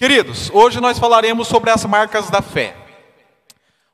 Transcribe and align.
Queridos, 0.00 0.48
hoje 0.54 0.80
nós 0.80 0.98
falaremos 0.98 1.46
sobre 1.46 1.68
as 1.68 1.84
marcas 1.84 2.30
da 2.30 2.40
fé. 2.40 2.74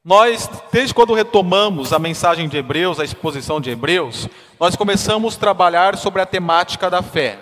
Nós, 0.05 0.49
desde 0.71 0.95
quando 0.95 1.13
retomamos 1.15 1.93
a 1.93 1.99
mensagem 1.99 2.49
de 2.49 2.57
Hebreus, 2.57 3.01
a 3.01 3.05
exposição 3.05 3.61
de 3.61 3.71
Hebreus, 3.71 4.29
nós 4.61 4.77
começamos 4.77 5.35
a 5.35 5.41
trabalhar 5.41 5.97
sobre 5.97 6.23
a 6.23 6.27
temática 6.27 6.89
da 6.89 7.03
fé. 7.03 7.41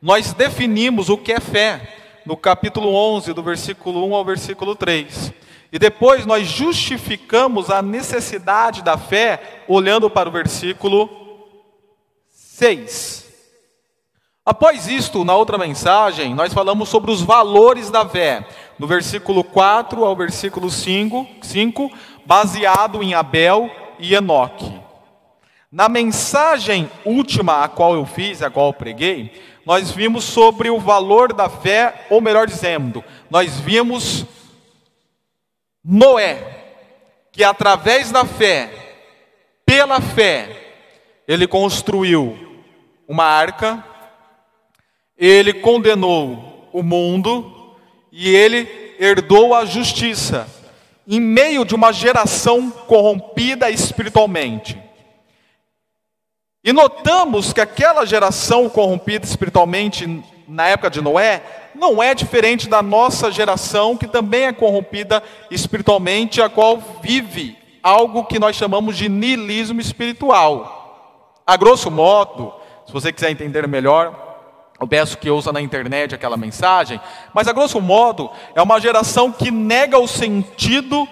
Nós 0.00 0.32
definimos 0.32 1.10
o 1.10 1.18
que 1.18 1.30
é 1.30 1.40
fé 1.40 2.22
no 2.24 2.38
capítulo 2.38 2.94
11, 2.94 3.34
do 3.34 3.42
versículo 3.42 4.06
1 4.06 4.14
ao 4.14 4.24
versículo 4.24 4.74
3. 4.74 5.34
E 5.70 5.78
depois 5.78 6.24
nós 6.24 6.48
justificamos 6.48 7.68
a 7.68 7.82
necessidade 7.82 8.82
da 8.82 8.96
fé 8.96 9.62
olhando 9.68 10.08
para 10.08 10.26
o 10.26 10.32
versículo 10.32 11.10
6. 12.30 13.29
Após 14.50 14.88
isto, 14.88 15.24
na 15.24 15.36
outra 15.36 15.56
mensagem, 15.56 16.34
nós 16.34 16.52
falamos 16.52 16.88
sobre 16.88 17.12
os 17.12 17.22
valores 17.22 17.88
da 17.88 18.04
fé, 18.04 18.44
no 18.80 18.84
versículo 18.84 19.44
4 19.44 20.04
ao 20.04 20.16
versículo 20.16 20.68
5, 20.68 21.24
5 21.40 21.88
baseado 22.26 23.00
em 23.00 23.14
Abel 23.14 23.70
e 23.96 24.12
Enoque. 24.12 24.76
Na 25.70 25.88
mensagem 25.88 26.90
última 27.04 27.62
a 27.62 27.68
qual 27.68 27.94
eu 27.94 28.04
fiz, 28.04 28.42
a 28.42 28.50
qual 28.50 28.66
eu 28.66 28.72
preguei, 28.72 29.40
nós 29.64 29.92
vimos 29.92 30.24
sobre 30.24 30.68
o 30.68 30.80
valor 30.80 31.32
da 31.32 31.48
fé, 31.48 32.06
ou 32.10 32.20
melhor 32.20 32.48
dizendo, 32.48 33.04
nós 33.30 33.60
vimos 33.60 34.26
Noé, 35.84 36.64
que 37.30 37.44
através 37.44 38.10
da 38.10 38.24
fé, 38.24 38.68
pela 39.64 40.00
fé, 40.00 40.72
ele 41.28 41.46
construiu 41.46 42.36
uma 43.06 43.22
arca, 43.22 43.84
ele 45.20 45.52
condenou 45.52 46.70
o 46.72 46.82
mundo 46.82 47.76
e 48.10 48.34
ele 48.34 48.96
herdou 48.98 49.54
a 49.54 49.66
justiça 49.66 50.48
em 51.06 51.20
meio 51.20 51.64
de 51.64 51.74
uma 51.74 51.92
geração 51.92 52.70
corrompida 52.70 53.70
espiritualmente. 53.70 54.80
E 56.64 56.72
notamos 56.72 57.52
que 57.52 57.60
aquela 57.60 58.06
geração 58.06 58.68
corrompida 58.68 59.26
espiritualmente 59.26 60.22
na 60.48 60.68
época 60.68 60.90
de 60.90 61.02
Noé 61.02 61.42
não 61.74 62.02
é 62.02 62.14
diferente 62.14 62.68
da 62.68 62.82
nossa 62.82 63.30
geração 63.30 63.96
que 63.96 64.06
também 64.06 64.44
é 64.46 64.52
corrompida 64.52 65.22
espiritualmente, 65.50 66.40
a 66.40 66.48
qual 66.48 66.82
vive 67.02 67.58
algo 67.82 68.24
que 68.24 68.38
nós 68.38 68.56
chamamos 68.56 68.96
de 68.96 69.08
niilismo 69.08 69.80
espiritual. 69.80 71.42
A 71.46 71.56
grosso 71.56 71.90
modo, 71.90 72.54
se 72.86 72.92
você 72.92 73.12
quiser 73.12 73.30
entender 73.30 73.66
melhor, 73.66 74.29
eu 74.80 74.88
peço 74.88 75.18
que 75.18 75.28
ouça 75.28 75.52
na 75.52 75.60
internet 75.60 76.14
aquela 76.14 76.38
mensagem, 76.38 76.98
mas 77.34 77.46
a 77.46 77.52
grosso 77.52 77.78
modo 77.82 78.30
é 78.54 78.62
uma 78.62 78.80
geração 78.80 79.30
que 79.30 79.50
nega 79.50 79.98
o 79.98 80.08
sentido 80.08 81.06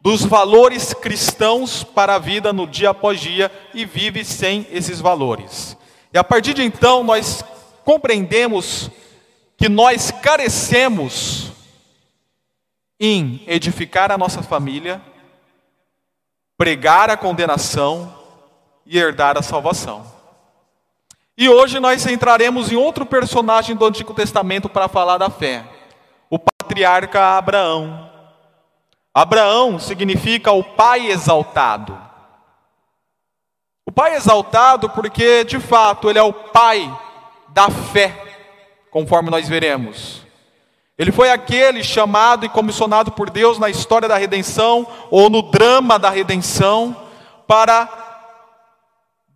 dos 0.00 0.24
valores 0.24 0.94
cristãos 0.94 1.84
para 1.84 2.14
a 2.14 2.18
vida 2.18 2.50
no 2.50 2.66
dia 2.66 2.90
após 2.90 3.20
dia 3.20 3.52
e 3.74 3.84
vive 3.84 4.24
sem 4.24 4.66
esses 4.70 5.00
valores. 5.00 5.76
E 6.14 6.16
a 6.16 6.24
partir 6.24 6.54
de 6.54 6.62
então 6.62 7.04
nós 7.04 7.44
compreendemos 7.84 8.90
que 9.58 9.68
nós 9.68 10.10
carecemos 10.10 11.52
em 12.98 13.44
edificar 13.46 14.10
a 14.10 14.16
nossa 14.16 14.42
família, 14.42 15.02
pregar 16.56 17.10
a 17.10 17.18
condenação 17.18 18.14
e 18.86 18.96
herdar 18.96 19.36
a 19.36 19.42
salvação. 19.42 20.17
E 21.40 21.48
hoje 21.48 21.78
nós 21.78 22.04
entraremos 22.04 22.72
em 22.72 22.74
outro 22.74 23.06
personagem 23.06 23.76
do 23.76 23.86
Antigo 23.86 24.12
Testamento 24.12 24.68
para 24.68 24.88
falar 24.88 25.18
da 25.18 25.30
fé, 25.30 25.64
o 26.28 26.36
patriarca 26.36 27.38
Abraão. 27.38 28.10
Abraão 29.14 29.78
significa 29.78 30.50
o 30.50 30.64
pai 30.64 31.06
exaltado. 31.06 31.96
O 33.86 33.92
pai 33.92 34.16
exaltado 34.16 34.90
porque, 34.90 35.44
de 35.44 35.60
fato, 35.60 36.10
ele 36.10 36.18
é 36.18 36.22
o 36.24 36.32
pai 36.32 36.92
da 37.50 37.70
fé, 37.70 38.20
conforme 38.90 39.30
nós 39.30 39.48
veremos. 39.48 40.26
Ele 40.98 41.12
foi 41.12 41.30
aquele 41.30 41.84
chamado 41.84 42.46
e 42.46 42.48
comissionado 42.48 43.12
por 43.12 43.30
Deus 43.30 43.60
na 43.60 43.70
história 43.70 44.08
da 44.08 44.16
redenção, 44.16 44.84
ou 45.08 45.30
no 45.30 45.42
drama 45.42 46.00
da 46.00 46.10
redenção, 46.10 46.96
para 47.46 48.07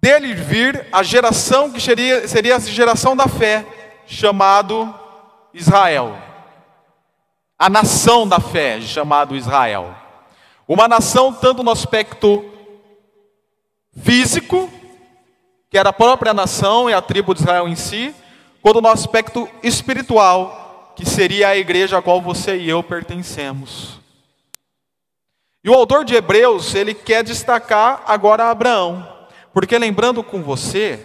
dele 0.02 0.34
vir 0.34 0.88
a 0.90 1.04
geração 1.04 1.70
que 1.70 1.80
seria, 1.80 2.26
seria 2.26 2.56
a 2.56 2.58
geração 2.58 3.14
da 3.14 3.28
fé, 3.28 3.64
chamado 4.04 4.92
Israel. 5.54 6.18
A 7.56 7.70
nação 7.70 8.26
da 8.26 8.40
fé, 8.40 8.80
chamado 8.80 9.36
Israel. 9.36 9.94
Uma 10.66 10.88
nação 10.88 11.32
tanto 11.32 11.62
no 11.62 11.70
aspecto 11.70 12.44
físico, 14.02 14.68
que 15.70 15.78
era 15.78 15.90
a 15.90 15.92
própria 15.92 16.34
nação 16.34 16.90
e 16.90 16.92
a 16.92 17.00
tribo 17.00 17.32
de 17.32 17.42
Israel 17.42 17.68
em 17.68 17.76
si, 17.76 18.12
quanto 18.60 18.80
no 18.80 18.88
aspecto 18.88 19.48
espiritual, 19.62 20.94
que 20.96 21.06
seria 21.06 21.48
a 21.48 21.56
igreja 21.56 21.98
a 21.98 22.02
qual 22.02 22.20
você 22.20 22.56
e 22.56 22.68
eu 22.68 22.82
pertencemos. 22.82 24.00
E 25.62 25.70
o 25.70 25.74
autor 25.74 26.04
de 26.04 26.16
Hebreus, 26.16 26.74
ele 26.74 26.92
quer 26.92 27.22
destacar 27.22 28.02
agora 28.04 28.50
Abraão. 28.50 29.11
Porque 29.52 29.78
lembrando 29.78 30.22
com 30.22 30.42
você, 30.42 31.00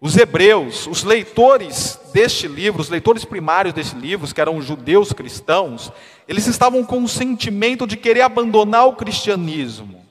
os 0.00 0.16
hebreus, 0.16 0.86
os 0.86 1.02
leitores 1.02 1.98
deste 2.12 2.46
livro, 2.46 2.80
os 2.80 2.90
leitores 2.90 3.24
primários 3.24 3.74
deste 3.74 3.96
livro, 3.96 4.32
que 4.32 4.40
eram 4.40 4.60
judeus 4.60 5.12
cristãos, 5.12 5.90
eles 6.28 6.46
estavam 6.46 6.84
com 6.84 7.02
o 7.02 7.08
sentimento 7.08 7.86
de 7.86 7.96
querer 7.96 8.20
abandonar 8.20 8.86
o 8.86 8.94
cristianismo, 8.94 10.04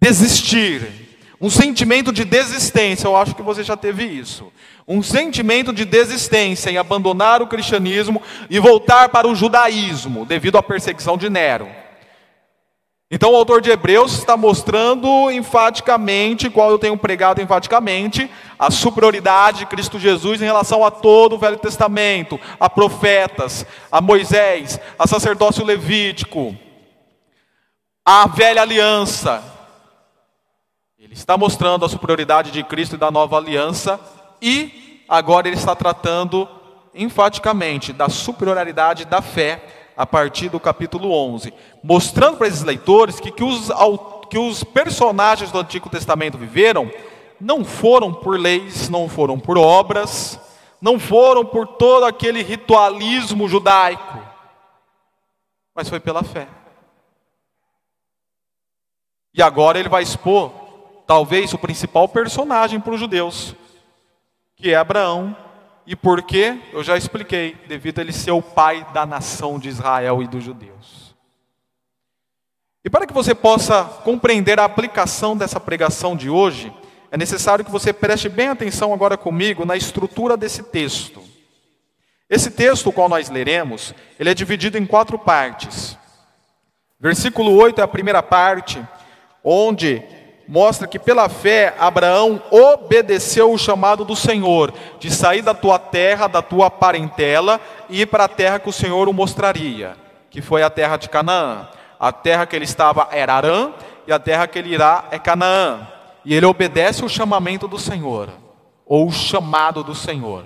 desistir, 0.00 1.06
um 1.40 1.50
sentimento 1.50 2.12
de 2.12 2.24
desistência, 2.24 3.06
eu 3.06 3.16
acho 3.16 3.34
que 3.34 3.42
você 3.42 3.62
já 3.62 3.76
teve 3.76 4.04
isso. 4.04 4.50
Um 4.88 5.02
sentimento 5.02 5.72
de 5.72 5.84
desistência 5.84 6.70
em 6.70 6.78
abandonar 6.78 7.42
o 7.42 7.46
cristianismo 7.46 8.22
e 8.48 8.58
voltar 8.58 9.10
para 9.10 9.28
o 9.28 9.34
judaísmo, 9.34 10.24
devido 10.24 10.56
à 10.56 10.62
perseguição 10.62 11.18
de 11.18 11.28
Nero. 11.28 11.68
Então 13.08 13.32
o 13.32 13.36
autor 13.36 13.60
de 13.60 13.70
Hebreus 13.70 14.14
está 14.14 14.36
mostrando 14.36 15.30
enfaticamente, 15.30 16.50
qual 16.50 16.70
eu 16.72 16.78
tenho 16.78 16.98
pregado 16.98 17.40
enfaticamente, 17.40 18.28
a 18.58 18.68
superioridade 18.68 19.60
de 19.60 19.66
Cristo 19.66 19.96
Jesus 19.96 20.42
em 20.42 20.44
relação 20.44 20.84
a 20.84 20.90
todo 20.90 21.36
o 21.36 21.38
Velho 21.38 21.56
Testamento, 21.56 22.38
a 22.58 22.68
profetas, 22.68 23.64
a 23.92 24.00
Moisés, 24.00 24.80
a 24.98 25.06
sacerdócio 25.06 25.64
levítico, 25.64 26.56
a 28.04 28.26
velha 28.26 28.62
aliança. 28.62 29.40
Ele 30.98 31.14
está 31.14 31.36
mostrando 31.36 31.84
a 31.84 31.88
superioridade 31.88 32.50
de 32.50 32.64
Cristo 32.64 32.96
e 32.96 32.98
da 32.98 33.12
nova 33.12 33.36
aliança 33.36 34.00
e 34.42 35.04
agora 35.08 35.46
ele 35.46 35.56
está 35.56 35.76
tratando 35.76 36.48
enfaticamente 36.92 37.92
da 37.92 38.08
superioridade 38.08 39.04
da 39.04 39.22
fé 39.22 39.75
a 39.96 40.06
partir 40.06 40.48
do 40.48 40.60
capítulo 40.60 41.10
11, 41.10 41.54
mostrando 41.82 42.36
para 42.36 42.48
esses 42.48 42.62
leitores 42.62 43.18
que, 43.18 43.30
que, 43.30 43.42
os, 43.42 43.70
que 44.28 44.38
os 44.38 44.62
personagens 44.62 45.50
do 45.50 45.58
Antigo 45.58 45.88
Testamento 45.88 46.36
viveram 46.36 46.90
não 47.40 47.64
foram 47.64 48.12
por 48.12 48.38
leis, 48.38 48.88
não 48.88 49.08
foram 49.08 49.38
por 49.38 49.56
obras, 49.56 50.38
não 50.80 50.98
foram 50.98 51.44
por 51.44 51.66
todo 51.66 52.04
aquele 52.04 52.42
ritualismo 52.42 53.48
judaico, 53.48 54.18
mas 55.74 55.88
foi 55.88 56.00
pela 56.00 56.22
fé. 56.22 56.48
E 59.32 59.42
agora 59.42 59.78
ele 59.78 59.88
vai 59.88 60.02
expor, 60.02 60.50
talvez, 61.06 61.52
o 61.52 61.58
principal 61.58 62.08
personagem 62.08 62.80
para 62.80 62.94
os 62.94 63.00
judeus, 63.00 63.54
que 64.56 64.70
é 64.70 64.76
Abraão, 64.76 65.36
e 65.86 65.94
por 65.94 66.22
quê? 66.22 66.58
Eu 66.72 66.82
já 66.82 66.96
expliquei, 66.96 67.56
devido 67.68 67.98
a 67.98 68.02
ele 68.02 68.12
ser 68.12 68.32
o 68.32 68.42
pai 68.42 68.84
da 68.92 69.06
nação 69.06 69.58
de 69.58 69.68
Israel 69.68 70.22
e 70.22 70.26
dos 70.26 70.42
judeus. 70.42 71.14
E 72.84 72.90
para 72.90 73.06
que 73.06 73.12
você 73.12 73.34
possa 73.34 73.84
compreender 73.84 74.58
a 74.58 74.64
aplicação 74.64 75.36
dessa 75.36 75.60
pregação 75.60 76.16
de 76.16 76.28
hoje, 76.28 76.72
é 77.10 77.16
necessário 77.16 77.64
que 77.64 77.70
você 77.70 77.92
preste 77.92 78.28
bem 78.28 78.48
atenção 78.48 78.92
agora 78.92 79.16
comigo 79.16 79.64
na 79.64 79.76
estrutura 79.76 80.36
desse 80.36 80.62
texto. 80.64 81.22
Esse 82.28 82.50
texto, 82.50 82.88
o 82.88 82.92
qual 82.92 83.08
nós 83.08 83.30
leremos, 83.30 83.94
ele 84.18 84.30
é 84.30 84.34
dividido 84.34 84.76
em 84.76 84.84
quatro 84.84 85.18
partes. 85.18 85.96
Versículo 86.98 87.52
8 87.52 87.80
é 87.80 87.84
a 87.84 87.88
primeira 87.88 88.22
parte, 88.22 88.84
onde 89.44 90.02
mostra 90.48 90.86
que 90.86 90.98
pela 90.98 91.28
fé 91.28 91.74
Abraão 91.78 92.42
obedeceu 92.50 93.52
o 93.52 93.58
chamado 93.58 94.04
do 94.04 94.14
Senhor 94.14 94.72
de 94.98 95.10
sair 95.10 95.42
da 95.42 95.54
tua 95.54 95.78
terra, 95.78 96.26
da 96.26 96.42
tua 96.42 96.70
parentela 96.70 97.60
e 97.88 98.02
ir 98.02 98.06
para 98.06 98.24
a 98.24 98.28
terra 98.28 98.58
que 98.58 98.68
o 98.68 98.72
Senhor 98.72 99.08
o 99.08 99.12
mostraria, 99.12 99.96
que 100.30 100.40
foi 100.40 100.62
a 100.62 100.70
terra 100.70 100.96
de 100.96 101.08
Canaã. 101.08 101.68
A 101.98 102.12
terra 102.12 102.46
que 102.46 102.54
ele 102.54 102.64
estava 102.64 103.08
era 103.10 103.34
Arã 103.34 103.72
e 104.06 104.12
a 104.12 104.18
terra 104.18 104.46
que 104.46 104.58
ele 104.58 104.72
irá 104.72 105.04
é 105.10 105.18
Canaã. 105.18 105.88
E 106.24 106.34
ele 106.34 106.46
obedece 106.46 107.04
o 107.04 107.08
chamamento 107.08 107.66
do 107.66 107.78
Senhor, 107.78 108.30
ou 108.84 109.06
o 109.06 109.12
chamado 109.12 109.82
do 109.82 109.94
Senhor. 109.94 110.44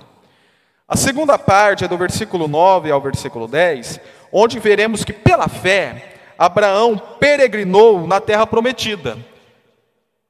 A 0.87 0.97
segunda 0.97 1.38
parte 1.38 1.85
é 1.85 1.88
do 1.88 1.97
versículo 1.97 2.49
9 2.49 2.91
ao 2.91 3.00
versículo 3.00 3.47
10, 3.47 4.00
onde 4.32 4.58
veremos 4.58 5.05
que 5.05 5.12
pela 5.12 5.49
fé 5.49 6.17
Abraão 6.38 7.00
peregrinou 7.19 8.06
na 8.06 8.20
terra 8.20 8.47
prometida. 8.47 9.17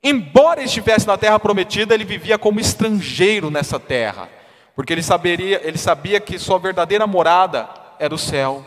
Embora 0.02 0.62
estivesse 0.62 1.06
na 1.06 1.18
terra 1.18 1.38
prometida, 1.38 1.94
ele 1.94 2.04
vivia 2.04 2.38
como 2.38 2.58
estrangeiro 2.58 3.50
nessa 3.50 3.78
terra, 3.78 4.28
porque 4.74 4.92
ele, 4.92 5.02
saberia, 5.02 5.60
ele 5.62 5.76
sabia 5.76 6.18
que 6.18 6.38
sua 6.38 6.58
verdadeira 6.58 7.06
morada 7.06 7.68
era 7.98 8.14
o 8.14 8.18
céu. 8.18 8.64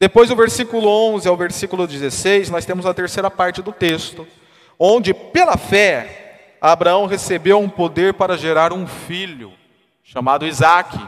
Depois 0.00 0.30
do 0.30 0.36
versículo 0.36 0.88
11 0.88 1.28
ao 1.28 1.36
versículo 1.36 1.86
16, 1.86 2.48
nós 2.48 2.64
temos 2.64 2.86
a 2.86 2.94
terceira 2.94 3.30
parte 3.30 3.60
do 3.60 3.70
texto, 3.70 4.26
onde 4.78 5.12
pela 5.12 5.58
fé 5.58 6.56
Abraão 6.58 7.04
recebeu 7.04 7.58
um 7.58 7.68
poder 7.68 8.14
para 8.14 8.38
gerar 8.38 8.72
um 8.72 8.86
filho 8.86 9.52
chamado 10.02 10.46
Isaac. 10.46 10.98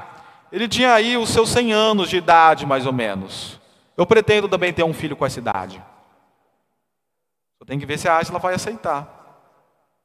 Ele 0.53 0.69
tinha 0.69 0.93
aí 0.93 1.17
os 1.17 1.31
seus 1.31 1.49
100 1.49 1.73
anos 1.73 2.11
de 2.11 2.19
idade, 2.19 2.67
mais 2.67 2.85
ou 2.85 2.93
menos. 2.93 3.59
Eu 3.97 4.07
pretendo 4.07 4.47
também 4.47 4.73
ter 4.75 4.83
um 4.83 4.93
filho 4.93 5.17
com 5.17 5.25
essa 5.25 5.39
idade. 5.39 5.83
Tem 7.67 7.79
que 7.79 7.87
ver 7.87 7.99
se 7.99 8.09
a 8.09 8.19
Asla 8.19 8.39
vai 8.39 8.55
aceitar. 8.55 9.23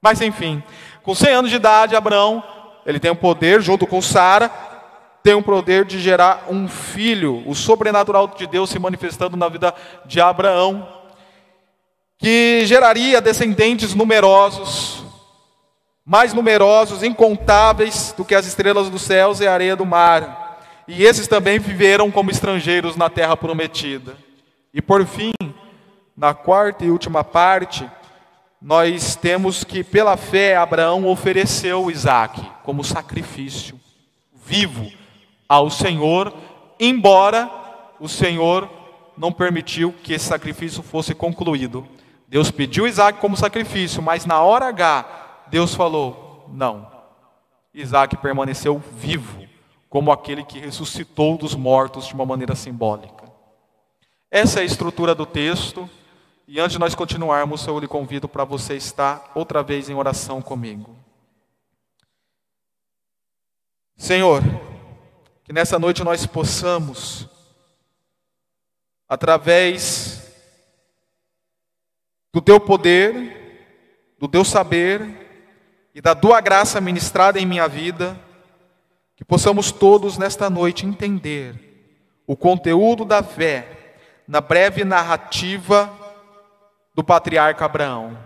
Mas 0.01 0.21
enfim, 0.21 0.61
com 1.03 1.15
100 1.15 1.33
anos 1.33 1.49
de 1.49 1.55
idade, 1.55 1.95
Abraão, 1.95 2.43
ele 2.85 2.99
tem 2.99 3.11
o 3.11 3.15
poder, 3.15 3.61
junto 3.61 3.87
com 3.87 4.01
Sara, 4.01 4.49
tem 5.23 5.33
o 5.33 5.41
poder 5.41 5.83
de 5.83 5.99
gerar 5.99 6.45
um 6.49 6.67
filho, 6.67 7.43
o 7.45 7.53
sobrenatural 7.53 8.27
de 8.27 8.47
Deus 8.47 8.69
se 8.69 8.79
manifestando 8.79 9.35
na 9.35 9.49
vida 9.49 9.73
de 10.05 10.21
Abraão, 10.21 10.87
que 12.17 12.65
geraria 12.65 13.19
descendentes 13.19 13.93
numerosos, 13.93 15.03
mais 16.05 16.33
numerosos, 16.33 17.03
incontáveis 17.03 18.13
do 18.15 18.23
que 18.23 18.33
as 18.33 18.45
estrelas 18.45 18.89
dos 18.89 19.01
céus 19.01 19.41
e 19.41 19.47
a 19.47 19.53
areia 19.53 19.75
do 19.75 19.85
mar. 19.85 20.57
E 20.87 21.03
esses 21.03 21.27
também 21.27 21.59
viveram 21.59 22.09
como 22.09 22.31
estrangeiros 22.31 22.95
na 22.95 23.09
terra 23.09 23.35
prometida. 23.35 24.15
E 24.73 24.81
por 24.81 25.05
fim, 25.05 25.33
na 26.17 26.33
quarta 26.33 26.83
e 26.83 26.89
última 26.89 27.23
parte, 27.23 27.87
nós 28.59 29.15
temos 29.15 29.63
que 29.63 29.83
pela 29.83 30.17
fé 30.17 30.57
Abraão 30.57 31.05
ofereceu 31.05 31.91
Isaac 31.91 32.41
como 32.63 32.83
sacrifício 32.83 33.79
vivo 34.33 34.91
ao 35.47 35.69
Senhor, 35.69 36.33
embora 36.79 37.49
o 37.99 38.07
Senhor 38.09 38.67
não 39.15 39.31
permitiu 39.31 39.93
que 40.03 40.13
esse 40.13 40.25
sacrifício 40.25 40.81
fosse 40.81 41.13
concluído. 41.13 41.87
Deus 42.27 42.49
pediu 42.49 42.87
Isaac 42.87 43.19
como 43.19 43.37
sacrifício, 43.37 44.01
mas 44.01 44.25
na 44.25 44.41
hora 44.41 44.67
H 44.67 45.05
Deus 45.47 45.75
falou: 45.75 46.49
não. 46.51 46.91
Isaac 47.73 48.17
permaneceu 48.17 48.81
vivo, 48.95 49.45
como 49.87 50.11
aquele 50.11 50.43
que 50.43 50.59
ressuscitou 50.59 51.37
dos 51.37 51.53
mortos 51.53 52.07
de 52.07 52.13
uma 52.15 52.25
maneira 52.25 52.55
simbólica. 52.55 53.31
Essa 54.31 54.59
é 54.59 54.61
a 54.63 54.65
estrutura 54.65 55.13
do 55.13 55.25
texto, 55.25 55.89
e 56.47 56.61
antes 56.61 56.73
de 56.73 56.79
nós 56.79 56.95
continuarmos, 56.95 57.67
eu 57.67 57.77
lhe 57.77 57.87
convido 57.87 58.29
para 58.29 58.45
você 58.45 58.75
estar 58.75 59.31
outra 59.35 59.61
vez 59.61 59.89
em 59.89 59.95
oração 59.95 60.41
comigo. 60.41 60.95
Senhor, 63.97 64.41
que 65.43 65.51
nessa 65.51 65.77
noite 65.77 66.05
nós 66.05 66.25
possamos, 66.25 67.27
através 69.09 70.31
do 72.31 72.39
Teu 72.39 72.61
poder, 72.61 74.15
do 74.17 74.27
Teu 74.29 74.45
saber, 74.45 75.27
e 75.93 75.99
da 75.99 76.13
tua 76.13 76.39
graça 76.39 76.79
ministrada 76.79 77.39
em 77.39 77.45
minha 77.45 77.67
vida, 77.67 78.17
que 79.15 79.25
possamos 79.25 79.71
todos 79.71 80.17
nesta 80.17 80.47
noite 80.47 80.85
entender 80.85 82.21
o 82.27 82.37
conteúdo 82.37 83.03
da 83.03 83.23
fé 83.23 83.97
na 84.27 84.39
breve 84.39 84.85
narrativa 84.85 85.96
do 86.97 87.03
patriarca 87.03 87.63
Abraão. 87.63 88.17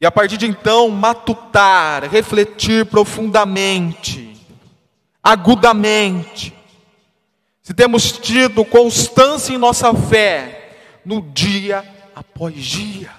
E 0.00 0.06
a 0.06 0.10
partir 0.10 0.38
de 0.38 0.46
então, 0.46 0.88
matutar, 0.88 2.04
refletir 2.10 2.86
profundamente, 2.86 4.34
agudamente, 5.22 6.56
se 7.62 7.74
temos 7.74 8.12
tido 8.12 8.64
constância 8.64 9.52
em 9.52 9.58
nossa 9.58 9.92
fé 9.92 11.00
no 11.04 11.20
dia 11.20 11.84
após 12.16 12.54
dia 12.54 13.10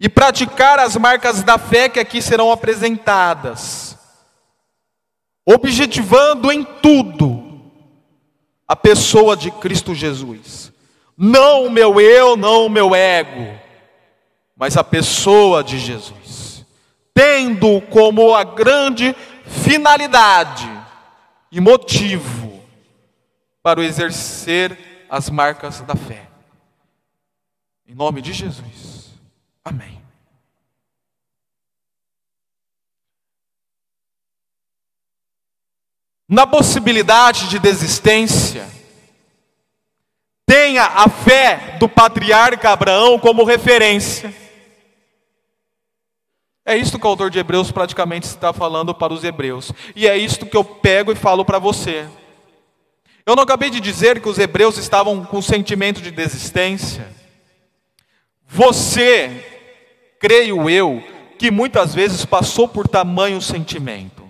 e 0.00 0.08
praticar 0.08 0.80
as 0.80 0.96
marcas 0.96 1.44
da 1.44 1.58
fé 1.58 1.88
que 1.88 2.00
aqui 2.00 2.20
serão 2.20 2.50
apresentadas, 2.50 3.96
objetivando 5.46 6.50
em 6.50 6.64
tudo 6.64 7.72
a 8.66 8.74
pessoa 8.74 9.36
de 9.36 9.52
Cristo 9.52 9.94
Jesus. 9.94 10.72
Não 11.20 11.66
o 11.66 11.70
meu 11.70 12.00
eu, 12.00 12.36
não 12.36 12.66
o 12.66 12.70
meu 12.70 12.94
ego, 12.94 13.58
mas 14.54 14.76
a 14.76 14.84
pessoa 14.84 15.64
de 15.64 15.76
Jesus, 15.76 16.64
tendo 17.12 17.80
como 17.90 18.32
a 18.32 18.44
grande 18.44 19.16
finalidade 19.44 20.70
e 21.50 21.60
motivo 21.60 22.62
para 23.60 23.80
o 23.80 23.82
exercer 23.82 25.06
as 25.10 25.28
marcas 25.28 25.80
da 25.80 25.96
fé. 25.96 26.28
Em 27.84 27.96
nome 27.96 28.22
de 28.22 28.32
Jesus. 28.32 29.10
Amém. 29.64 30.00
Na 36.28 36.46
possibilidade 36.46 37.48
de 37.48 37.58
desistência, 37.58 38.77
tenha 40.48 40.84
a 40.84 41.10
fé 41.10 41.76
do 41.78 41.86
patriarca 41.86 42.70
Abraão 42.70 43.18
como 43.18 43.44
referência. 43.44 44.34
É 46.64 46.74
isto 46.74 46.98
que 46.98 47.06
o 47.06 47.10
autor 47.10 47.30
de 47.30 47.38
Hebreus 47.38 47.70
praticamente 47.70 48.26
está 48.26 48.50
falando 48.50 48.94
para 48.94 49.12
os 49.12 49.22
hebreus. 49.24 49.70
E 49.94 50.08
é 50.08 50.16
isto 50.16 50.46
que 50.46 50.56
eu 50.56 50.64
pego 50.64 51.12
e 51.12 51.14
falo 51.14 51.44
para 51.44 51.58
você. 51.58 52.08
Eu 53.26 53.36
não 53.36 53.42
acabei 53.42 53.68
de 53.68 53.78
dizer 53.78 54.22
que 54.22 54.28
os 54.28 54.38
hebreus 54.38 54.78
estavam 54.78 55.22
com 55.22 55.42
sentimento 55.42 56.00
de 56.00 56.10
desistência. 56.10 57.06
Você 58.46 59.44
creio 60.18 60.68
eu, 60.70 61.02
que 61.38 61.50
muitas 61.50 61.94
vezes 61.94 62.24
passou 62.24 62.66
por 62.66 62.88
tamanho 62.88 63.40
sentimento. 63.42 64.26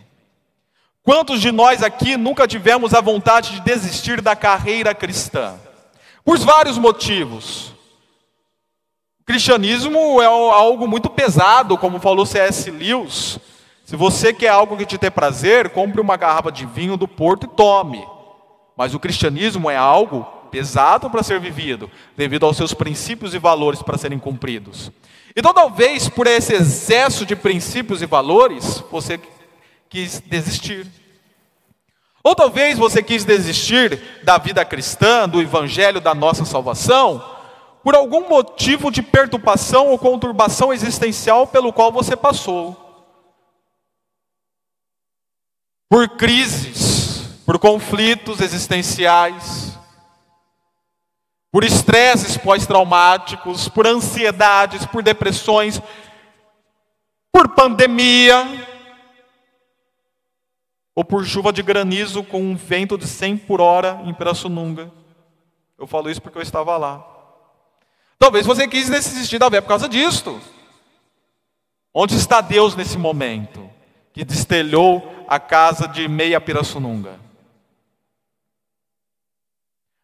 Quantos 1.04 1.40
de 1.40 1.52
nós 1.52 1.82
aqui 1.82 2.16
nunca 2.16 2.46
tivemos 2.46 2.92
a 2.92 3.00
vontade 3.00 3.52
de 3.52 3.60
desistir 3.60 4.20
da 4.20 4.34
carreira 4.34 4.94
cristã? 4.94 5.58
Por 6.28 6.38
vários 6.40 6.76
motivos. 6.76 7.72
O 9.18 9.24
cristianismo 9.24 10.20
é 10.20 10.26
algo 10.26 10.86
muito 10.86 11.08
pesado, 11.08 11.78
como 11.78 11.98
falou 11.98 12.26
C.S. 12.26 12.70
Lewis. 12.70 13.38
Se 13.82 13.96
você 13.96 14.30
quer 14.34 14.48
algo 14.48 14.76
que 14.76 14.84
te 14.84 14.98
dê 14.98 15.10
prazer, 15.10 15.70
compre 15.70 16.02
uma 16.02 16.18
garrafa 16.18 16.52
de 16.52 16.66
vinho 16.66 16.98
do 16.98 17.08
Porto 17.08 17.44
e 17.44 17.56
tome. 17.56 18.06
Mas 18.76 18.92
o 18.92 19.00
cristianismo 19.00 19.70
é 19.70 19.76
algo 19.78 20.22
pesado 20.50 21.08
para 21.08 21.22
ser 21.22 21.40
vivido, 21.40 21.90
devido 22.14 22.44
aos 22.44 22.58
seus 22.58 22.74
princípios 22.74 23.32
e 23.32 23.38
valores 23.38 23.82
para 23.82 23.96
serem 23.96 24.18
cumpridos. 24.18 24.92
Então, 25.34 25.54
talvez 25.54 26.10
por 26.10 26.26
esse 26.26 26.52
excesso 26.52 27.24
de 27.24 27.34
princípios 27.34 28.02
e 28.02 28.06
valores, 28.06 28.84
você 28.90 29.18
quis 29.88 30.20
desistir. 30.20 30.86
Ou 32.28 32.34
talvez 32.34 32.76
você 32.76 33.02
quis 33.02 33.24
desistir 33.24 34.20
da 34.22 34.36
vida 34.36 34.62
cristã, 34.62 35.26
do 35.26 35.40
evangelho 35.40 35.98
da 35.98 36.14
nossa 36.14 36.44
salvação, 36.44 37.24
por 37.82 37.94
algum 37.94 38.28
motivo 38.28 38.90
de 38.90 39.00
perturbação 39.00 39.86
ou 39.86 39.98
conturbação 39.98 40.70
existencial 40.70 41.46
pelo 41.46 41.72
qual 41.72 41.90
você 41.90 42.14
passou. 42.14 42.76
Por 45.88 46.06
crises, 46.18 47.22
por 47.46 47.58
conflitos 47.58 48.42
existenciais, 48.42 49.78
por 51.50 51.64
estresses 51.64 52.36
pós-traumáticos, 52.36 53.70
por 53.70 53.86
ansiedades, 53.86 54.84
por 54.84 55.02
depressões, 55.02 55.80
por 57.32 57.48
pandemia, 57.54 58.77
ou 60.98 61.04
por 61.04 61.24
chuva 61.24 61.52
de 61.52 61.62
granizo 61.62 62.24
com 62.24 62.42
um 62.42 62.56
vento 62.56 62.98
de 62.98 63.06
100 63.06 63.36
por 63.36 63.60
hora 63.60 64.02
em 64.04 64.12
Pirassununga. 64.12 64.90
Eu 65.78 65.86
falo 65.86 66.10
isso 66.10 66.20
porque 66.20 66.38
eu 66.38 66.42
estava 66.42 66.76
lá. 66.76 67.06
Talvez 68.18 68.44
você 68.44 68.66
quis 68.66 68.90
desistir 68.90 69.38
da 69.38 69.48
fé 69.48 69.60
por 69.60 69.68
causa 69.68 69.88
disto. 69.88 70.40
Onde 71.94 72.16
está 72.16 72.40
Deus 72.40 72.74
nesse 72.74 72.98
momento? 72.98 73.70
Que 74.12 74.24
destelhou 74.24 75.24
a 75.28 75.38
casa 75.38 75.86
de 75.86 76.08
meia 76.08 76.40
Pirassununga. 76.40 77.20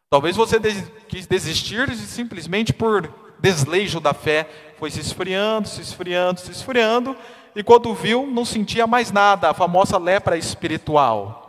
Talvez 0.09 0.37
você 0.37 0.61
quis 1.09 1.27
desistir 1.27 1.93
simplesmente 1.97 2.73
por 2.73 3.13
deslejo 3.41 3.99
da 3.99 4.15
fé, 4.15 4.49
foi 4.79 4.93
se 4.93 5.01
esfriando, 5.01 5.67
se 5.67 5.81
esfriando, 5.81 6.39
se 6.39 6.53
esfriando, 6.53 7.17
e 7.55 7.63
quando 7.63 7.95
viu, 7.95 8.27
não 8.27 8.45
sentia 8.45 8.87
mais 8.87 9.13
nada, 9.13 9.51
a 9.51 9.55
famosa 9.55 9.97
lepra 9.97 10.37
espiritual. 10.37 11.43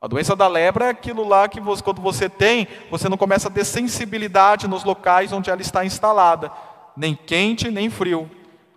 A 0.00 0.06
doença 0.06 0.36
da 0.36 0.46
lepra 0.46 0.86
é 0.86 0.90
aquilo 0.90 1.26
lá 1.26 1.48
que 1.48 1.60
você, 1.60 1.82
quando 1.82 2.02
você 2.02 2.28
tem, 2.28 2.68
você 2.90 3.08
não 3.08 3.16
começa 3.16 3.48
a 3.48 3.50
ter 3.50 3.64
sensibilidade 3.64 4.68
nos 4.68 4.84
locais 4.84 5.32
onde 5.32 5.48
ela 5.48 5.62
está 5.62 5.84
instalada, 5.84 6.50
nem 6.96 7.14
quente 7.14 7.70
nem 7.70 7.88
frio. 7.88 8.30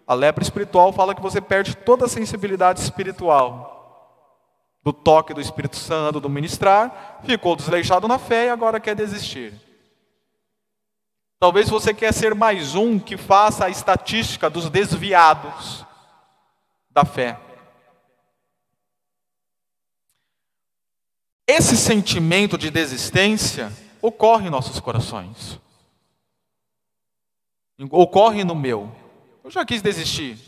A 0.08 0.14
lepra 0.14 0.44
espiritual 0.44 0.94
fala 0.94 1.16
que 1.16 1.22
você 1.22 1.42
perde 1.42 1.76
toda 1.76 2.06
a 2.06 2.10
sensibilidade 2.10 2.80
espiritual. 2.80 3.74
Do 4.84 4.94
toque 4.94 5.34
do 5.34 5.42
Espírito 5.42 5.78
Santo, 5.78 6.20
do 6.20 6.30
ministrar, 6.30 7.20
ficou 7.24 7.56
desleixado 7.56 8.08
na 8.08 8.20
fé 8.20 8.46
e 8.46 8.50
agora 8.50 8.80
quer 8.80 8.96
desistir. 8.96 9.52
Talvez 11.40 11.68
você 11.68 11.92
quer 11.94 12.14
ser 12.14 12.36
mais 12.36 12.76
um 12.76 13.00
que 13.00 13.18
faça 13.18 13.66
a 13.66 13.70
estatística 13.70 14.48
dos 14.48 14.70
desviados 14.70 15.85
da 16.96 17.04
fé. 17.04 17.38
Esse 21.46 21.76
sentimento 21.76 22.58
de 22.58 22.72
desistência 22.72 23.72
ocorre 24.02 24.48
em 24.48 24.50
nossos 24.50 24.80
corações. 24.80 25.60
Ocorre 27.92 28.46
no 28.46 28.56
meu. 28.56 28.90
Eu 29.44 29.52
já 29.52 29.66
quis 29.66 29.82
desistir 29.82 30.40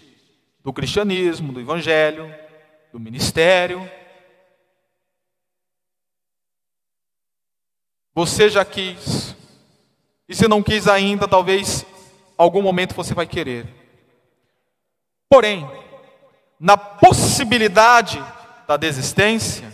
do 0.64 0.72
cristianismo, 0.72 1.52
do 1.52 1.60
evangelho, 1.60 2.34
do 2.94 3.00
ministério. 3.00 3.88
Você 8.16 8.50
já 8.50 8.64
quis. 8.64 9.36
E 10.30 10.34
se 10.34 10.48
não 10.48 10.64
quis 10.64 10.88
ainda, 10.88 11.28
talvez 11.28 11.86
algum 12.38 12.62
momento 12.62 12.96
você 12.96 13.14
vai 13.14 13.28
querer. 13.28 13.68
Porém, 15.30 15.70
na 16.60 16.76
possibilidade 16.76 18.24
da 18.68 18.78
desistência, 18.78 19.72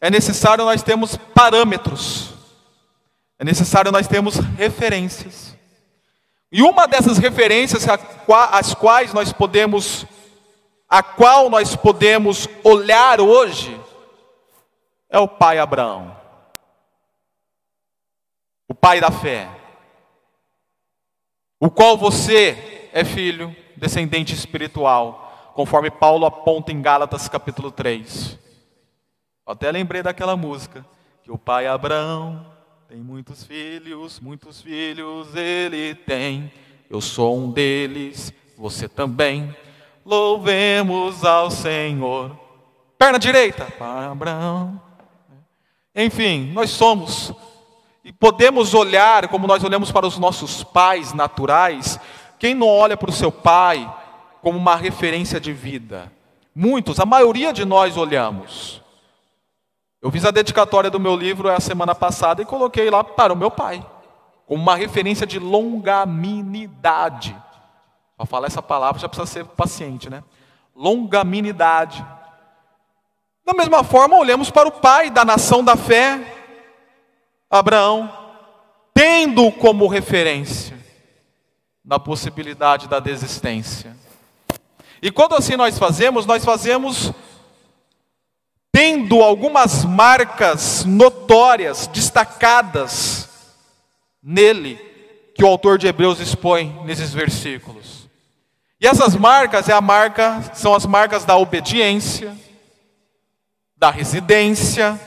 é 0.00 0.10
necessário 0.10 0.64
nós 0.64 0.82
termos 0.82 1.16
parâmetros, 1.16 2.34
é 3.38 3.44
necessário 3.44 3.92
nós 3.92 4.06
termos 4.06 4.36
referências. 4.56 5.56
E 6.50 6.62
uma 6.62 6.86
dessas 6.86 7.18
referências 7.18 7.86
as 8.28 8.74
quais 8.74 9.12
nós 9.12 9.32
podemos, 9.32 10.06
a 10.88 11.02
qual 11.02 11.48
nós 11.48 11.74
podemos 11.74 12.48
olhar 12.62 13.20
hoje, 13.20 13.78
é 15.08 15.18
o 15.18 15.28
pai 15.28 15.58
Abraão, 15.58 16.16
o 18.68 18.74
pai 18.74 19.00
da 19.00 19.10
fé, 19.10 19.48
o 21.60 21.70
qual 21.70 21.96
você 21.96 22.90
é 22.92 23.04
filho, 23.04 23.54
descendente 23.76 24.34
espiritual, 24.34 25.31
conforme 25.54 25.90
Paulo 25.90 26.26
aponta 26.26 26.72
em 26.72 26.80
Gálatas 26.80 27.28
capítulo 27.28 27.70
3. 27.70 28.38
Até 29.46 29.70
lembrei 29.70 30.02
daquela 30.02 30.36
música 30.36 30.84
que 31.22 31.30
o 31.30 31.38
pai 31.38 31.66
Abraão 31.66 32.46
tem 32.88 32.98
muitos 32.98 33.44
filhos, 33.44 34.20
muitos 34.20 34.60
filhos 34.60 35.34
ele 35.34 35.94
tem. 35.94 36.52
Eu 36.88 37.00
sou 37.00 37.38
um 37.38 37.50
deles, 37.50 38.32
você 38.56 38.88
também. 38.88 39.54
Louvemos 40.04 41.24
ao 41.24 41.50
Senhor. 41.50 42.38
Perna 42.98 43.18
direita, 43.18 43.66
pai 43.78 44.04
Abraão. 44.06 44.80
Enfim, 45.94 46.50
nós 46.52 46.70
somos 46.70 47.32
e 48.04 48.12
podemos 48.12 48.74
olhar 48.74 49.28
como 49.28 49.46
nós 49.46 49.62
olhamos 49.62 49.92
para 49.92 50.06
os 50.06 50.18
nossos 50.18 50.64
pais 50.64 51.12
naturais. 51.12 52.00
Quem 52.38 52.54
não 52.54 52.66
olha 52.66 52.96
para 52.96 53.10
o 53.10 53.12
seu 53.12 53.30
pai 53.30 53.88
como 54.42 54.58
uma 54.58 54.76
referência 54.76 55.40
de 55.40 55.52
vida? 55.52 56.12
Muitos, 56.54 57.00
a 57.00 57.06
maioria 57.06 57.52
de 57.52 57.64
nós 57.64 57.96
olhamos. 57.96 58.82
Eu 60.02 60.10
fiz 60.10 60.24
a 60.24 60.32
dedicatória 60.32 60.90
do 60.90 60.98
meu 60.98 61.16
livro 61.16 61.48
a 61.48 61.60
semana 61.60 61.94
passada 61.94 62.42
e 62.42 62.44
coloquei 62.44 62.90
lá 62.90 63.04
para 63.04 63.32
o 63.32 63.36
meu 63.36 63.50
pai, 63.50 63.86
como 64.46 64.60
uma 64.60 64.74
referência 64.74 65.24
de 65.24 65.38
longanimidade. 65.38 67.34
Para 68.16 68.26
falar 68.26 68.48
essa 68.48 68.60
palavra 68.60 69.00
já 69.00 69.08
precisa 69.08 69.26
ser 69.26 69.44
paciente, 69.44 70.10
né? 70.10 70.24
Longanimidade. 70.74 72.04
Da 73.46 73.54
mesma 73.54 73.84
forma, 73.84 74.16
olhamos 74.16 74.50
para 74.50 74.68
o 74.68 74.72
pai 74.72 75.08
da 75.08 75.24
nação 75.24 75.64
da 75.64 75.76
fé, 75.76 76.20
Abraão, 77.48 78.12
tendo 78.92 79.50
como 79.52 79.86
referência 79.86 80.76
na 81.84 81.98
possibilidade 81.98 82.88
da 82.88 83.00
desistência. 83.00 83.96
E 85.02 85.10
quando 85.10 85.34
assim 85.34 85.56
nós 85.56 85.76
fazemos, 85.76 86.24
nós 86.24 86.44
fazemos 86.44 87.12
tendo 88.70 89.20
algumas 89.20 89.84
marcas 89.84 90.84
notórias, 90.84 91.88
destacadas 91.88 93.28
nele, 94.22 94.76
que 95.34 95.42
o 95.42 95.46
autor 95.48 95.76
de 95.76 95.88
Hebreus 95.88 96.20
expõe 96.20 96.80
nesses 96.84 97.12
versículos. 97.12 98.08
E 98.80 98.86
essas 98.86 99.16
marcas 99.16 99.68
é 99.68 99.72
a 99.72 99.80
marca, 99.80 100.40
são 100.54 100.72
as 100.72 100.86
marcas 100.86 101.24
da 101.24 101.36
obediência, 101.36 102.36
da 103.76 103.90
residência, 103.90 104.98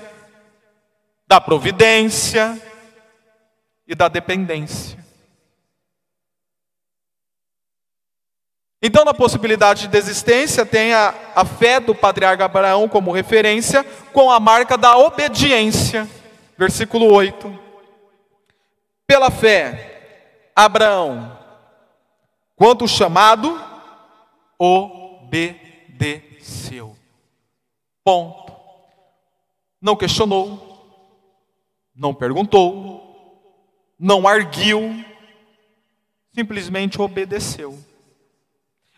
da 1.26 1.40
providência 1.40 2.62
e 3.88 3.96
da 3.96 4.10
dependência. 4.10 5.05
Então, 8.88 9.04
na 9.04 9.16
possibilidade 9.16 9.82
de 9.82 9.88
desistência, 9.88 10.64
tem 10.64 10.94
a, 10.94 11.12
a 11.34 11.44
fé 11.44 11.80
do 11.80 11.96
patriarca 11.96 12.46
Abraão 12.46 12.88
como 12.88 13.12
referência, 13.12 13.84
com 14.14 14.30
a 14.30 14.40
marca 14.40 14.78
da 14.78 14.96
obediência. 14.96 16.08
Versículo 16.56 17.12
8. 17.12 17.60
Pela 19.08 19.32
fé, 19.32 20.52
Abraão, 20.56 21.36
quanto 22.56 22.88
chamado, 22.88 23.60
obedeceu. 24.60 25.66
Ponto. 28.04 28.54
Não 29.82 29.96
questionou, 29.96 31.10
não 31.96 32.14
perguntou, 32.14 33.50
não 33.98 34.28
arguiu, 34.28 35.04
simplesmente 36.36 37.02
obedeceu. 37.02 37.80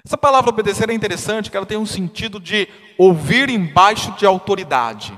Essa 0.08 0.18
palavra 0.18 0.52
obedecer 0.52 0.90
é 0.90 0.94
interessante, 0.94 1.52
que 1.52 1.58
ela 1.58 1.66
tem 1.66 1.78
um 1.78 1.86
sentido 1.86 2.40
de 2.40 2.70
ouvir 2.98 3.50
embaixo 3.50 4.14
de 4.14 4.26
autoridade. 4.26 5.12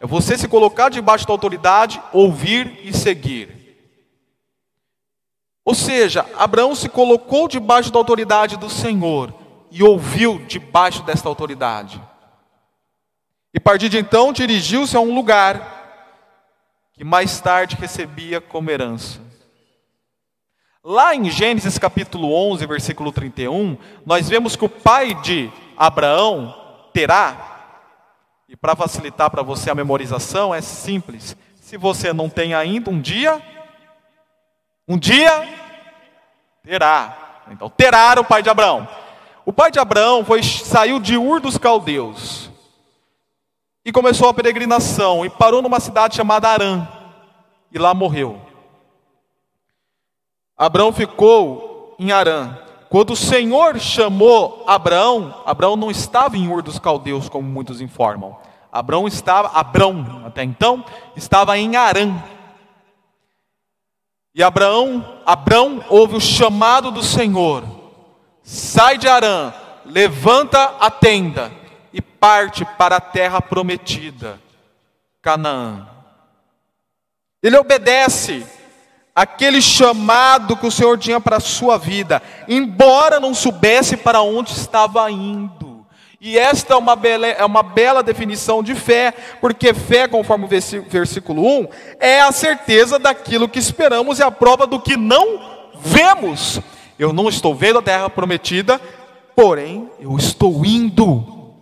É 0.00 0.04
você 0.04 0.36
se 0.36 0.48
colocar 0.48 0.88
debaixo 0.88 1.24
da 1.24 1.32
autoridade, 1.32 2.02
ouvir 2.12 2.80
e 2.82 2.92
seguir. 2.92 3.86
Ou 5.64 5.76
seja, 5.76 6.26
Abraão 6.36 6.74
se 6.74 6.88
colocou 6.88 7.46
debaixo 7.46 7.92
da 7.92 8.00
autoridade 8.00 8.56
do 8.56 8.68
Senhor 8.68 9.32
e 9.70 9.80
ouviu 9.84 10.44
debaixo 10.48 11.04
desta 11.04 11.28
autoridade. 11.28 12.02
E 13.54 13.58
a 13.58 13.60
partir 13.60 13.88
de 13.88 13.98
então 13.98 14.32
dirigiu-se 14.32 14.96
a 14.96 15.00
um 15.00 15.14
lugar 15.14 16.90
que 16.94 17.04
mais 17.04 17.40
tarde 17.40 17.76
recebia 17.76 18.40
como 18.40 18.72
herança. 18.72 19.20
Lá 20.84 21.14
em 21.14 21.30
Gênesis 21.30 21.78
capítulo 21.78 22.34
11, 22.50 22.66
versículo 22.66 23.12
31, 23.12 23.78
nós 24.04 24.28
vemos 24.28 24.56
que 24.56 24.64
o 24.64 24.68
pai 24.68 25.14
de 25.22 25.48
Abraão, 25.76 26.52
Terá, 26.92 27.52
e 28.48 28.56
para 28.56 28.74
facilitar 28.74 29.30
para 29.30 29.44
você 29.44 29.70
a 29.70 29.76
memorização, 29.76 30.52
é 30.52 30.60
simples. 30.60 31.36
Se 31.60 31.76
você 31.76 32.12
não 32.12 32.28
tem 32.28 32.52
ainda, 32.52 32.90
um 32.90 33.00
dia, 33.00 33.40
um 34.88 34.98
dia, 34.98 35.48
terá. 36.64 37.44
Então, 37.52 37.70
Terá 37.70 38.10
era 38.10 38.20
o 38.20 38.24
pai 38.24 38.42
de 38.42 38.50
Abraão. 38.50 38.86
O 39.46 39.52
pai 39.52 39.70
de 39.70 39.78
Abraão 39.78 40.24
foi, 40.24 40.42
saiu 40.42 40.98
de 40.98 41.16
Ur 41.16 41.40
dos 41.40 41.58
Caldeus 41.58 42.50
e 43.84 43.92
começou 43.92 44.28
a 44.28 44.34
peregrinação 44.34 45.24
e 45.24 45.30
parou 45.30 45.62
numa 45.62 45.78
cidade 45.78 46.16
chamada 46.16 46.48
Arã 46.48 46.88
e 47.70 47.78
lá 47.78 47.94
morreu. 47.94 48.51
Abraão 50.62 50.92
ficou 50.92 51.96
em 51.98 52.12
Arã. 52.12 52.56
Quando 52.88 53.14
o 53.14 53.16
Senhor 53.16 53.80
chamou 53.80 54.62
Abraão, 54.64 55.42
Abraão 55.44 55.74
não 55.74 55.90
estava 55.90 56.36
em 56.36 56.46
Ur 56.46 56.62
dos 56.62 56.78
Caldeus, 56.78 57.28
como 57.28 57.48
muitos 57.48 57.80
informam. 57.80 58.38
Abraão 58.70 59.08
estava, 59.08 59.48
Abraão 59.58 60.22
até 60.24 60.44
então, 60.44 60.84
estava 61.16 61.58
em 61.58 61.74
Arã. 61.74 62.14
E 64.32 64.40
Abraão, 64.40 65.20
Abraão 65.26 65.84
ouve 65.88 66.14
o 66.14 66.20
chamado 66.20 66.92
do 66.92 67.02
Senhor. 67.02 67.64
Sai 68.44 68.98
de 68.98 69.08
Arã, 69.08 69.52
levanta 69.84 70.76
a 70.78 70.92
tenda 70.92 71.50
e 71.92 72.00
parte 72.00 72.64
para 72.78 72.98
a 72.98 73.00
terra 73.00 73.42
prometida, 73.42 74.40
Canaã. 75.20 75.88
Ele 77.42 77.56
obedece 77.56 78.46
aquele 79.14 79.60
chamado 79.60 80.56
que 80.56 80.66
o 80.66 80.70
Senhor 80.70 80.98
tinha 80.98 81.20
para 81.20 81.36
a 81.36 81.40
sua 81.40 81.76
vida, 81.76 82.22
embora 82.48 83.20
não 83.20 83.34
soubesse 83.34 83.96
para 83.96 84.22
onde 84.22 84.52
estava 84.52 85.10
indo. 85.10 85.86
E 86.20 86.38
esta 86.38 86.74
é 86.74 86.76
uma, 86.76 86.94
bela, 86.94 87.26
é 87.26 87.44
uma 87.44 87.64
bela 87.64 88.00
definição 88.00 88.62
de 88.62 88.76
fé, 88.76 89.12
porque 89.40 89.74
fé, 89.74 90.06
conforme 90.06 90.44
o 90.44 90.82
versículo 90.88 91.44
1, 91.62 91.68
é 91.98 92.20
a 92.20 92.30
certeza 92.30 92.96
daquilo 92.96 93.48
que 93.48 93.58
esperamos 93.58 94.20
e 94.20 94.22
a 94.22 94.30
prova 94.30 94.64
do 94.64 94.78
que 94.78 94.96
não 94.96 95.40
vemos. 95.80 96.60
Eu 96.96 97.12
não 97.12 97.28
estou 97.28 97.54
vendo 97.56 97.80
a 97.80 97.82
terra 97.82 98.08
prometida, 98.08 98.80
porém 99.34 99.90
eu 99.98 100.16
estou 100.16 100.64
indo. 100.64 101.54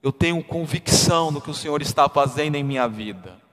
Eu 0.00 0.12
tenho 0.12 0.40
convicção 0.44 1.32
no 1.32 1.40
que 1.40 1.50
o 1.50 1.54
Senhor 1.54 1.82
está 1.82 2.08
fazendo 2.08 2.54
em 2.54 2.62
minha 2.62 2.86
vida. 2.86 3.45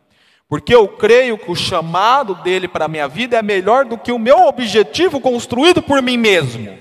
Porque 0.47 0.73
eu 0.73 0.87
creio 0.87 1.37
que 1.37 1.51
o 1.51 1.55
chamado 1.55 2.35
dele 2.35 2.67
para 2.67 2.85
a 2.85 2.87
minha 2.87 3.07
vida 3.07 3.37
é 3.37 3.41
melhor 3.41 3.85
do 3.85 3.97
que 3.97 4.11
o 4.11 4.19
meu 4.19 4.47
objetivo 4.47 5.19
construído 5.19 5.81
por 5.81 6.01
mim 6.01 6.17
mesmo. 6.17 6.77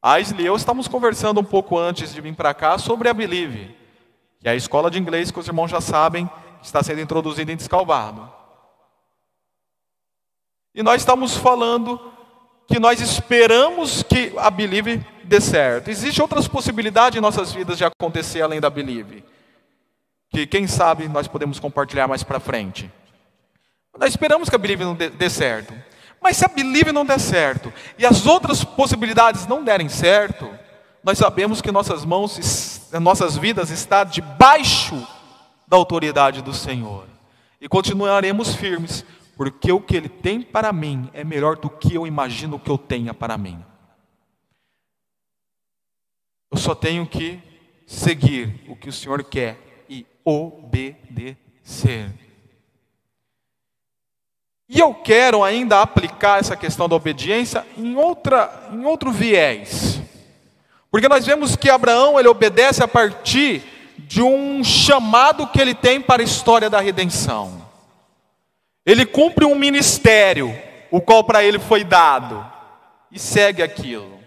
A 0.00 0.20
Isli 0.20 0.44
e 0.44 0.46
eu 0.46 0.56
estamos 0.56 0.86
conversando 0.86 1.40
um 1.40 1.44
pouco 1.44 1.76
antes 1.76 2.14
de 2.14 2.20
vir 2.20 2.34
para 2.34 2.54
cá 2.54 2.78
sobre 2.78 3.08
a 3.08 3.14
Believe, 3.14 3.74
que 4.40 4.48
é 4.48 4.52
a 4.52 4.56
escola 4.56 4.90
de 4.90 4.98
inglês 4.98 5.30
que 5.30 5.40
os 5.40 5.46
irmãos 5.46 5.70
já 5.70 5.80
sabem 5.80 6.30
está 6.62 6.82
sendo 6.82 7.00
introduzida 7.00 7.52
em 7.52 7.56
Descalvado. 7.56 8.30
E 10.74 10.82
nós 10.82 11.02
estamos 11.02 11.36
falando 11.36 12.00
que 12.68 12.78
nós 12.78 13.00
esperamos 13.00 14.02
que 14.02 14.32
a 14.36 14.50
Believe 14.50 15.04
dê 15.24 15.40
certo. 15.40 15.88
Existem 15.88 16.22
outras 16.22 16.46
possibilidades 16.46 17.18
em 17.18 17.20
nossas 17.20 17.52
vidas 17.52 17.78
de 17.78 17.84
acontecer 17.84 18.42
além 18.42 18.60
da 18.60 18.70
Believe. 18.70 19.24
Que 20.30 20.46
quem 20.46 20.66
sabe 20.66 21.08
nós 21.08 21.26
podemos 21.26 21.58
compartilhar 21.58 22.06
mais 22.06 22.22
para 22.22 22.40
frente. 22.40 22.90
Nós 23.98 24.10
esperamos 24.10 24.48
que 24.48 24.54
a 24.54 24.58
Believe 24.58 24.84
não 24.84 24.94
dê, 24.94 25.30
certo. 25.30 25.74
Mas 26.20 26.36
se 26.36 26.44
a 26.44 26.48
Believe 26.48 26.92
não 26.92 27.04
der 27.04 27.18
certo 27.18 27.72
e 27.98 28.06
as 28.06 28.26
outras 28.26 28.62
possibilidades 28.62 29.46
não 29.46 29.64
derem 29.64 29.88
certo, 29.88 30.48
nós 31.02 31.18
sabemos 31.18 31.60
que 31.60 31.72
nossas 31.72 32.04
mãos, 32.04 32.88
nossas 33.00 33.36
vidas 33.36 33.70
está 33.70 34.04
debaixo 34.04 35.06
da 35.66 35.76
autoridade 35.76 36.42
do 36.42 36.52
Senhor. 36.52 37.06
E 37.60 37.68
continuaremos 37.68 38.54
firmes, 38.54 39.04
porque 39.36 39.72
o 39.72 39.80
que 39.80 39.96
Ele 39.96 40.08
tem 40.08 40.42
para 40.42 40.72
mim 40.72 41.10
é 41.12 41.24
melhor 41.24 41.56
do 41.56 41.68
que 41.68 41.94
eu 41.94 42.06
imagino 42.06 42.58
que 42.58 42.70
eu 42.70 42.78
tenha 42.78 43.12
para 43.12 43.36
mim. 43.36 43.64
Eu 46.50 46.58
só 46.58 46.74
tenho 46.74 47.06
que 47.06 47.40
seguir 47.86 48.64
o 48.68 48.76
que 48.76 48.88
o 48.88 48.92
Senhor 48.92 49.22
quer 49.24 49.67
e 49.88 50.06
obedecer. 50.24 52.10
E 54.68 54.78
eu 54.78 54.92
quero 54.92 55.42
ainda 55.42 55.80
aplicar 55.80 56.40
essa 56.40 56.54
questão 56.54 56.88
da 56.88 56.94
obediência 56.94 57.66
em, 57.76 57.96
outra, 57.96 58.68
em 58.72 58.84
outro 58.84 59.10
viés. 59.10 60.00
Porque 60.90 61.08
nós 61.08 61.24
vemos 61.24 61.56
que 61.56 61.70
Abraão 61.70 62.18
ele 62.18 62.28
obedece 62.28 62.82
a 62.82 62.88
partir 62.88 63.62
de 63.98 64.22
um 64.22 64.62
chamado 64.62 65.46
que 65.46 65.60
ele 65.60 65.74
tem 65.74 66.00
para 66.00 66.22
a 66.22 66.24
história 66.24 66.68
da 66.68 66.80
redenção. 66.80 67.66
Ele 68.84 69.04
cumpre 69.04 69.44
um 69.44 69.54
ministério, 69.54 70.54
o 70.90 71.00
qual 71.00 71.24
para 71.24 71.42
ele 71.42 71.58
foi 71.58 71.84
dado, 71.84 72.44
e 73.10 73.18
segue 73.18 73.62
aquilo. 73.62 74.17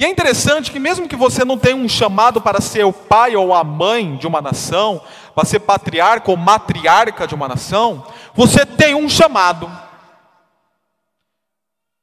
E 0.00 0.04
é 0.06 0.08
interessante 0.08 0.70
que, 0.70 0.78
mesmo 0.78 1.06
que 1.06 1.14
você 1.14 1.44
não 1.44 1.58
tenha 1.58 1.76
um 1.76 1.86
chamado 1.86 2.40
para 2.40 2.58
ser 2.58 2.86
o 2.86 2.92
pai 2.92 3.36
ou 3.36 3.52
a 3.52 3.62
mãe 3.62 4.16
de 4.16 4.26
uma 4.26 4.40
nação, 4.40 4.98
para 5.34 5.44
ser 5.44 5.60
patriarca 5.60 6.30
ou 6.30 6.38
matriarca 6.38 7.26
de 7.26 7.34
uma 7.34 7.46
nação, 7.46 8.06
você 8.34 8.64
tem 8.64 8.94
um 8.94 9.10
chamado. 9.10 9.70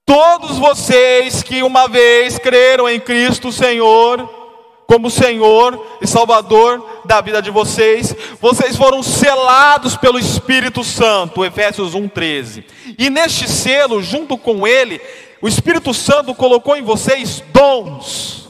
Todos 0.06 0.60
vocês 0.60 1.42
que 1.42 1.64
uma 1.64 1.88
vez 1.88 2.38
creram 2.38 2.88
em 2.88 3.00
Cristo 3.00 3.52
Senhor, 3.52 4.30
como 4.86 5.10
Senhor 5.10 5.84
e 6.00 6.06
Salvador 6.06 7.02
da 7.04 7.20
vida 7.20 7.42
de 7.42 7.50
vocês. 7.50 8.16
Vocês 8.40 8.78
foram 8.78 9.02
selados 9.02 9.98
pelo 9.98 10.20
Espírito 10.20 10.84
Santo, 10.84 11.44
Efésios 11.44 11.96
1:13. 11.96 12.64
E 12.96 13.10
neste 13.10 13.50
selo, 13.50 14.04
junto 14.04 14.38
com 14.38 14.68
ele, 14.68 15.02
o 15.42 15.48
Espírito 15.48 15.94
Santo 15.94 16.34
colocou 16.34 16.76
em 16.76 16.82
vocês 16.82 17.42
dons. 17.54 18.50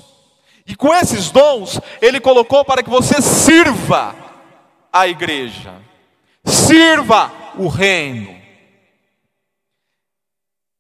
E 0.66 0.76
com 0.76 0.94
esses 0.94 1.32
dons, 1.32 1.80
ele 2.02 2.20
colocou 2.20 2.64
para 2.66 2.84
que 2.84 2.90
você 2.90 3.22
sirva 3.22 4.16
a 4.92 5.08
igreja. 5.08 5.82
Sirva 6.44 7.32
o 7.58 7.68
reino. 7.68 8.38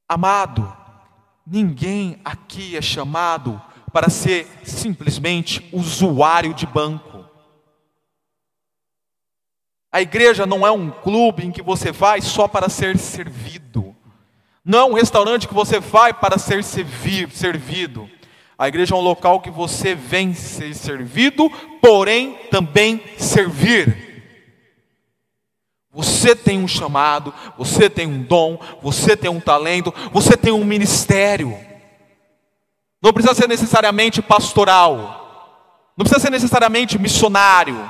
Amado, 0.09 0.75
ninguém 1.45 2.19
aqui 2.23 2.77
é 2.77 2.81
chamado 2.81 3.61
para 3.91 4.09
ser 4.09 4.47
simplesmente 4.63 5.67
usuário 5.73 6.53
de 6.53 6.65
banco. 6.65 7.25
A 9.91 10.01
igreja 10.01 10.45
não 10.45 10.67
é 10.67 10.71
um 10.71 10.91
clube 10.91 11.45
em 11.45 11.51
que 11.51 11.61
você 11.61 11.91
vai 11.91 12.21
só 12.21 12.47
para 12.47 12.69
ser 12.69 12.97
servido. 12.97 13.86
Não 14.67 14.79
é 14.79 14.83
um 14.83 14.93
restaurante 14.93 15.47
que 15.47 15.53
você 15.53 15.79
vai 15.79 16.13
para 16.13 16.37
ser 16.37 16.61
servir, 16.61 17.31
servido. 17.31 18.09
A 18.59 18.67
igreja 18.67 18.93
é 18.93 18.97
um 18.97 19.01
local 19.01 19.39
que 19.39 19.49
você 19.49 19.95
vem 19.95 20.33
ser 20.33 20.75
servido, 20.75 21.49
porém 21.81 22.37
também 22.51 23.01
servir. 23.17 24.25
Você 25.93 26.35
tem 26.35 26.59
um 26.61 26.67
chamado, 26.67 27.33
você 27.57 27.89
tem 27.89 28.05
um 28.07 28.21
dom, 28.21 28.59
você 28.81 29.15
tem 29.15 29.29
um 29.31 29.39
talento, 29.39 29.93
você 30.11 30.35
tem 30.35 30.51
um 30.51 30.65
ministério. 30.65 31.57
Não 33.01 33.13
precisa 33.13 33.35
ser 33.35 33.47
necessariamente 33.47 34.21
pastoral. 34.21 35.63
Não 35.95 36.03
precisa 36.03 36.19
ser 36.19 36.31
necessariamente 36.31 36.99
missionário. 36.99 37.89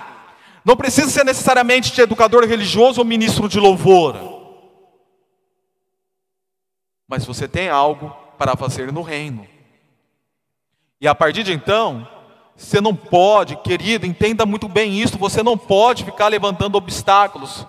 Não 0.63 0.77
precisa 0.77 1.09
ser 1.09 1.25
necessariamente 1.25 1.99
educador 1.99 2.45
religioso 2.45 2.99
ou 2.99 3.05
ministro 3.05 3.49
de 3.49 3.59
louvor. 3.59 4.36
Mas 7.07 7.25
você 7.25 7.47
tem 7.47 7.69
algo 7.69 8.15
para 8.37 8.55
fazer 8.55 8.91
no 8.91 9.01
reino. 9.01 9.47
E 10.99 11.07
a 11.07 11.15
partir 11.15 11.43
de 11.43 11.53
então, 11.53 12.07
você 12.55 12.81
não 12.81 12.95
pode, 12.95 13.55
querido, 13.57 14.05
entenda 14.05 14.45
muito 14.45 14.67
bem 14.67 14.99
isso, 14.99 15.17
você 15.17 15.43
não 15.43 15.57
pode 15.57 16.03
ficar 16.03 16.27
levantando 16.27 16.75
obstáculos. 16.75 17.65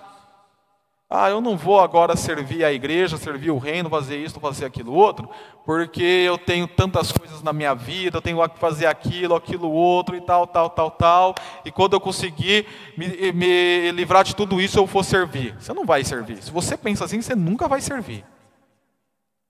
Ah, 1.07 1.29
eu 1.29 1.41
não 1.41 1.57
vou 1.57 1.79
agora 1.79 2.15
servir 2.15 2.63
a 2.63 2.71
igreja, 2.71 3.17
servir 3.17 3.49
o 3.49 3.57
reino, 3.57 3.89
fazer 3.89 4.17
isso, 4.17 4.39
fazer 4.39 4.65
aquilo 4.65 4.93
outro, 4.93 5.27
porque 5.65 6.03
eu 6.03 6.37
tenho 6.37 6.67
tantas 6.67 7.11
coisas 7.11 7.41
na 7.41 7.51
minha 7.51 7.73
vida, 7.73 8.17
eu 8.17 8.21
tenho 8.21 8.47
que 8.49 8.59
fazer 8.59 8.85
aquilo, 8.85 9.33
aquilo 9.33 9.71
outro 9.71 10.15
e 10.15 10.21
tal, 10.21 10.45
tal, 10.45 10.69
tal, 10.69 10.91
tal. 10.91 11.35
E 11.65 11.71
quando 11.71 11.93
eu 11.93 11.99
conseguir 11.99 12.67
me, 12.95 13.31
me 13.31 13.91
livrar 13.91 14.23
de 14.23 14.35
tudo 14.35 14.61
isso, 14.61 14.77
eu 14.77 14.85
vou 14.85 15.03
servir. 15.03 15.55
Você 15.59 15.73
não 15.73 15.83
vai 15.83 16.03
servir. 16.03 16.43
Se 16.43 16.51
você 16.51 16.77
pensa 16.77 17.05
assim, 17.05 17.21
você 17.21 17.33
nunca 17.33 17.67
vai 17.67 17.81
servir. 17.81 18.23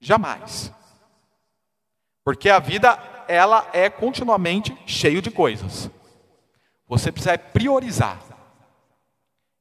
Jamais. 0.00 0.72
Porque 2.24 2.48
a 2.48 2.58
vida, 2.58 2.98
ela 3.28 3.68
é 3.72 3.90
continuamente 3.90 4.76
cheio 4.86 5.20
de 5.20 5.30
coisas. 5.30 5.90
Você 6.88 7.12
precisa 7.12 7.38
priorizar 7.38 8.18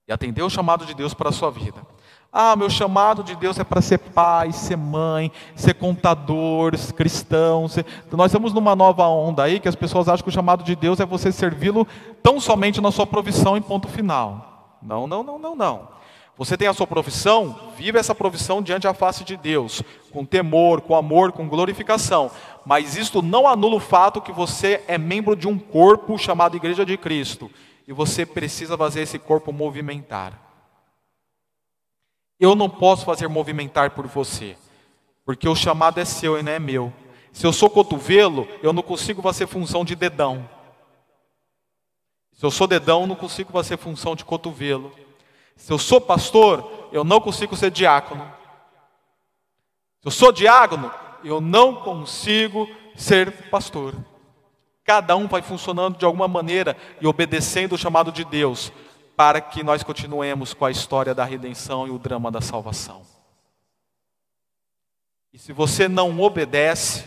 e 0.08 0.12
atender 0.12 0.42
o 0.42 0.50
chamado 0.50 0.86
de 0.86 0.94
Deus 0.94 1.14
para 1.14 1.30
a 1.30 1.34
sua 1.34 1.52
vida. 1.52 1.86
Ah, 2.32 2.56
meu 2.56 2.70
chamado 2.70 3.24
de 3.24 3.36
Deus 3.36 3.58
é 3.60 3.64
para 3.64 3.82
ser 3.82 3.98
pai, 3.98 4.52
ser 4.52 4.76
mãe, 4.76 5.32
ser 5.56 5.74
contador, 5.74 6.78
ser 6.78 6.94
cristão. 6.94 7.68
Ser... 7.68 7.86
Nós 8.12 8.28
estamos 8.28 8.54
numa 8.54 8.76
nova 8.76 9.08
onda 9.08 9.44
aí 9.44 9.60
que 9.60 9.68
as 9.68 9.76
pessoas 9.76 10.08
acham 10.08 10.24
que 10.24 10.30
o 10.30 10.34
chamado 10.34 10.64
de 10.64 10.76
Deus 10.76 11.00
é 11.00 11.06
você 11.06 11.32
servi-lo 11.32 11.88
tão 12.22 12.40
somente 12.40 12.80
na 12.80 12.92
sua 12.92 13.08
provisão 13.08 13.58
em 13.58 13.62
ponto 13.62 13.88
final. 13.88 14.78
Não, 14.82 15.08
não, 15.08 15.24
não, 15.24 15.40
não, 15.40 15.56
não. 15.56 15.99
Você 16.40 16.56
tem 16.56 16.70
a 16.70 16.74
sua 16.74 16.88
profissão, 16.88 17.74
vive 17.76 18.00
essa 18.00 18.16
profissão 18.16 18.62
diante 18.62 18.84
da 18.84 18.94
face 18.94 19.26
de 19.26 19.36
Deus, 19.36 19.84
com 20.10 20.24
temor, 20.24 20.80
com 20.80 20.96
amor, 20.96 21.34
com 21.34 21.50
glorificação. 21.50 22.32
Mas 22.66 22.96
isto 22.96 23.22
não 23.22 23.46
anula 23.46 23.76
o 23.76 23.80
fato 23.82 24.22
que 24.22 24.32
você 24.32 24.82
é 24.88 24.98
membro 24.98 25.36
de 25.36 25.50
um 25.50 25.60
corpo 25.60 26.18
chamado 26.18 26.56
Igreja 26.56 26.86
de 26.86 26.96
Cristo 26.96 27.52
e 27.86 27.92
você 27.92 28.26
precisa 28.26 28.78
fazer 28.78 29.02
esse 29.02 29.20
corpo 29.20 29.52
movimentar. 29.52 30.40
Eu 32.40 32.56
não 32.56 32.70
posso 32.70 33.04
fazer 33.04 33.28
movimentar 33.28 33.92
por 33.92 34.08
você, 34.08 34.56
porque 35.26 35.50
o 35.50 35.56
chamado 35.56 36.00
é 36.00 36.06
seu 36.06 36.40
e 36.40 36.42
não 36.42 36.54
é 36.54 36.58
meu. 36.58 36.94
Se 37.34 37.46
eu 37.46 37.52
sou 37.52 37.70
cotovelo, 37.70 38.48
eu 38.64 38.72
não 38.72 38.82
consigo 38.82 39.22
fazer 39.22 39.46
função 39.46 39.84
de 39.84 39.94
dedão. 39.94 40.50
Se 42.32 42.46
eu 42.46 42.50
sou 42.50 42.66
dedão, 42.66 43.02
eu 43.02 43.08
não 43.08 43.16
consigo 43.18 43.52
fazer 43.52 43.76
função 43.76 44.16
de 44.16 44.24
cotovelo. 44.24 45.09
Se 45.60 45.74
eu 45.74 45.78
sou 45.78 46.00
pastor, 46.00 46.90
eu 46.92 47.04
não 47.04 47.20
consigo 47.20 47.56
ser 47.56 47.70
diácono. 47.70 48.24
Se 50.02 50.08
eu 50.08 50.12
sou 50.12 50.32
diácono, 50.32 50.90
eu 51.22 51.42
não 51.42 51.76
consigo 51.76 52.68
ser 52.96 53.50
pastor. 53.50 53.94
Cada 54.86 55.16
um 55.18 55.28
vai 55.28 55.42
funcionando 55.42 55.98
de 55.98 56.06
alguma 56.06 56.28
maneira 56.28 56.78
e 57.00 57.06
obedecendo 57.06 57.74
o 57.74 57.78
chamado 57.78 58.10
de 58.12 58.24
Deus, 58.24 58.72
para 59.18 59.42
que 59.42 59.62
nós 59.62 59.84
continuemos 59.84 60.54
com 60.54 60.64
a 60.64 60.72
história 60.72 61.14
da 61.14 61.26
redenção 61.26 61.86
e 61.86 61.92
o 61.92 62.00
drama 62.00 62.32
da 62.32 62.40
salvação. 62.40 63.02
E 65.34 65.38
se 65.38 65.52
você 65.52 65.88
não 65.88 66.20
obedece, 66.22 67.06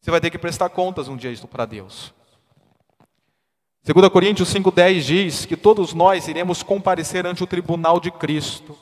Você 0.00 0.12
vai 0.12 0.20
ter 0.20 0.30
que 0.30 0.38
prestar 0.38 0.68
contas 0.68 1.08
um 1.08 1.16
dia 1.16 1.34
para 1.50 1.66
Deus. 1.66 2.14
2 3.86 4.08
Coríntios 4.08 4.52
5,10 4.52 5.00
diz 5.00 5.46
que 5.46 5.56
todos 5.56 5.94
nós 5.94 6.26
iremos 6.26 6.60
comparecer 6.60 7.24
ante 7.24 7.44
o 7.44 7.46
tribunal 7.46 8.00
de 8.00 8.10
Cristo 8.10 8.76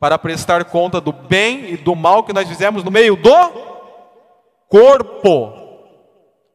para 0.00 0.18
prestar 0.18 0.64
conta 0.64 0.98
do 0.98 1.12
bem 1.12 1.74
e 1.74 1.76
do 1.76 1.94
mal 1.94 2.24
que 2.24 2.32
nós 2.32 2.48
fizemos 2.48 2.82
no 2.82 2.90
meio 2.90 3.16
do 3.16 3.30
corpo. 4.66 5.52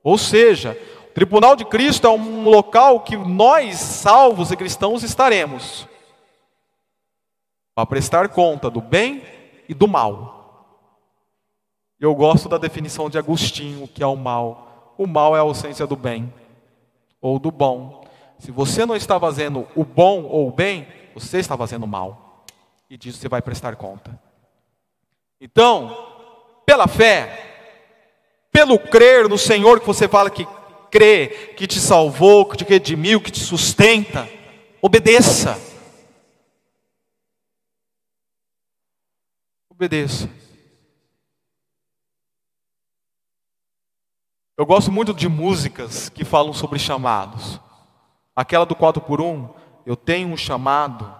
Ou 0.04 0.18
seja, 0.18 0.76
o 1.12 1.14
tribunal 1.14 1.56
de 1.56 1.64
Cristo 1.64 2.08
é 2.08 2.10
um 2.10 2.50
local 2.50 3.02
que 3.02 3.16
nós, 3.16 3.78
salvos 3.78 4.50
e 4.50 4.58
cristãos, 4.58 5.04
estaremos 5.04 5.88
para 7.76 7.86
prestar 7.86 8.30
conta 8.30 8.68
do 8.68 8.82
bem 8.82 9.22
e 9.70 9.76
do 9.76 9.88
mal. 9.88 10.90
Eu 12.00 12.16
gosto 12.16 12.50
da 12.50 12.58
definição 12.58 13.12
de 13.12 13.20
Agostinho, 13.20 13.88
que 13.88 14.02
é 14.02 14.08
o 14.08 14.16
mal. 14.16 14.96
O 14.98 15.06
mal 15.06 15.36
é 15.36 15.40
a 15.40 15.44
ausência 15.44 15.86
do 15.86 15.96
bem 15.96 16.34
ou 17.22 17.38
do 17.38 17.52
bom. 17.52 18.04
Se 18.40 18.52
você 18.52 18.86
não 18.86 18.96
está 18.96 19.20
fazendo 19.20 19.68
o 19.76 19.86
bom 19.86 20.24
ou 20.24 20.48
o 20.48 20.52
bem, 20.52 20.88
você 21.14 21.38
está 21.38 21.56
fazendo 21.56 21.84
o 21.84 21.88
mal. 21.88 22.44
E 22.90 22.98
disso 22.98 23.20
você 23.20 23.30
vai 23.30 23.42
prestar 23.42 23.76
conta. 23.76 24.20
Então, 25.40 25.96
pela 26.66 26.88
fé, 26.88 27.52
pelo 28.52 28.78
crer 28.78 29.30
no 29.30 29.38
Senhor 29.38 29.80
que 29.80 29.88
você 29.88 30.08
fala 30.08 30.30
que 30.30 30.48
crê, 30.90 31.54
que 31.56 31.66
te 31.66 31.80
salvou, 31.80 32.46
que 32.46 32.58
te 32.58 32.66
redimiu, 32.66 33.22
que 33.22 33.32
te 33.32 33.40
sustenta, 33.40 34.28
obedeça. 34.82 35.60
Obedeça. 39.70 40.30
Eu 44.62 44.66
gosto 44.68 44.92
muito 44.92 45.12
de 45.12 45.28
músicas 45.28 46.08
que 46.08 46.24
falam 46.24 46.54
sobre 46.54 46.78
chamados. 46.78 47.60
Aquela 48.36 48.64
do 48.64 48.76
4 48.76 49.02
por 49.02 49.20
1, 49.20 49.50
eu 49.88 49.96
tenho 49.96 50.30
um 50.30 50.38
chamado, 50.38 51.12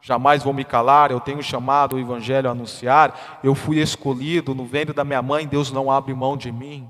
jamais 0.00 0.42
vou 0.42 0.54
me 0.54 0.64
calar, 0.64 1.10
eu 1.10 1.20
tenho 1.20 1.36
um 1.36 1.42
chamado, 1.42 1.96
o 1.96 1.98
evangelho 1.98 2.48
a 2.48 2.52
anunciar, 2.52 3.38
eu 3.44 3.54
fui 3.54 3.82
escolhido 3.82 4.54
no 4.54 4.64
ventre 4.64 4.94
da 4.94 5.04
minha 5.04 5.20
mãe, 5.20 5.46
Deus 5.46 5.70
não 5.70 5.90
abre 5.90 6.14
mão 6.14 6.38
de 6.38 6.50
mim. 6.50 6.88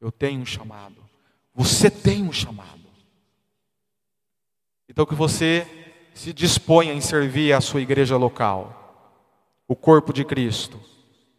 Eu 0.00 0.12
tenho 0.12 0.42
um 0.42 0.46
chamado. 0.46 1.02
Você 1.52 1.90
tem 1.90 2.22
um 2.22 2.32
chamado. 2.32 2.86
Então 4.88 5.04
que 5.04 5.14
você 5.16 5.66
se 6.14 6.32
disponha 6.32 6.92
em 6.92 7.00
servir 7.00 7.52
a 7.52 7.60
sua 7.60 7.80
igreja 7.80 8.16
local, 8.16 9.26
o 9.66 9.74
corpo 9.74 10.12
de 10.12 10.24
Cristo, 10.24 10.78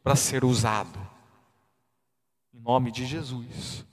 para 0.04 0.18
ser 0.18 0.44
usado. 0.44 1.09
Em 2.60 2.62
nome 2.62 2.92
de 2.92 3.06
Jesus. 3.06 3.86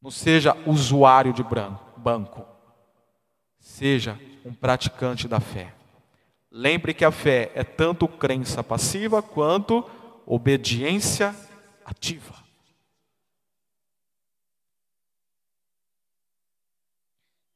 Não 0.00 0.10
seja 0.10 0.54
usuário 0.66 1.32
de 1.32 1.42
banco. 1.96 2.44
Seja 3.58 4.20
um 4.44 4.52
praticante 4.52 5.26
da 5.26 5.40
fé. 5.40 5.74
Lembre 6.50 6.92
que 6.92 7.04
a 7.04 7.10
fé 7.10 7.50
é 7.54 7.64
tanto 7.64 8.06
crença 8.06 8.62
passiva 8.62 9.22
quanto 9.22 9.88
obediência 10.26 11.34
ativa. 11.82 12.34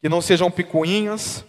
Que 0.01 0.09
não 0.09 0.23
sejam 0.23 0.51
picuinhas, 0.51 1.45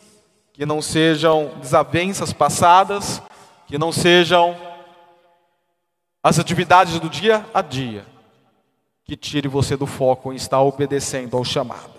que 0.51 0.65
não 0.65 0.81
sejam 0.81 1.57
desavenças 1.59 2.33
passadas, 2.33 3.21
que 3.65 3.77
não 3.77 3.93
sejam 3.93 4.64
as 6.25 6.39
atividades 6.39 6.99
do 6.99 7.07
dia 7.07 7.45
a 7.53 7.61
dia, 7.61 8.03
que 9.03 9.15
tire 9.15 9.47
você 9.47 9.77
do 9.77 9.85
foco 9.85 10.33
em 10.33 10.35
estar 10.35 10.59
obedecendo 10.59 11.37
ao 11.37 11.45
chamado. 11.45 11.91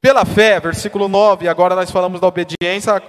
Pela 0.00 0.24
fé, 0.24 0.58
versículo 0.58 1.06
9, 1.06 1.46
agora 1.46 1.76
nós 1.76 1.88
falamos 1.88 2.20
da 2.20 2.26
obediência 2.26 3.00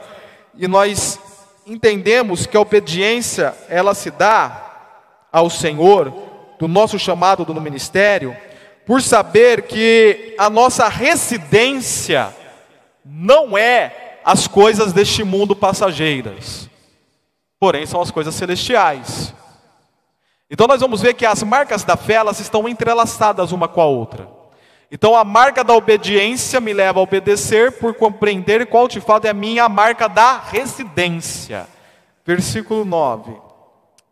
e 0.56 0.68
nós 0.68 1.20
entendemos 1.66 2.46
que 2.46 2.56
a 2.56 2.60
obediência 2.60 3.56
ela 3.68 3.96
se 3.96 4.12
dá 4.12 5.00
ao 5.32 5.50
Senhor, 5.50 6.14
do 6.60 6.68
nosso 6.68 7.00
chamado 7.00 7.44
do 7.44 7.60
ministério, 7.60 8.38
por 8.86 9.02
saber 9.02 9.64
que 9.64 10.36
a 10.38 10.48
nossa 10.48 10.88
residência 10.90 12.32
não 13.04 13.58
é 13.58 14.20
as 14.24 14.46
coisas 14.46 14.94
deste 14.94 15.24
mundo 15.24 15.56
passageiras, 15.56 16.70
porém 17.60 17.88
são 17.88 18.00
as 18.00 18.12
coisas 18.12 18.36
celestiais. 18.36 19.34
Então 20.50 20.68
nós 20.68 20.82
vamos 20.82 21.02
ver 21.02 21.14
que 21.14 21.26
as 21.26 21.42
marcas 21.44 21.84
da 21.84 21.98
fé 21.98 22.14
elas 22.14 22.40
estão 22.40 22.68
entrelaçadas 22.68 23.52
uma 23.52 23.68
com 23.68 23.82
a 23.82 23.86
outra. 23.86 24.30
Então 24.92 25.16
a 25.16 25.24
marca 25.24 25.64
da 25.64 25.74
obediência 25.74 26.60
me 26.60 26.72
leva 26.72 27.00
a 27.00 27.04
obedecer 27.04 27.72
por 27.72 27.96
compreender 27.96 28.68
qual 28.68 28.88
de 28.88 29.02
fato 29.02 29.26
é 29.26 29.30
a 29.32 29.34
minha 29.34 29.68
marca 29.68 30.08
da 30.08 30.38
residência. 30.38 31.68
Versículo 32.26 32.86
9. 32.86 33.36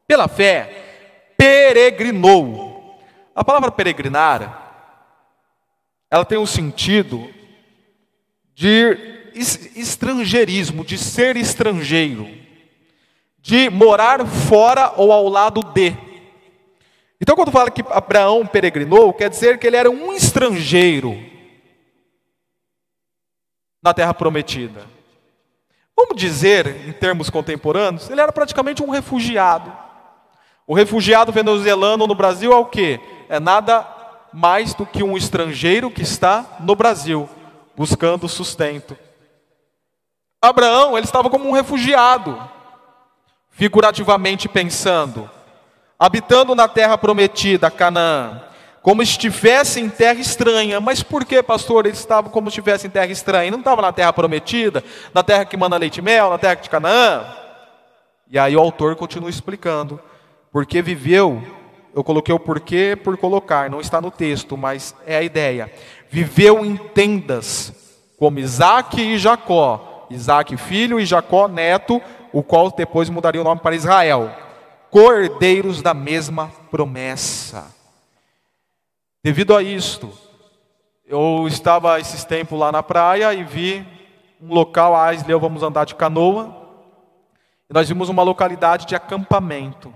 Pela 0.07 0.27
fé, 0.27 1.33
peregrinou. 1.37 2.99
A 3.35 3.43
palavra 3.43 3.71
peregrinar, 3.71 4.61
ela 6.09 6.25
tem 6.25 6.37
um 6.37 6.45
sentido 6.45 7.29
de 8.53 9.21
estrangeirismo, 9.75 10.83
de 10.83 10.97
ser 10.97 11.37
estrangeiro, 11.37 12.27
de 13.39 13.69
morar 13.69 14.25
fora 14.25 14.93
ou 14.97 15.11
ao 15.11 15.27
lado 15.29 15.61
de. 15.61 16.10
Então, 17.21 17.35
quando 17.35 17.51
fala 17.51 17.69
que 17.69 17.83
Abraão 17.91 18.47
peregrinou, 18.47 19.13
quer 19.13 19.29
dizer 19.29 19.59
que 19.59 19.67
ele 19.67 19.75
era 19.75 19.91
um 19.91 20.11
estrangeiro 20.11 21.15
na 23.81 23.93
terra 23.93 24.11
prometida. 24.11 24.87
Vamos 25.95 26.15
dizer, 26.15 26.87
em 26.87 26.91
termos 26.91 27.29
contemporâneos, 27.29 28.09
ele 28.09 28.21
era 28.21 28.31
praticamente 28.31 28.81
um 28.81 28.89
refugiado. 28.89 29.71
O 30.65 30.73
refugiado 30.73 31.31
venezuelano 31.31 32.07
no 32.07 32.15
Brasil 32.15 32.51
é 32.51 32.55
o 32.55 32.65
quê? 32.65 32.99
É 33.29 33.39
nada 33.39 33.85
mais 34.33 34.73
do 34.73 34.83
que 34.83 35.03
um 35.03 35.15
estrangeiro 35.15 35.91
que 35.91 36.01
está 36.01 36.57
no 36.59 36.75
Brasil, 36.75 37.29
buscando 37.77 38.27
sustento. 38.27 38.97
Abraão, 40.41 40.97
ele 40.97 41.05
estava 41.05 41.29
como 41.29 41.47
um 41.47 41.51
refugiado, 41.51 42.49
figurativamente 43.51 44.49
pensando, 44.49 45.29
habitando 46.01 46.55
na 46.55 46.67
terra 46.67 46.97
prometida, 46.97 47.69
Canaã, 47.69 48.41
como 48.81 49.03
estivesse 49.03 49.79
em 49.79 49.87
terra 49.87 50.19
estranha. 50.19 50.81
Mas 50.81 51.03
por 51.03 51.23
que, 51.23 51.43
pastor, 51.43 51.85
ele 51.85 51.93
estava 51.93 52.27
como 52.27 52.49
se 52.49 52.53
estivesse 52.53 52.87
em 52.87 52.89
terra 52.89 53.11
estranha? 53.11 53.43
Ele 53.43 53.51
não 53.51 53.59
estava 53.59 53.83
na 53.83 53.93
terra 53.93 54.11
prometida, 54.11 54.83
na 55.13 55.21
terra 55.21 55.45
que 55.45 55.55
manda 55.55 55.77
leite 55.77 55.97
e 55.97 56.01
mel, 56.01 56.31
na 56.31 56.39
terra 56.39 56.55
de 56.55 56.67
Canaã? 56.71 57.23
E 58.27 58.39
aí 58.39 58.57
o 58.57 58.59
autor 58.59 58.95
continua 58.95 59.29
explicando. 59.29 59.99
Porque 60.51 60.81
viveu, 60.81 61.43
eu 61.93 62.03
coloquei 62.03 62.33
o 62.33 62.39
porquê 62.39 62.97
por 63.01 63.15
colocar, 63.15 63.69
não 63.69 63.79
está 63.79 64.01
no 64.01 64.09
texto, 64.09 64.57
mas 64.57 64.95
é 65.05 65.17
a 65.17 65.21
ideia. 65.21 65.71
Viveu 66.09 66.65
em 66.65 66.77
tendas, 66.77 67.71
como 68.17 68.39
Isaac 68.39 68.99
e 68.99 69.19
Jacó. 69.19 70.07
Isaac 70.09 70.57
filho 70.57 70.99
e 70.99 71.05
Jacó 71.05 71.47
neto, 71.47 72.01
o 72.33 72.41
qual 72.41 72.71
depois 72.71 73.07
mudaria 73.07 73.39
o 73.39 73.43
nome 73.43 73.61
para 73.61 73.75
Israel. 73.75 74.31
Cordeiros 74.91 75.81
da 75.81 75.93
mesma 75.93 76.51
promessa. 76.69 77.73
Devido 79.23 79.55
a 79.55 79.63
isto, 79.63 80.11
eu 81.05 81.47
estava 81.47 81.97
esses 81.97 82.25
tempos 82.25 82.59
lá 82.59 82.73
na 82.73 82.83
praia 82.83 83.33
e 83.33 83.41
vi 83.41 83.87
um 84.41 84.53
local, 84.53 84.93
a 84.93 85.05
Aisleu, 85.05 85.39
vamos 85.39 85.63
andar 85.63 85.85
de 85.85 85.95
canoa. 85.95 86.53
E 87.69 87.73
nós 87.73 87.87
vimos 87.87 88.09
uma 88.09 88.21
localidade 88.21 88.85
de 88.85 88.93
acampamento. 88.93 89.93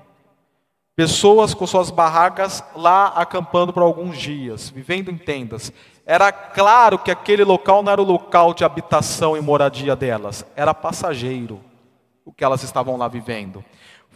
Pessoas 0.96 1.54
com 1.54 1.68
suas 1.68 1.92
barracas 1.92 2.64
lá 2.74 3.08
acampando 3.08 3.74
por 3.74 3.84
alguns 3.84 4.18
dias, 4.18 4.70
vivendo 4.70 5.12
em 5.12 5.18
tendas. 5.18 5.74
Era 6.06 6.32
claro 6.32 6.98
que 6.98 7.12
aquele 7.12 7.44
local 7.44 7.84
não 7.84 7.92
era 7.92 8.02
o 8.02 8.06
local 8.06 8.54
de 8.54 8.64
habitação 8.64 9.36
e 9.36 9.42
moradia 9.42 9.94
delas, 9.94 10.46
era 10.56 10.74
passageiro 10.74 11.60
o 12.24 12.32
que 12.32 12.44
elas 12.44 12.64
estavam 12.64 12.96
lá 12.96 13.10
vivendo. 13.10 13.64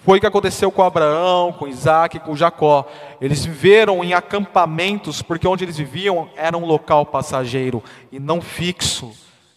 Foi 0.03 0.17
o 0.17 0.21
que 0.21 0.27
aconteceu 0.27 0.71
com 0.71 0.81
Abraão, 0.81 1.51
com 1.51 1.67
Isaac, 1.67 2.19
com 2.19 2.35
Jacó. 2.35 2.87
Eles 3.19 3.45
viveram 3.45 4.03
em 4.03 4.13
acampamentos, 4.13 5.21
porque 5.21 5.47
onde 5.47 5.65
eles 5.65 5.77
viviam 5.77 6.29
era 6.35 6.57
um 6.57 6.65
local 6.65 7.05
passageiro 7.05 7.83
e 8.11 8.19
não 8.19 8.41
fixo. 8.41 9.11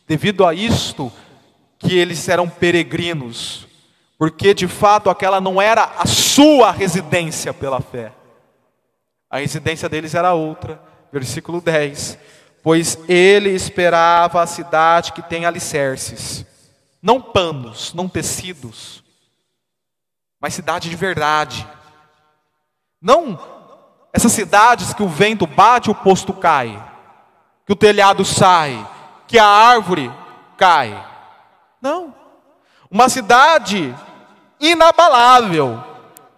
Devido 0.07 0.44
a 0.44 0.52
isto, 0.52 1.12
que 1.78 1.96
eles 1.96 2.28
eram 2.28 2.48
peregrinos, 2.48 3.66
porque 4.18 4.52
de 4.52 4.68
fato 4.68 5.09
aquela 5.09 5.40
não 5.40 5.61
era 5.61 5.85
a 5.98 6.07
sua 6.07 6.70
residência 6.70 7.55
pela 7.55 7.81
fé. 7.81 8.12
A 9.31 9.38
residência 9.38 9.88
deles 9.88 10.14
era 10.14 10.35
outra. 10.35 10.81
Versículo 11.12 11.61
10. 11.61 12.18
Pois 12.62 12.98
ele 13.09 13.50
esperava 13.50 14.40
a 14.40 14.46
cidade 14.46 15.12
que 15.12 15.22
tem 15.22 15.44
alicerces, 15.44 16.46
não 17.02 17.20
panos, 17.20 17.92
não 17.92 18.09
tecidos, 18.09 19.01
mas 20.42 20.52
cidade 20.52 20.90
de 20.90 20.96
verdade, 20.96 21.66
Não 23.00 23.62
essas 24.12 24.33
cidades 24.33 24.92
que 24.92 25.02
o 25.02 25.09
vento 25.09 25.46
bate, 25.46 25.90
o 25.90 25.94
posto 25.94 26.35
cai, 26.35 26.78
que 27.64 27.72
o 27.72 27.76
telhado 27.76 28.24
sai, 28.24 28.87
que 29.26 29.38
a 29.38 29.46
árvore 29.46 30.12
cai. 30.59 31.02
Não. 31.81 32.14
Uma 32.90 33.09
cidade 33.09 33.94
inabalável, 34.61 35.83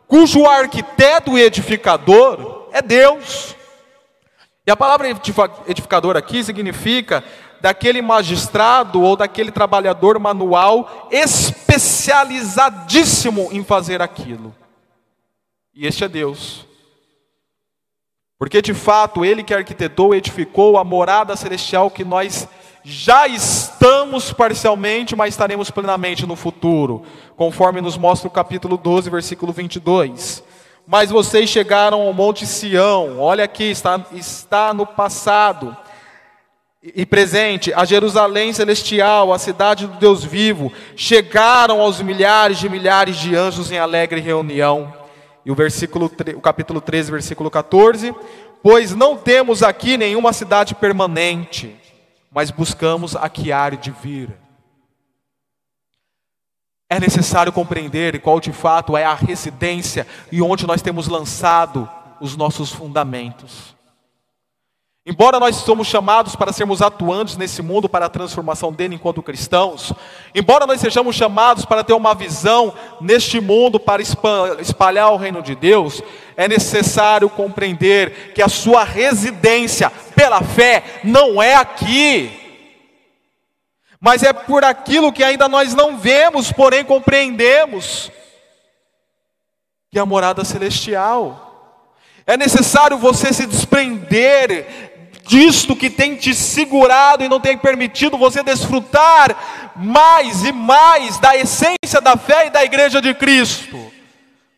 cujo 0.06 0.46
arquiteto 0.46 1.36
e 1.36 1.42
edificador 1.42 2.68
é 2.72 2.80
Deus. 2.80 3.56
E 4.64 4.70
a 4.70 4.76
palavra 4.76 5.08
edificador 5.66 6.16
aqui 6.16 6.44
significa 6.44 7.24
daquele 7.64 8.00
magistrado 8.02 9.00
ou 9.00 9.16
daquele 9.16 9.50
trabalhador 9.50 10.18
manual 10.18 11.08
especializadíssimo 11.10 13.48
em 13.52 13.64
fazer 13.64 14.02
aquilo. 14.02 14.54
E 15.74 15.86
este 15.86 16.04
é 16.04 16.08
Deus. 16.08 16.66
Porque 18.38 18.60
de 18.60 18.74
fato 18.74 19.24
ele 19.24 19.42
que 19.42 19.54
arquitetou 19.54 20.14
edificou 20.14 20.76
a 20.76 20.84
morada 20.84 21.34
celestial 21.36 21.90
que 21.90 22.04
nós 22.04 22.46
já 22.84 23.26
estamos 23.26 24.30
parcialmente, 24.30 25.16
mas 25.16 25.32
estaremos 25.32 25.70
plenamente 25.70 26.26
no 26.26 26.36
futuro, 26.36 27.02
conforme 27.34 27.80
nos 27.80 27.96
mostra 27.96 28.28
o 28.28 28.30
capítulo 28.30 28.76
12, 28.76 29.08
versículo 29.08 29.54
22. 29.54 30.44
Mas 30.86 31.08
vocês 31.08 31.48
chegaram 31.48 32.02
ao 32.02 32.12
Monte 32.12 32.46
Sião, 32.46 33.18
olha 33.18 33.44
aqui, 33.44 33.70
está, 33.70 34.04
está 34.12 34.74
no 34.74 34.84
passado 34.84 35.74
e 36.84 37.06
presente, 37.06 37.72
a 37.72 37.86
Jerusalém 37.86 38.52
celestial, 38.52 39.32
a 39.32 39.38
cidade 39.38 39.86
do 39.86 39.96
Deus 39.96 40.22
vivo, 40.22 40.70
chegaram 40.94 41.80
aos 41.80 42.02
milhares 42.02 42.58
de 42.58 42.68
milhares 42.68 43.16
de 43.16 43.34
anjos 43.34 43.72
em 43.72 43.78
alegre 43.78 44.20
reunião. 44.20 44.92
E 45.46 45.50
o 45.50 45.54
versículo, 45.54 46.12
o 46.36 46.40
capítulo 46.42 46.82
13, 46.82 47.10
versículo 47.10 47.50
14, 47.50 48.14
pois 48.62 48.94
não 48.94 49.16
temos 49.16 49.62
aqui 49.62 49.96
nenhuma 49.96 50.34
cidade 50.34 50.74
permanente, 50.74 51.74
mas 52.30 52.50
buscamos 52.50 53.16
a 53.16 53.30
que 53.30 53.50
há 53.50 53.70
de 53.70 53.90
vir. 53.90 54.28
É 56.90 57.00
necessário 57.00 57.50
compreender 57.50 58.20
qual 58.20 58.38
de 58.38 58.52
fato 58.52 58.94
é 58.94 59.04
a 59.04 59.14
residência 59.14 60.06
e 60.30 60.42
onde 60.42 60.66
nós 60.66 60.82
temos 60.82 61.08
lançado 61.08 61.88
os 62.20 62.36
nossos 62.36 62.70
fundamentos. 62.70 63.73
Embora 65.06 65.38
nós 65.38 65.56
somos 65.56 65.86
chamados 65.86 66.34
para 66.34 66.50
sermos 66.50 66.80
atuantes 66.80 67.36
nesse 67.36 67.60
mundo 67.60 67.90
para 67.90 68.06
a 68.06 68.08
transformação 68.08 68.72
dele 68.72 68.94
enquanto 68.94 69.22
cristãos, 69.22 69.92
embora 70.34 70.66
nós 70.66 70.80
sejamos 70.80 71.14
chamados 71.14 71.66
para 71.66 71.84
ter 71.84 71.92
uma 71.92 72.14
visão 72.14 72.72
neste 73.02 73.38
mundo 73.38 73.78
para 73.78 74.00
espalhar 74.00 75.12
o 75.12 75.18
reino 75.18 75.42
de 75.42 75.54
Deus, 75.54 76.02
é 76.38 76.48
necessário 76.48 77.28
compreender 77.28 78.32
que 78.32 78.40
a 78.40 78.48
sua 78.48 78.82
residência 78.82 79.90
pela 80.16 80.40
fé 80.40 80.82
não 81.04 81.42
é 81.42 81.54
aqui, 81.54 82.40
mas 84.00 84.22
é 84.22 84.32
por 84.32 84.64
aquilo 84.64 85.12
que 85.12 85.22
ainda 85.22 85.48
nós 85.48 85.74
não 85.74 85.98
vemos, 85.98 86.50
porém 86.50 86.82
compreendemos, 86.82 88.10
que 89.90 89.98
é 89.98 90.00
a 90.00 90.06
morada 90.06 90.46
celestial. 90.46 91.44
É 92.26 92.38
necessário 92.38 92.96
você 92.96 93.34
se 93.34 93.46
desprender 93.46 94.93
disto 95.26 95.74
que 95.74 95.90
tem 95.90 96.16
te 96.16 96.34
segurado 96.34 97.24
e 97.24 97.28
não 97.28 97.40
tem 97.40 97.56
permitido 97.56 98.16
você 98.16 98.42
desfrutar 98.42 99.72
mais 99.76 100.44
e 100.44 100.52
mais 100.52 101.18
da 101.18 101.36
essência 101.36 102.00
da 102.02 102.16
fé 102.16 102.46
e 102.46 102.50
da 102.50 102.64
igreja 102.64 103.00
de 103.00 103.14
Cristo, 103.14 103.92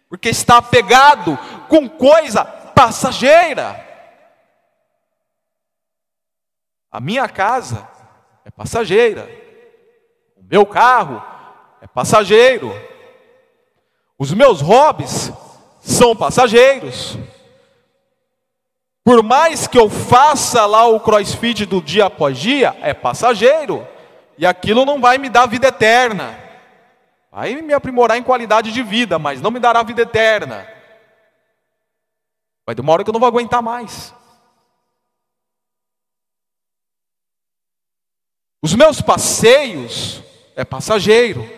porque 0.08 0.28
está 0.28 0.60
pegado 0.60 1.38
com 1.68 1.88
coisa 1.88 2.44
passageira. 2.44 3.84
A 6.90 7.00
minha 7.00 7.28
casa 7.28 7.88
é 8.44 8.50
passageira, 8.50 9.28
o 10.36 10.42
meu 10.42 10.66
carro 10.66 11.22
é 11.80 11.86
passageiro, 11.86 12.74
os 14.18 14.32
meus 14.32 14.60
hobbies 14.60 15.32
são 15.80 16.16
passageiros. 16.16 17.18
Por 19.06 19.22
mais 19.22 19.68
que 19.68 19.78
eu 19.78 19.88
faça 19.88 20.66
lá 20.66 20.84
o 20.84 20.98
crossfit 20.98 21.64
do 21.64 21.80
dia 21.80 22.06
após 22.06 22.36
dia, 22.36 22.76
é 22.82 22.92
passageiro. 22.92 23.86
E 24.36 24.44
aquilo 24.44 24.84
não 24.84 25.00
vai 25.00 25.16
me 25.16 25.28
dar 25.28 25.46
vida 25.46 25.68
eterna. 25.68 26.36
Vai 27.30 27.54
me 27.62 27.72
aprimorar 27.72 28.18
em 28.18 28.22
qualidade 28.24 28.72
de 28.72 28.82
vida, 28.82 29.16
mas 29.16 29.40
não 29.40 29.52
me 29.52 29.60
dará 29.60 29.80
vida 29.84 30.02
eterna. 30.02 30.66
Vai 32.66 32.74
demorar 32.74 32.94
hora 32.94 33.04
que 33.04 33.10
eu 33.10 33.12
não 33.12 33.20
vou 33.20 33.28
aguentar 33.28 33.62
mais. 33.62 34.12
Os 38.60 38.74
meus 38.74 39.00
passeios 39.00 40.20
é 40.56 40.64
passageiro. 40.64 41.48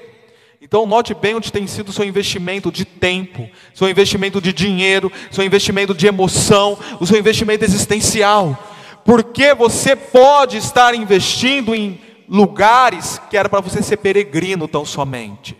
Então, 0.61 0.87
note 0.87 1.15
bem 1.15 1.37
onde 1.37 1.53
tem 1.53 1.67
sido 1.67 1.91
o 1.91 1.93
seu 1.93 2.05
investimento 2.05 2.73
de 2.73 2.85
tempo, 2.85 3.49
seu 3.73 3.89
investimento 3.89 4.41
de 4.41 4.53
dinheiro, 4.53 5.11
seu 5.31 5.45
investimento 5.45 5.95
de 5.95 6.07
emoção, 6.07 6.77
o 6.99 7.07
seu 7.07 7.17
investimento 7.17 7.65
existencial. 7.65 8.59
Porque 9.05 9.55
você 9.55 9.95
pode 9.95 10.57
estar 10.57 10.95
investindo 10.95 11.75
em 11.75 12.01
lugares 12.29 13.21
que 13.31 13.37
era 13.37 13.49
para 13.49 13.61
você 13.61 13.83
ser 13.83 13.99
peregrino 13.99 14.67
tão 14.67 14.85
somente. 14.85 15.57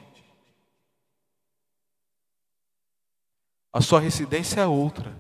A 3.73 3.81
sua 3.81 4.01
residência 4.01 4.61
é 4.61 4.67
outra. 4.67 5.17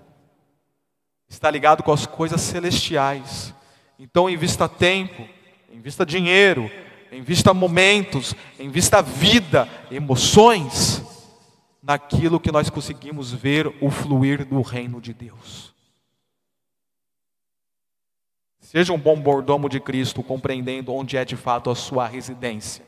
Está 1.29 1.51
ligado 1.51 1.85
com 1.85 1.93
as 1.93 2.05
coisas 2.05 2.41
celestiais. 2.41 3.55
Então, 3.99 4.29
invista 4.29 4.69
tempo, 4.69 5.29
invista 5.73 6.05
dinheiro, 6.05 6.69
em 7.11 7.23
vista 7.23 7.55
momentos, 7.55 8.35
em 8.59 8.69
vista 8.69 9.01
vida, 9.03 9.69
emoções, 9.91 11.03
naquilo 11.83 12.41
que 12.41 12.53
nós 12.53 12.69
conseguimos 12.69 13.33
ver 13.33 13.67
o 13.81 13.91
fluir 13.91 14.45
do 14.45 14.61
reino 14.61 15.01
de 15.01 15.15
Deus. 15.15 15.75
Seja 18.61 18.93
um 18.93 18.99
bom 18.99 19.17
mordomo 19.17 19.69
de 19.69 19.81
Cristo, 19.81 20.23
compreendendo 20.23 20.93
onde 20.93 21.17
é 21.17 21.25
de 21.25 21.37
fato 21.37 21.71
a 21.71 21.75
sua 21.75 22.07
residência. 22.07 22.85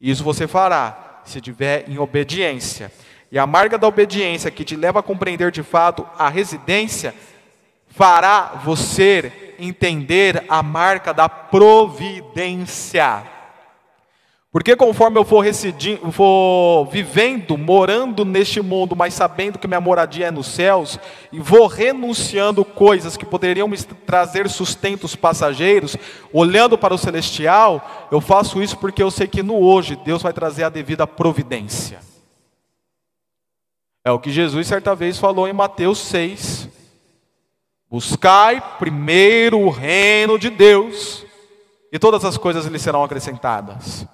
Isso 0.00 0.22
você 0.22 0.46
fará 0.46 1.20
se 1.24 1.38
estiver 1.38 1.88
em 1.88 1.98
obediência. 1.98 2.92
E 3.30 3.38
a 3.38 3.46
marca 3.46 3.76
da 3.76 3.88
obediência 3.88 4.50
que 4.50 4.64
te 4.64 4.76
leva 4.76 5.00
a 5.00 5.02
compreender 5.02 5.50
de 5.50 5.62
fato 5.62 6.06
a 6.16 6.28
residência, 6.28 7.14
fará 7.88 8.60
você 8.64 9.51
entender 9.62 10.44
a 10.48 10.62
marca 10.62 11.12
da 11.12 11.28
providência. 11.28 13.22
Porque 14.52 14.76
conforme 14.76 15.18
eu 15.18 15.24
for, 15.24 15.42
for, 16.12 16.84
vivendo, 16.90 17.56
morando 17.56 18.22
neste 18.22 18.60
mundo, 18.60 18.94
mas 18.94 19.14
sabendo 19.14 19.58
que 19.58 19.66
minha 19.66 19.80
moradia 19.80 20.26
é 20.26 20.30
nos 20.30 20.46
céus, 20.48 21.00
e 21.32 21.40
vou 21.40 21.66
renunciando 21.66 22.62
coisas 22.62 23.16
que 23.16 23.24
poderiam 23.24 23.66
me 23.66 23.78
trazer 23.78 24.50
sustentos 24.50 25.16
passageiros, 25.16 25.96
olhando 26.30 26.76
para 26.76 26.92
o 26.92 26.98
celestial, 26.98 28.08
eu 28.12 28.20
faço 28.20 28.62
isso 28.62 28.76
porque 28.76 29.02
eu 29.02 29.10
sei 29.10 29.26
que 29.26 29.42
no 29.42 29.58
hoje 29.58 29.96
Deus 29.96 30.22
vai 30.22 30.34
trazer 30.34 30.64
a 30.64 30.68
devida 30.68 31.06
providência. 31.06 32.00
É 34.04 34.10
o 34.10 34.18
que 34.18 34.30
Jesus 34.30 34.66
certa 34.66 34.94
vez 34.94 35.16
falou 35.18 35.48
em 35.48 35.52
Mateus 35.54 35.98
6. 35.98 36.61
Buscai 37.92 38.58
primeiro 38.78 39.60
o 39.60 39.68
reino 39.68 40.38
de 40.38 40.48
Deus, 40.48 41.26
e 41.92 41.98
todas 41.98 42.24
as 42.24 42.38
coisas 42.38 42.64
lhe 42.64 42.78
serão 42.78 43.04
acrescentadas. 43.04 44.06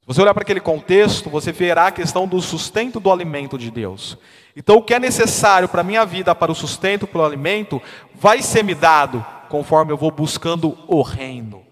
Se 0.00 0.06
você 0.06 0.22
olhar 0.22 0.32
para 0.32 0.42
aquele 0.42 0.58
contexto, 0.58 1.28
você 1.28 1.52
verá 1.52 1.88
a 1.88 1.92
questão 1.92 2.26
do 2.26 2.40
sustento 2.40 2.98
do 2.98 3.12
alimento 3.12 3.58
de 3.58 3.70
Deus. 3.70 4.16
Então, 4.56 4.76
o 4.76 4.82
que 4.82 4.94
é 4.94 4.98
necessário 4.98 5.68
para 5.68 5.82
a 5.82 5.84
minha 5.84 6.06
vida, 6.06 6.34
para 6.34 6.50
o 6.50 6.54
sustento, 6.54 7.06
para 7.06 7.20
o 7.20 7.24
alimento, 7.26 7.82
vai 8.14 8.40
ser 8.40 8.64
me 8.64 8.74
dado 8.74 9.22
conforme 9.50 9.92
eu 9.92 9.98
vou 9.98 10.10
buscando 10.10 10.78
o 10.88 11.02
reino. 11.02 11.62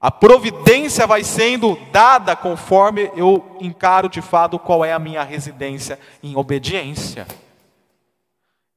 A 0.00 0.10
providência 0.10 1.06
vai 1.06 1.24
sendo 1.24 1.78
dada 1.92 2.34
conforme 2.34 3.10
eu 3.14 3.58
encaro 3.60 4.08
de 4.08 4.22
fato 4.22 4.58
qual 4.58 4.82
é 4.82 4.94
a 4.94 4.98
minha 4.98 5.22
residência 5.22 6.00
em 6.22 6.34
obediência. 6.36 7.26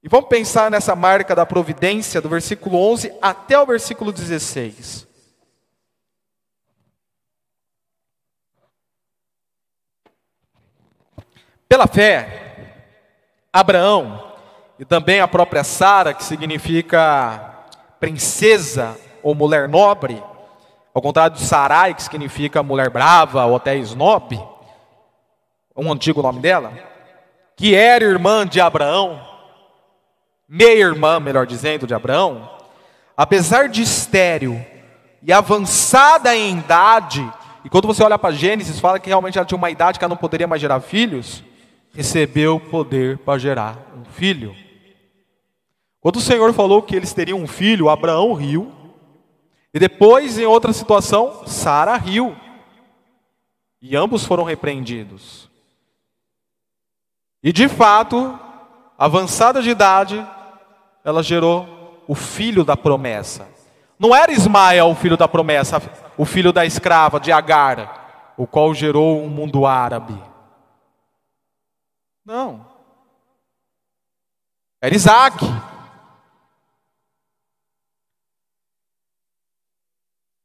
E 0.02 0.08
vamos 0.08 0.30
pensar 0.30 0.72
nessa 0.72 0.96
marca 0.96 1.36
da 1.36 1.46
providência 1.46 2.22
do 2.22 2.30
versículo 2.30 2.78
11 2.78 3.14
até 3.22 3.60
o 3.60 3.66
versículo 3.66 4.14
16. 4.14 5.08
Pela 11.68 11.86
fé, 11.86 12.80
Abraão 13.52 14.34
e 14.80 14.86
também 14.86 15.20
a 15.20 15.28
própria 15.28 15.64
Sara, 15.64 16.14
que 16.14 16.24
significa 16.24 17.68
princesa 18.00 18.98
ou 19.22 19.36
mulher 19.36 19.68
nobre, 19.68 20.24
ao 20.94 21.02
contrário 21.02 21.36
de 21.36 21.44
Sarai, 21.44 21.94
que 21.94 22.02
significa 22.02 22.64
mulher 22.64 22.90
brava 22.90 23.46
ou 23.46 23.58
até 23.58 23.76
snob, 23.78 24.42
um 25.76 25.92
antigo 25.92 26.22
nome 26.22 26.40
dela, 26.40 26.74
que 27.56 27.76
era 27.76 28.04
irmã 28.04 28.48
de 28.48 28.60
Abraão, 28.60 29.22
meia-irmã, 30.50 31.20
melhor 31.20 31.46
dizendo, 31.46 31.86
de 31.86 31.94
Abraão, 31.94 32.50
apesar 33.16 33.70
de 33.70 33.84
estéril 33.84 34.66
e 35.22 35.32
avançada 35.32 36.36
em 36.36 36.58
idade, 36.58 37.32
e 37.64 37.70
quando 37.70 37.86
você 37.86 38.02
olha 38.02 38.18
para 38.18 38.34
Gênesis, 38.34 38.80
fala 38.80 39.00
que 39.00 39.10
realmente 39.10 39.38
ela 39.38 39.46
tinha 39.46 39.58
uma 39.58 39.70
idade 39.70 40.00
que 40.00 40.06
ela 40.06 40.16
não 40.16 40.18
poderia 40.18 40.48
mais 40.48 40.60
gerar 40.60 40.80
filhos, 40.80 41.44
recebeu 41.94 42.60
poder 42.60 43.20
para 43.20 43.38
gerar 43.38 43.78
um 43.96 44.04
filho. 44.06 44.56
Quando 46.02 46.16
o 46.16 46.22
Senhor 46.22 46.52
falou 46.54 46.82
que 46.82 46.96
eles 46.96 47.14
teriam 47.14 47.40
um 47.40 47.48
filho, 47.48 47.90
Abraão 47.90 48.34
riu, 48.34 48.72
e 49.72 49.78
depois, 49.78 50.40
em 50.40 50.46
outra 50.46 50.74
situação, 50.74 51.46
Sara 51.46 51.96
riu, 51.96 52.36
e 53.80 53.96
ambos 53.96 54.26
foram 54.26 54.44
repreendidos. 54.44 55.48
E 57.44 57.54
de 57.54 57.68
fato, 57.68 58.38
avançada 58.98 59.62
de 59.62 59.70
idade, 59.70 60.26
ela 61.04 61.24
gerou 61.24 62.04
o 62.08 62.16
filho 62.16 62.64
da 62.64 62.76
promessa. 62.76 63.48
Não 63.98 64.16
era 64.16 64.32
Ismael 64.32 64.88
o 64.90 64.96
filho 64.96 65.18
da 65.18 65.28
promessa, 65.28 65.82
o 66.18 66.26
filho 66.26 66.54
da 66.54 66.66
escrava 66.66 67.20
de 67.20 67.32
Agar, 67.32 68.34
o 68.38 68.48
qual 68.48 68.74
gerou 68.74 69.22
um 69.22 69.30
mundo 69.30 69.66
árabe. 69.66 70.18
Não. 72.26 72.66
Era 74.82 74.96
Isaac. 74.96 75.46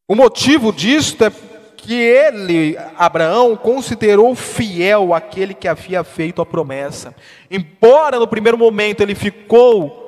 O 0.09 0.15
motivo 0.15 0.73
disto 0.73 1.25
é 1.25 1.31
que 1.77 1.95
ele, 1.95 2.77
Abraão, 2.97 3.57
considerou 3.57 4.35
fiel 4.35 5.15
aquele 5.15 5.55
que 5.55 5.69
havia 5.69 6.03
feito 6.03 6.43
a 6.43 6.47
promessa. 6.47 7.15
Embora 7.51 8.19
no 8.19 8.27
primeiro 8.27 8.59
momento 8.59 9.03
ele 9.03 9.15
ficou 9.15 10.04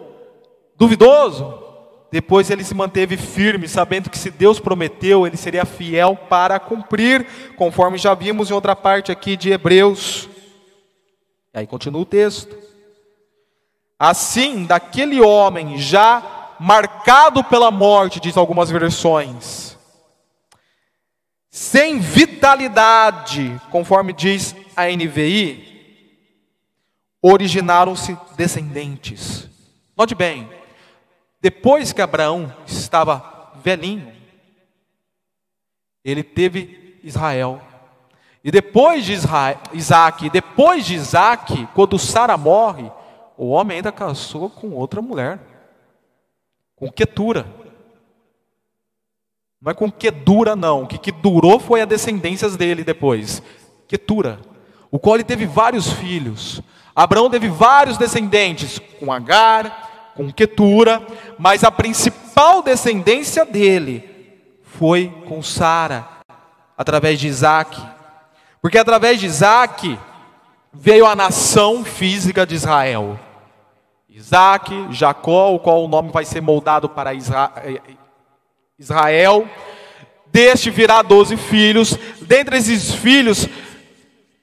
duvidoso, 0.78 1.62
depois 2.10 2.50
ele 2.50 2.64
se 2.64 2.74
manteve 2.74 3.16
firme, 3.16 3.68
sabendo 3.68 4.08
que 4.08 4.18
se 4.18 4.30
Deus 4.30 4.60
prometeu, 4.60 5.26
ele 5.26 5.36
seria 5.36 5.64
fiel 5.64 6.16
para 6.16 6.58
cumprir, 6.58 7.26
conforme 7.56 7.98
já 7.98 8.14
vimos 8.14 8.50
em 8.50 8.54
outra 8.54 8.76
parte 8.76 9.10
aqui 9.10 9.36
de 9.36 9.50
Hebreus. 9.50 10.28
E 11.52 11.58
aí 11.58 11.66
continua 11.66 12.02
o 12.02 12.06
texto. 12.06 12.56
Assim, 13.98 14.64
daquele 14.64 15.20
homem 15.20 15.78
já 15.78 16.54
marcado 16.60 17.42
pela 17.44 17.70
morte, 17.70 18.20
diz 18.20 18.36
algumas 18.36 18.70
versões, 18.70 19.76
sem 21.50 21.98
vitalidade, 21.98 23.60
conforme 23.70 24.12
diz 24.12 24.54
a 24.76 24.86
NVI, 24.86 25.66
originaram-se 27.22 28.16
descendentes. 28.36 29.48
Note 29.96 30.14
bem, 30.14 30.48
depois 31.46 31.92
que 31.92 32.02
Abraão 32.02 32.52
estava 32.66 33.52
velhinho, 33.62 34.12
ele 36.04 36.24
teve 36.24 36.98
Israel. 37.04 37.60
E 38.42 38.50
depois 38.50 39.04
de 39.04 39.12
Israel, 39.12 39.56
Isaac, 39.72 40.28
depois 40.28 40.84
de 40.84 40.96
Isaac, 40.96 41.68
quando 41.72 42.00
Sara 42.00 42.36
morre, 42.36 42.90
o 43.38 43.50
homem 43.50 43.76
ainda 43.76 43.92
casou 43.92 44.50
com 44.50 44.72
outra 44.72 45.00
mulher, 45.00 45.38
com 46.74 46.90
Ketura. 46.90 47.46
Não 49.62 49.70
é 49.70 49.74
com 49.74 49.88
que 49.88 50.10
dura, 50.10 50.56
não. 50.56 50.82
O 50.82 50.86
que, 50.88 50.98
que 50.98 51.12
durou 51.12 51.60
foi 51.60 51.80
a 51.80 51.84
descendência 51.84 52.50
dele 52.50 52.82
depois. 52.82 53.40
Ketura. 53.86 54.40
O 54.90 54.98
qual 54.98 55.14
ele 55.14 55.22
teve 55.22 55.46
vários 55.46 55.92
filhos. 55.92 56.60
Abraão 56.92 57.30
teve 57.30 57.48
vários 57.48 57.96
descendentes, 57.96 58.80
com 58.98 59.12
Agar, 59.12 59.85
com 60.16 60.32
Ketura, 60.32 61.02
mas 61.38 61.62
a 61.62 61.70
principal 61.70 62.62
descendência 62.62 63.44
dele 63.44 64.08
foi 64.62 65.12
com 65.28 65.42
Sara, 65.42 66.06
através 66.76 67.20
de 67.20 67.28
Isaac. 67.28 67.80
Porque 68.60 68.78
através 68.78 69.20
de 69.20 69.26
Isaac 69.26 69.98
veio 70.72 71.06
a 71.06 71.14
nação 71.14 71.84
física 71.84 72.46
de 72.46 72.54
Israel. 72.54 73.18
Isaac, 74.08 74.88
Jacó, 74.90 75.54
o 75.54 75.58
qual 75.58 75.84
o 75.84 75.88
nome 75.88 76.10
vai 76.10 76.24
ser 76.24 76.40
moldado 76.40 76.88
para 76.88 77.12
Israel 77.14 77.52
Israel, 78.78 79.48
deste 80.26 80.68
virá 80.68 81.00
doze 81.00 81.34
filhos, 81.34 81.96
dentre 82.20 82.58
esses 82.58 82.94
filhos 82.94 83.48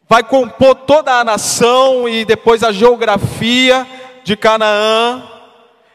vai 0.10 0.24
compor 0.24 0.74
toda 0.74 1.20
a 1.20 1.24
nação 1.24 2.10
e 2.10 2.26
depois 2.26 2.64
a 2.64 2.72
geografia 2.72 3.86
de 4.24 4.36
Canaã. 4.36 5.33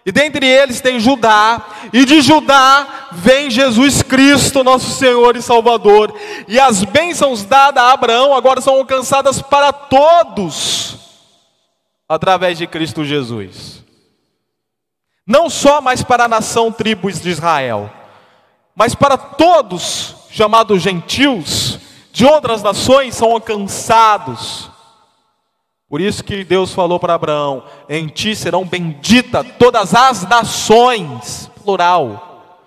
E 0.08 0.12
dentre 0.12 0.46
eles 0.46 0.80
tem 0.80 0.98
Judá, 0.98 1.62
e 1.92 2.02
de 2.06 2.22
Judá 2.22 3.10
vem 3.12 3.50
Jesus 3.50 4.00
Cristo, 4.00 4.64
nosso 4.64 4.92
Senhor 4.92 5.36
e 5.36 5.42
Salvador. 5.42 6.18
E 6.48 6.58
as 6.58 6.82
bênçãos 6.82 7.44
dadas 7.44 7.84
a 7.84 7.92
Abraão 7.92 8.34
agora 8.34 8.62
são 8.62 8.76
alcançadas 8.76 9.42
para 9.42 9.70
todos, 9.70 10.96
através 12.08 12.56
de 12.56 12.66
Cristo 12.66 13.04
Jesus. 13.04 13.84
Não 15.26 15.50
só 15.50 15.82
mais 15.82 16.02
para 16.02 16.24
a 16.24 16.28
nação 16.28 16.72
tribos 16.72 17.20
de 17.20 17.28
Israel, 17.28 17.92
mas 18.74 18.94
para 18.94 19.18
todos, 19.18 20.16
chamados 20.30 20.80
gentios, 20.80 21.78
de 22.14 22.24
outras 22.24 22.62
nações, 22.62 23.14
são 23.14 23.32
alcançados. 23.32 24.70
Por 25.88 26.01
isso 26.03 26.22
que 26.22 26.44
Deus 26.44 26.72
falou 26.72 27.01
para 27.01 27.14
Abraão: 27.14 27.64
em 27.88 28.09
ti 28.09 28.37
serão 28.37 28.64
benditas 28.64 29.46
todas 29.59 29.94
as 29.94 30.29
nações, 30.29 31.51
plural, 31.62 32.66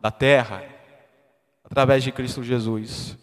da 0.00 0.10
terra, 0.10 0.64
através 1.62 2.02
de 2.02 2.10
Cristo 2.10 2.42
Jesus, 2.42 3.16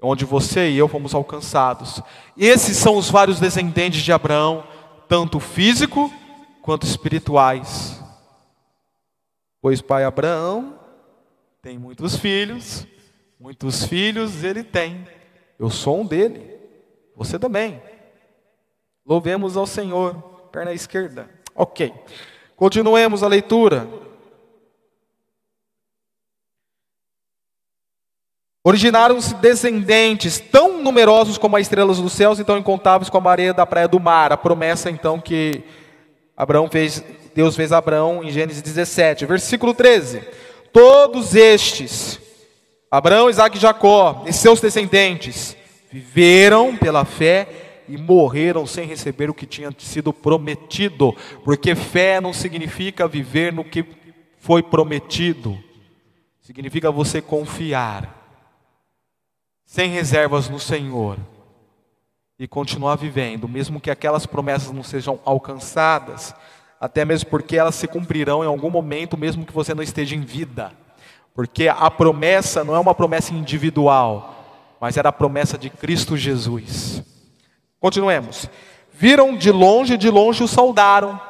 onde 0.00 0.24
você 0.24 0.70
e 0.70 0.78
eu 0.78 0.86
fomos 0.86 1.14
alcançados. 1.14 2.00
Esses 2.36 2.76
são 2.76 2.96
os 2.96 3.10
vários 3.10 3.40
descendentes 3.40 4.02
de 4.02 4.12
Abraão, 4.12 4.64
tanto 5.08 5.40
físico 5.40 6.12
quanto 6.62 6.86
espirituais. 6.86 8.00
Pois 9.60 9.82
pai 9.82 10.04
Abraão 10.04 10.78
tem 11.60 11.76
muitos 11.76 12.14
filhos, 12.14 12.86
muitos 13.40 13.84
filhos 13.84 14.44
ele 14.44 14.62
tem. 14.62 15.04
Eu 15.58 15.68
sou 15.68 16.00
um 16.00 16.06
dele, 16.06 16.48
você 17.16 17.40
também. 17.40 17.82
Louvemos 19.08 19.56
ao 19.56 19.66
Senhor. 19.66 20.14
Perna 20.52 20.74
esquerda. 20.74 21.30
Ok. 21.54 21.94
Continuemos 22.54 23.22
a 23.22 23.28
leitura. 23.28 23.88
Originaram-se 28.62 29.34
descendentes 29.36 30.38
tão 30.38 30.82
numerosos 30.82 31.38
como 31.38 31.56
as 31.56 31.62
estrelas 31.62 31.98
dos 31.98 32.12
céus 32.12 32.38
e 32.38 32.44
tão 32.44 32.58
incontáveis 32.58 33.08
como 33.08 33.26
a 33.28 33.32
areia 33.32 33.54
da 33.54 33.64
praia 33.64 33.88
do 33.88 33.98
mar. 33.98 34.30
A 34.30 34.36
promessa 34.36 34.90
então 34.90 35.18
que 35.18 35.64
Abraão 36.36 36.68
fez, 36.68 37.02
Deus 37.34 37.56
fez 37.56 37.72
a 37.72 37.78
Abraão 37.78 38.22
em 38.22 38.30
Gênesis 38.30 38.60
17, 38.60 39.24
versículo 39.24 39.72
13. 39.72 40.20
Todos 40.70 41.34
estes, 41.34 42.20
Abraão, 42.90 43.30
Isaac 43.30 43.56
e 43.56 43.60
Jacó, 43.60 44.24
e 44.26 44.34
seus 44.34 44.60
descendentes, 44.60 45.56
viveram 45.90 46.76
pela 46.76 47.06
fé 47.06 47.67
e 47.88 47.96
morreram 47.96 48.66
sem 48.66 48.86
receber 48.86 49.30
o 49.30 49.34
que 49.34 49.46
tinha 49.46 49.70
sido 49.78 50.12
prometido, 50.12 51.14
porque 51.44 51.74
fé 51.74 52.20
não 52.20 52.32
significa 52.32 53.08
viver 53.08 53.52
no 53.52 53.64
que 53.64 53.84
foi 54.38 54.62
prometido, 54.62 55.58
significa 56.40 56.90
você 56.90 57.20
confiar, 57.20 58.14
sem 59.64 59.90
reservas 59.90 60.48
no 60.48 60.58
Senhor, 60.58 61.18
e 62.38 62.46
continuar 62.46 62.96
vivendo, 62.96 63.48
mesmo 63.48 63.80
que 63.80 63.90
aquelas 63.90 64.24
promessas 64.24 64.70
não 64.70 64.82
sejam 64.82 65.18
alcançadas 65.24 66.34
até 66.80 67.04
mesmo 67.04 67.28
porque 67.28 67.56
elas 67.56 67.74
se 67.74 67.88
cumprirão 67.88 68.44
em 68.44 68.46
algum 68.46 68.70
momento, 68.70 69.16
mesmo 69.16 69.44
que 69.44 69.52
você 69.52 69.74
não 69.74 69.82
esteja 69.82 70.14
em 70.14 70.20
vida. 70.20 70.72
Porque 71.34 71.68
a 71.68 71.90
promessa 71.90 72.64
não 72.64 72.74
é 72.74 72.78
uma 72.78 72.94
promessa 72.94 73.34
individual, 73.34 74.76
mas 74.80 74.96
era 74.96 75.08
a 75.08 75.12
promessa 75.12 75.58
de 75.58 75.70
Cristo 75.70 76.16
Jesus. 76.16 77.02
Continuemos. 77.80 78.48
Viram 78.92 79.36
de 79.36 79.52
longe, 79.52 79.96
de 79.96 80.10
longe 80.10 80.42
o 80.42 80.48
saudaram. 80.48 81.20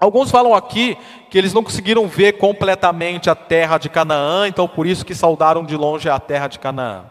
Alguns 0.00 0.30
falam 0.30 0.54
aqui 0.54 0.96
que 1.30 1.38
eles 1.38 1.52
não 1.52 1.62
conseguiram 1.62 2.08
ver 2.08 2.32
completamente 2.32 3.30
a 3.30 3.34
terra 3.34 3.78
de 3.78 3.88
Canaã, 3.88 4.48
então 4.48 4.66
por 4.66 4.86
isso 4.86 5.04
que 5.04 5.14
saudaram 5.14 5.64
de 5.64 5.76
longe 5.76 6.08
a 6.08 6.18
terra 6.18 6.48
de 6.48 6.58
Canaã. 6.58 7.04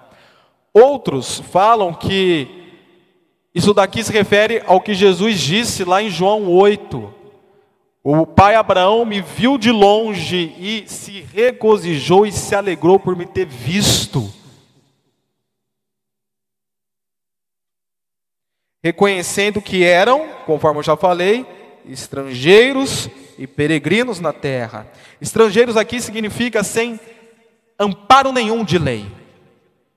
Outros 0.74 1.40
falam 1.52 1.94
que 1.94 2.48
isso 3.54 3.74
daqui 3.74 4.04
se 4.04 4.12
refere 4.12 4.64
ao 4.66 4.82
que 4.82 4.94
Jesus 4.94 5.40
disse 5.40 5.84
lá 5.84 6.02
em 6.02 6.10
João 6.10 6.50
8, 6.50 7.14
o 8.04 8.26
pai 8.26 8.56
Abraão 8.56 9.06
me 9.06 9.22
viu 9.22 9.58
de 9.58 9.70
longe 9.70 10.56
e 10.58 10.84
se 10.88 11.24
regozijou 11.34 12.26
e 12.26 12.32
se 12.32 12.56
alegrou 12.56 12.98
por 12.98 13.16
me 13.16 13.26
ter 13.26 13.46
visto. 13.46 14.41
Reconhecendo 18.84 19.62
que 19.62 19.84
eram, 19.84 20.28
conforme 20.46 20.80
eu 20.80 20.84
já 20.84 20.98
falei, 20.98 21.46
estrangeiros 21.86 23.10
e 23.38 23.46
peregrinos 23.46 24.20
na 24.20 24.34
terra. 24.34 24.88
Estrangeiros 25.20 25.78
aqui 25.78 26.02
significa 26.02 26.64
sem 26.64 27.00
amparo 27.80 28.32
nenhum 28.32 28.64
de 28.64 28.78
lei. 28.78 29.06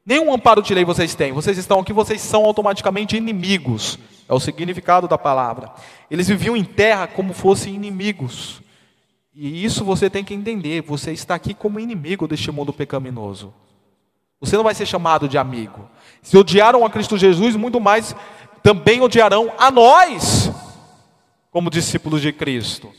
Nenhum 0.05 0.35
amparo 0.35 0.61
de 0.61 0.75
lei 0.75 0.85
vocês 0.85 1.15
têm. 1.15 1.33
Vocês 1.33 1.57
estão 1.57 1.81
aqui, 1.81 1.93
vocês 1.93 2.21
são 2.21 2.45
automaticamente 2.45 3.17
inimigos. 3.17 3.99
É 4.29 4.35
o 4.35 4.41
significado 4.41 5.09
da 5.09 5.17
palavra. 5.17 5.73
Eles 6.11 6.29
viviam 6.29 6.57
em 6.57 6.65
terra 6.65 7.07
como 7.07 7.33
fossem 7.33 7.75
inimigos. 7.75 8.63
E 9.35 9.65
isso 9.65 9.85
você 9.85 10.11
tem 10.11 10.23
que 10.23 10.35
entender. 10.35 10.83
Você 10.83 11.13
está 11.13 11.35
aqui 11.35 11.55
como 11.55 11.81
inimigo 11.81 12.29
deste 12.29 12.51
mundo 12.51 12.73
pecaminoso. 12.73 13.53
Você 14.41 14.57
não 14.57 14.65
vai 14.65 14.75
ser 14.75 14.85
chamado 14.85 15.27
de 15.27 15.39
amigo. 15.39 15.89
Se 16.23 16.37
odiaram 16.37 16.85
a 16.85 16.91
Cristo 16.91 17.17
Jesus, 17.17 17.57
muito 17.57 17.81
mais 17.81 18.15
também 18.65 19.03
odiarão 19.03 19.53
a 19.59 19.71
nós, 19.71 20.51
como 21.51 21.69
discípulos 21.69 22.23
de 22.23 22.33
Cristo. 22.33 22.91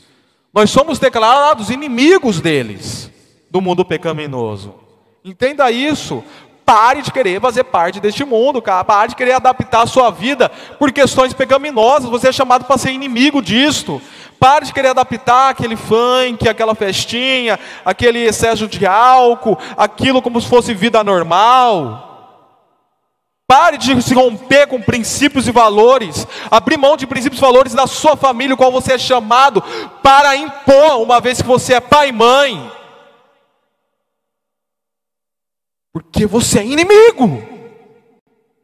Nós 0.54 0.70
somos 0.70 1.00
declarados 1.00 1.70
inimigos 1.70 2.40
deles, 2.40 3.10
do 3.50 3.60
mundo 3.60 3.84
pecaminoso. 3.84 4.76
Entenda 5.24 5.68
isso. 5.72 6.22
Pare 6.64 7.02
de 7.02 7.10
querer 7.10 7.40
fazer 7.40 7.64
parte 7.64 7.98
deste 7.98 8.24
mundo, 8.24 8.62
cara. 8.62 8.84
Pare 8.84 9.08
de 9.08 9.16
querer 9.16 9.32
adaptar 9.32 9.82
a 9.82 9.86
sua 9.86 10.08
vida 10.08 10.48
por 10.78 10.92
questões 10.92 11.32
pecaminosas. 11.32 12.08
Você 12.10 12.28
é 12.28 12.32
chamado 12.32 12.64
para 12.64 12.78
ser 12.78 12.92
inimigo 12.92 13.42
disto. 13.42 14.00
Pare 14.38 14.66
de 14.66 14.72
querer 14.72 14.88
adaptar 14.88 15.50
aquele 15.50 15.74
funk, 15.74 16.48
aquela 16.48 16.76
festinha, 16.76 17.58
aquele 17.84 18.20
excesso 18.20 18.68
de 18.68 18.86
álcool, 18.86 19.58
aquilo 19.76 20.22
como 20.22 20.40
se 20.40 20.48
fosse 20.48 20.72
vida 20.72 21.02
normal. 21.02 22.15
Pare 23.46 23.78
de 23.78 24.02
se 24.02 24.12
romper 24.12 24.66
com 24.66 24.82
princípios 24.82 25.46
e 25.46 25.52
valores, 25.52 26.26
abrir 26.50 26.76
mão 26.76 26.96
de 26.96 27.06
princípios 27.06 27.38
e 27.38 27.40
valores 27.40 27.74
da 27.74 27.86
sua 27.86 28.16
família, 28.16 28.54
o 28.54 28.56
qual 28.56 28.72
você 28.72 28.94
é 28.94 28.98
chamado 28.98 29.62
para 30.02 30.34
impor, 30.36 31.00
uma 31.00 31.20
vez 31.20 31.40
que 31.40 31.46
você 31.46 31.74
é 31.74 31.80
pai 31.80 32.08
e 32.08 32.12
mãe. 32.12 32.72
Porque 35.92 36.26
você 36.26 36.58
é 36.58 36.66
inimigo 36.66 37.40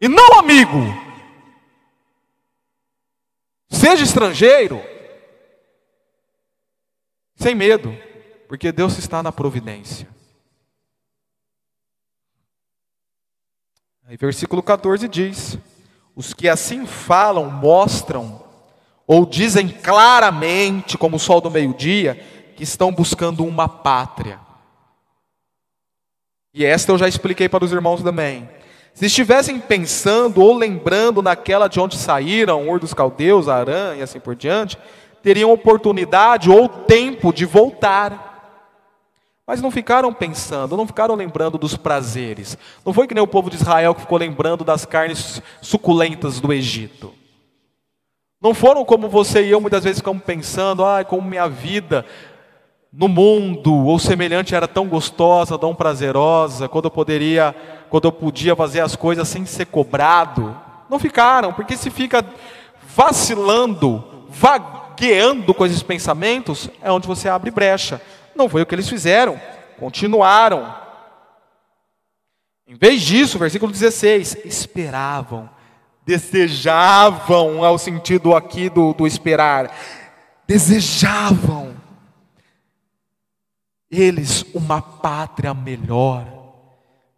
e 0.01 0.09
não 0.09 0.41
amigo. 0.41 0.79
Seja 3.71 4.03
estrangeiro, 4.03 4.83
sem 7.37 7.55
medo, 7.55 7.97
porque 8.49 8.73
Deus 8.73 8.99
está 8.99 9.23
na 9.23 9.31
providência. 9.31 10.12
Aí, 14.13 14.19
versículo 14.19 14.63
14 14.63 15.09
diz: 15.09 15.57
Os 16.15 16.35
que 16.35 16.47
assim 16.47 16.85
falam 16.85 17.51
mostram, 17.51 18.43
ou 19.07 19.25
dizem 19.25 19.67
claramente, 19.67 20.99
como 20.99 21.17
o 21.17 21.19
sol 21.19 21.41
do 21.41 21.51
meio-dia, 21.51 22.23
que 22.55 22.63
estão 22.63 22.93
buscando 22.93 23.43
uma 23.43 23.67
pátria. 23.67 24.39
E 26.53 26.63
esta 26.63 26.93
eu 26.93 26.99
já 26.99 27.09
expliquei 27.09 27.49
para 27.49 27.65
os 27.65 27.73
irmãos 27.73 28.03
também. 28.03 28.47
Se 28.93 29.07
estivessem 29.07 29.59
pensando 29.59 30.43
ou 30.43 30.55
lembrando 30.55 31.23
naquela 31.23 31.67
de 31.67 31.81
onde 31.81 31.97
saíram, 31.97 32.69
Ur 32.69 32.79
dos 32.79 32.93
Caldeus, 32.93 33.49
Arã 33.49 33.97
e 33.97 34.03
assim 34.03 34.21
por 34.21 34.37
diante, 34.37 34.77
teriam 35.23 35.51
oportunidade 35.51 36.51
ou 36.51 36.69
tempo 36.69 37.33
de 37.33 37.47
voltar. 37.47 38.32
Mas 39.53 39.61
não 39.61 39.71
ficaram 39.71 40.15
pensando, 40.15 40.79
não 40.79 40.87
ficaram 40.87 41.15
lembrando 41.15 41.59
dos 41.59 41.77
prazeres. 41.77 42.57
Não 42.87 42.95
foi 42.95 43.07
que 43.07 43.13
nem 43.13 43.23
o 43.23 43.27
povo 43.27 43.51
de 43.51 43.57
Israel 43.57 43.95
que 43.95 44.01
ficou 44.01 44.17
lembrando 44.17 44.65
das 44.65 44.87
carnes 44.87 45.43
suculentas 45.61 46.41
do 46.41 46.55
Egito. 46.55 47.13
Não 48.41 48.55
foram 48.55 48.83
como 48.83 49.11
você 49.11 49.45
e 49.45 49.51
eu 49.51 49.61
muitas 49.61 49.85
vezes 49.85 49.99
ficamos 49.99 50.23
pensando, 50.25 50.83
ah, 50.83 51.05
como 51.05 51.29
minha 51.29 51.51
vida 51.51 52.03
no 52.91 53.09
mundo 53.09 53.75
ou 53.75 53.99
semelhante 53.99 54.55
era 54.55 54.67
tão 54.67 54.89
gostosa, 54.89 55.59
tão 55.59 55.75
prazerosa, 55.75 56.67
quando 56.67 56.87
eu 56.87 56.91
poderia, 56.91 57.55
quando 57.91 58.07
eu 58.07 58.13
podia 58.13 58.57
fazer 58.57 58.81
as 58.81 58.97
coisas 58.97 59.29
sem 59.29 59.45
ser 59.45 59.67
cobrado. 59.67 60.59
Não 60.89 60.99
ficaram, 60.99 61.53
porque 61.53 61.77
se 61.77 61.91
fica 61.91 62.25
vacilando, 62.97 64.03
vagueando 64.31 65.53
com 65.53 65.67
esses 65.67 65.83
pensamentos, 65.83 66.71
é 66.81 66.91
onde 66.91 67.07
você 67.07 67.29
abre 67.29 67.51
brecha. 67.51 68.01
Não 68.35 68.49
foi 68.49 68.63
o 68.63 68.67
que 68.67 68.75
eles 68.75 68.89
fizeram, 68.89 69.41
continuaram. 69.79 70.75
Em 72.67 72.75
vez 72.75 73.03
disso, 73.03 73.39
versículo 73.39 73.71
16, 73.71 74.39
esperavam, 74.45 75.51
desejavam, 76.07 77.65
ao 77.65 77.77
sentido 77.77 78.35
aqui 78.35 78.71
do, 78.71 78.95
do 78.95 79.07
esperar, 79.07 79.75
desejavam 80.47 81.77
eles 83.91 84.43
uma 84.55 84.81
pátria 84.81 85.53
melhor, 85.53 86.27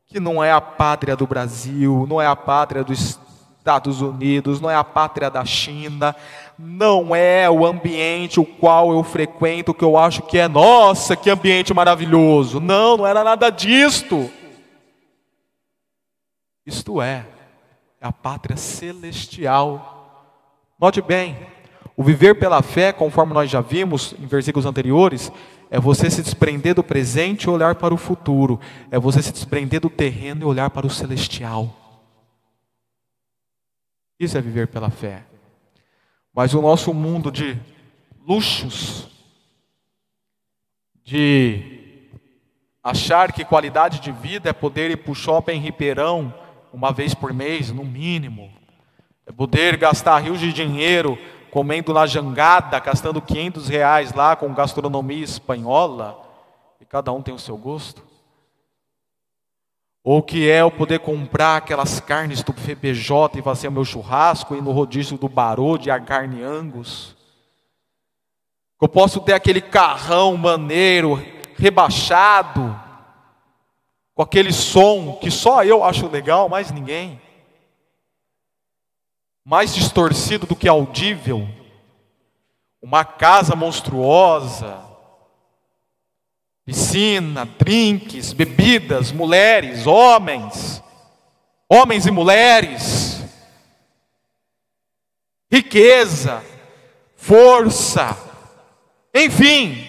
que 0.07 0.19
não 0.19 0.43
é 0.43 0.51
a 0.51 0.61
pátria 0.61 1.15
do 1.15 1.27
Brasil, 1.27 2.05
não 2.09 2.21
é 2.21 2.27
a 2.27 2.35
pátria 2.35 2.83
dos 2.83 3.19
Estados 3.59 4.01
Unidos, 4.01 4.61
não 4.61 4.69
é 4.69 4.75
a 4.75 4.83
pátria 4.83 5.31
da 5.31 5.45
China, 5.45 6.17
não 6.59 7.15
é 7.15 7.51
o 7.51 7.67
ambiente 7.67 8.39
o 8.39 8.45
qual 8.45 8.93
eu 8.93 9.03
frequento, 9.03 9.75
que 9.75 9.85
eu 9.85 9.97
acho 9.97 10.23
que 10.23 10.39
é, 10.39 10.49
nossa, 10.49 11.17
que 11.17 11.31
ambiente 11.31 11.75
maravilhoso. 11.75 12.61
Não, 12.61 12.97
não 12.97 13.07
era 13.07 13.25
nada 13.25 13.51
disto. 13.51 14.31
Isto 16.65 17.03
é, 17.03 17.27
a 18.01 18.13
pátria 18.13 18.57
celestial. 18.57 19.93
Note 20.81 21.03
bem, 21.03 21.37
o 21.97 22.03
viver 22.03 22.39
pela 22.39 22.63
fé, 22.63 22.93
conforme 22.93 23.35
nós 23.35 23.51
já 23.51 23.61
vimos 23.61 24.15
em 24.19 24.27
versículos 24.27 24.67
anteriores, 24.67 25.31
é 25.71 25.79
você 25.79 26.11
se 26.11 26.23
desprender 26.23 26.75
do 26.75 26.85
presente 26.85 27.45
e 27.45 27.51
olhar 27.51 27.75
para 27.75 27.93
o 27.93 27.99
futuro. 27.99 28.61
É 28.91 28.99
você 28.99 29.23
se 29.23 29.33
desprender 29.33 29.81
do 29.81 29.91
terreno 29.91 30.43
e 30.43 30.45
olhar 30.45 30.71
para 30.71 30.87
o 30.87 30.91
celestial. 30.91 31.69
Isso 34.19 34.39
é 34.39 34.41
viver 34.41 34.69
pela 34.69 34.91
fé. 34.91 35.25
Mas 36.35 36.53
o 36.53 36.61
nosso 36.61 36.93
mundo 36.93 37.31
de 37.31 37.57
luxos, 38.27 39.07
de 41.05 42.09
achar 42.83 43.33
que 43.33 43.45
qualidade 43.45 44.01
de 44.01 44.11
vida 44.11 44.51
é 44.51 44.53
poder 44.53 44.91
ir 44.91 44.97
para 44.97 45.13
o 45.13 45.15
shopping 45.15 45.59
Ribeirão 45.59 46.35
uma 46.73 46.93
vez 46.93 47.15
por 47.15 47.33
mês, 47.33 47.71
no 47.71 47.85
mínimo, 47.85 48.53
é 49.25 49.31
poder 49.31 49.77
gastar 49.77 50.19
rios 50.19 50.41
de 50.41 50.53
dinheiro 50.53 51.17
comendo 51.53 51.95
na 51.95 52.05
jangada, 52.05 52.81
gastando 52.81 53.23
500 53.23 53.69
reais 53.69 54.13
lá 54.13 54.35
com 54.35 54.53
gastronomia 54.53 55.23
espanhola, 55.23 56.21
e 56.81 56.85
cada 56.85 57.13
um 57.13 57.23
tem 57.23 57.33
o 57.33 57.39
seu 57.39 57.57
gosto. 57.57 58.03
Ou 60.05 60.23
que 60.23 60.51
é 60.51 60.61
eu 60.61 60.71
poder 60.71 60.99
comprar 61.01 61.57
aquelas 61.57 61.99
carnes 61.99 62.43
do 62.43 62.53
FBJ 62.53 63.39
e 63.39 63.43
fazer 63.43 63.69
o 63.69 63.73
meu 63.73 63.87
churrasco 63.87 64.55
e 64.55 64.61
no 64.61 64.71
rodízio 64.71 65.17
do 65.17 65.31
Barô 65.31 65.79
de 65.79 65.91
a 65.91 65.99
carne 65.99 66.43
angus. 66.43 67.17
Eu 68.81 68.87
posso 68.87 69.19
ter 69.23 69.33
aquele 69.33 69.63
carrão 69.63 70.37
maneiro, 70.37 71.17
rebaixado, 71.57 72.79
com 74.15 74.23
aquele 74.23 74.53
som 74.53 75.19
que 75.21 75.31
só 75.31 75.65
eu 75.65 75.83
acho 75.83 76.07
legal, 76.07 76.51
mais 76.51 76.71
ninguém. 76.71 77.19
Mais 79.43 79.75
distorcido 79.75 80.47
do 80.47 80.55
que 80.55 80.69
audível, 80.69 81.49
uma 82.83 83.07
casa 83.07 83.57
monstruosa, 83.57 84.94
piscina, 86.65 87.45
drinks, 87.45 88.33
bebidas, 88.33 89.13
mulheres, 89.13 89.87
homens, 89.87 90.83
homens 91.69 92.07
e 92.07 92.11
mulheres, 92.11 93.23
riqueza, 95.51 96.43
força, 97.17 98.17
enfim, 99.15 99.87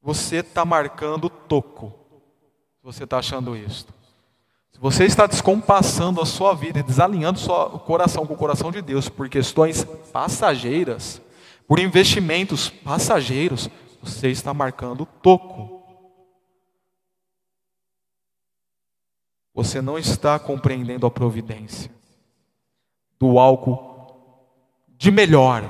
você 0.00 0.36
está 0.36 0.64
marcando 0.64 1.28
toco, 1.28 1.92
você 2.82 3.04
está 3.04 3.18
achando 3.18 3.56
isto. 3.56 3.92
Se 4.72 4.78
você 4.80 5.04
está 5.04 5.26
descompassando 5.26 6.20
a 6.20 6.26
sua 6.26 6.54
vida 6.54 6.82
desalinhando 6.82 7.40
o 7.50 7.78
coração 7.80 8.24
com 8.24 8.34
o 8.34 8.36
coração 8.36 8.70
de 8.70 8.80
Deus 8.80 9.08
por 9.08 9.28
questões 9.28 9.84
passageiras, 10.12 11.20
por 11.66 11.80
investimentos 11.80 12.70
passageiros, 12.70 13.68
você 14.02 14.30
está 14.30 14.52
marcando 14.54 15.06
toco. 15.06 15.82
Você 19.54 19.80
não 19.80 19.98
está 19.98 20.38
compreendendo 20.38 21.06
a 21.06 21.10
providência 21.10 21.90
do 23.18 23.38
algo 23.38 24.14
de 24.88 25.10
melhor 25.10 25.64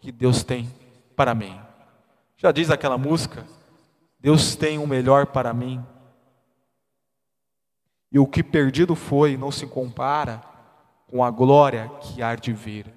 que 0.00 0.10
Deus 0.10 0.42
tem 0.42 0.68
para 1.14 1.34
mim. 1.34 1.60
Já 2.36 2.50
diz 2.50 2.70
aquela 2.70 2.98
música: 2.98 3.46
Deus 4.18 4.56
tem 4.56 4.78
o 4.78 4.86
melhor 4.86 5.26
para 5.26 5.54
mim 5.54 5.84
e 8.10 8.18
o 8.18 8.26
que 8.26 8.42
perdido 8.42 8.94
foi 8.94 9.36
não 9.36 9.52
se 9.52 9.66
compara 9.66 10.42
com 11.06 11.22
a 11.22 11.30
glória 11.30 11.90
que 12.00 12.22
há 12.22 12.34
de 12.34 12.52
vir. 12.52 12.95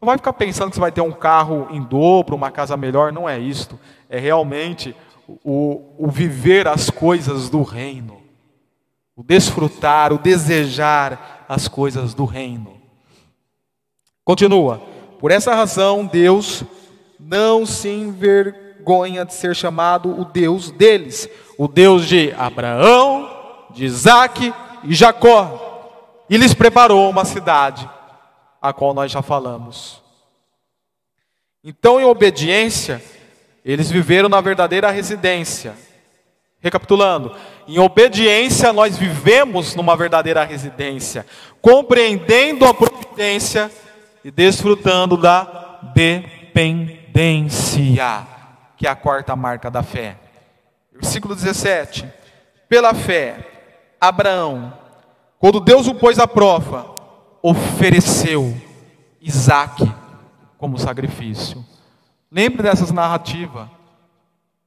Não 0.00 0.06
vai 0.06 0.16
ficar 0.16 0.32
pensando 0.32 0.70
que 0.70 0.76
você 0.76 0.80
vai 0.80 0.90
ter 0.90 1.02
um 1.02 1.12
carro 1.12 1.68
em 1.70 1.82
dobro, 1.82 2.34
uma 2.34 2.50
casa 2.50 2.74
melhor, 2.74 3.12
não 3.12 3.28
é 3.28 3.38
isto. 3.38 3.78
É 4.08 4.18
realmente 4.18 4.96
o, 5.44 5.82
o 5.98 6.08
viver 6.08 6.66
as 6.66 6.88
coisas 6.88 7.50
do 7.50 7.62
reino, 7.62 8.22
o 9.14 9.22
desfrutar, 9.22 10.10
o 10.10 10.18
desejar 10.18 11.44
as 11.46 11.68
coisas 11.68 12.14
do 12.14 12.24
reino. 12.24 12.80
Continua. 14.24 14.80
Por 15.18 15.30
essa 15.30 15.54
razão, 15.54 16.06
Deus 16.06 16.64
não 17.18 17.66
se 17.66 17.90
envergonha 17.90 19.26
de 19.26 19.34
ser 19.34 19.54
chamado 19.54 20.18
o 20.18 20.24
Deus 20.24 20.70
deles, 20.70 21.28
o 21.58 21.68
Deus 21.68 22.08
de 22.08 22.32
Abraão, 22.38 23.28
de 23.74 23.84
Isaac 23.84 24.54
e 24.82 24.94
Jacó. 24.94 26.24
E 26.30 26.38
lhes 26.38 26.54
preparou 26.54 27.10
uma 27.10 27.26
cidade 27.26 27.86
a 28.60 28.72
qual 28.72 28.92
nós 28.92 29.10
já 29.10 29.22
falamos. 29.22 30.02
Então, 31.62 32.00
em 32.00 32.04
obediência, 32.04 33.02
eles 33.64 33.90
viveram 33.90 34.28
na 34.28 34.40
verdadeira 34.40 34.90
residência. 34.90 35.74
Recapitulando, 36.60 37.34
em 37.66 37.78
obediência 37.78 38.72
nós 38.72 38.98
vivemos 38.98 39.74
numa 39.74 39.96
verdadeira 39.96 40.44
residência, 40.44 41.24
compreendendo 41.62 42.66
a 42.66 42.74
providência 42.74 43.70
e 44.22 44.30
desfrutando 44.30 45.16
da 45.16 45.78
dependência, 45.94 47.82
que 48.76 48.86
é 48.86 48.90
a 48.90 48.94
quarta 48.94 49.34
marca 49.34 49.70
da 49.70 49.82
fé. 49.82 50.18
Versículo 50.92 51.34
17. 51.34 52.06
Pela 52.68 52.92
fé, 52.92 53.38
Abraão, 53.98 54.72
quando 55.38 55.60
Deus 55.60 55.86
o 55.86 55.94
pôs 55.94 56.18
à 56.18 56.26
prova, 56.26 56.99
ofereceu 57.42 58.54
Isaac 59.20 59.82
como 60.58 60.78
sacrifício. 60.78 61.64
Lembre 62.30 62.62
dessas 62.62 62.90
narrativas. 62.90 63.68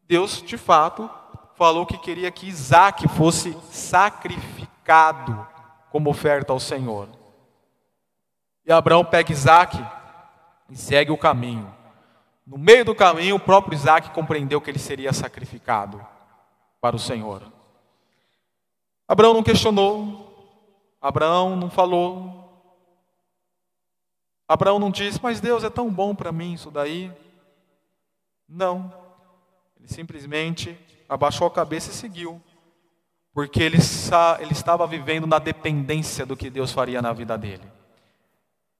Deus, 0.07 0.41
de 0.41 0.57
fato, 0.57 1.09
falou 1.55 1.85
que 1.85 1.97
queria 1.97 2.31
que 2.31 2.47
Isaac 2.47 3.07
fosse 3.09 3.55
sacrificado 3.69 5.47
como 5.89 6.09
oferta 6.09 6.51
ao 6.51 6.59
Senhor. 6.59 7.07
E 8.65 8.71
Abraão 8.71 9.05
pega 9.05 9.31
Isaac 9.31 9.77
e 10.69 10.75
segue 10.75 11.11
o 11.11 11.17
caminho. 11.17 11.73
No 12.45 12.57
meio 12.57 12.83
do 12.83 12.95
caminho, 12.95 13.35
o 13.35 13.39
próprio 13.39 13.75
Isaac 13.75 14.09
compreendeu 14.11 14.59
que 14.59 14.69
ele 14.69 14.79
seria 14.79 15.13
sacrificado 15.13 16.05
para 16.81 16.95
o 16.95 16.99
Senhor. 16.99 17.43
Abraão 19.07 19.33
não 19.33 19.43
questionou, 19.43 20.57
Abraão 21.01 21.55
não 21.55 21.69
falou, 21.69 22.42
Abraão 24.53 24.77
não 24.77 24.91
disse, 24.91 25.19
mas 25.21 25.41
Deus 25.41 25.63
é 25.63 25.69
tão 25.69 25.91
bom 25.91 26.13
para 26.13 26.31
mim 26.31 26.53
isso 26.53 26.69
daí. 26.69 27.11
Não. 28.47 28.93
Ele 29.79 29.87
simplesmente 29.87 30.77
abaixou 31.09 31.47
a 31.47 31.51
cabeça 31.51 31.89
e 31.89 31.93
seguiu. 31.93 32.39
Porque 33.33 33.63
ele, 33.63 33.79
ele 34.39 34.51
estava 34.51 34.85
vivendo 34.85 35.25
na 35.25 35.39
dependência 35.39 36.23
do 36.23 36.37
que 36.37 36.51
Deus 36.51 36.71
faria 36.71 37.01
na 37.01 37.11
vida 37.11 37.35
dele. 37.35 37.63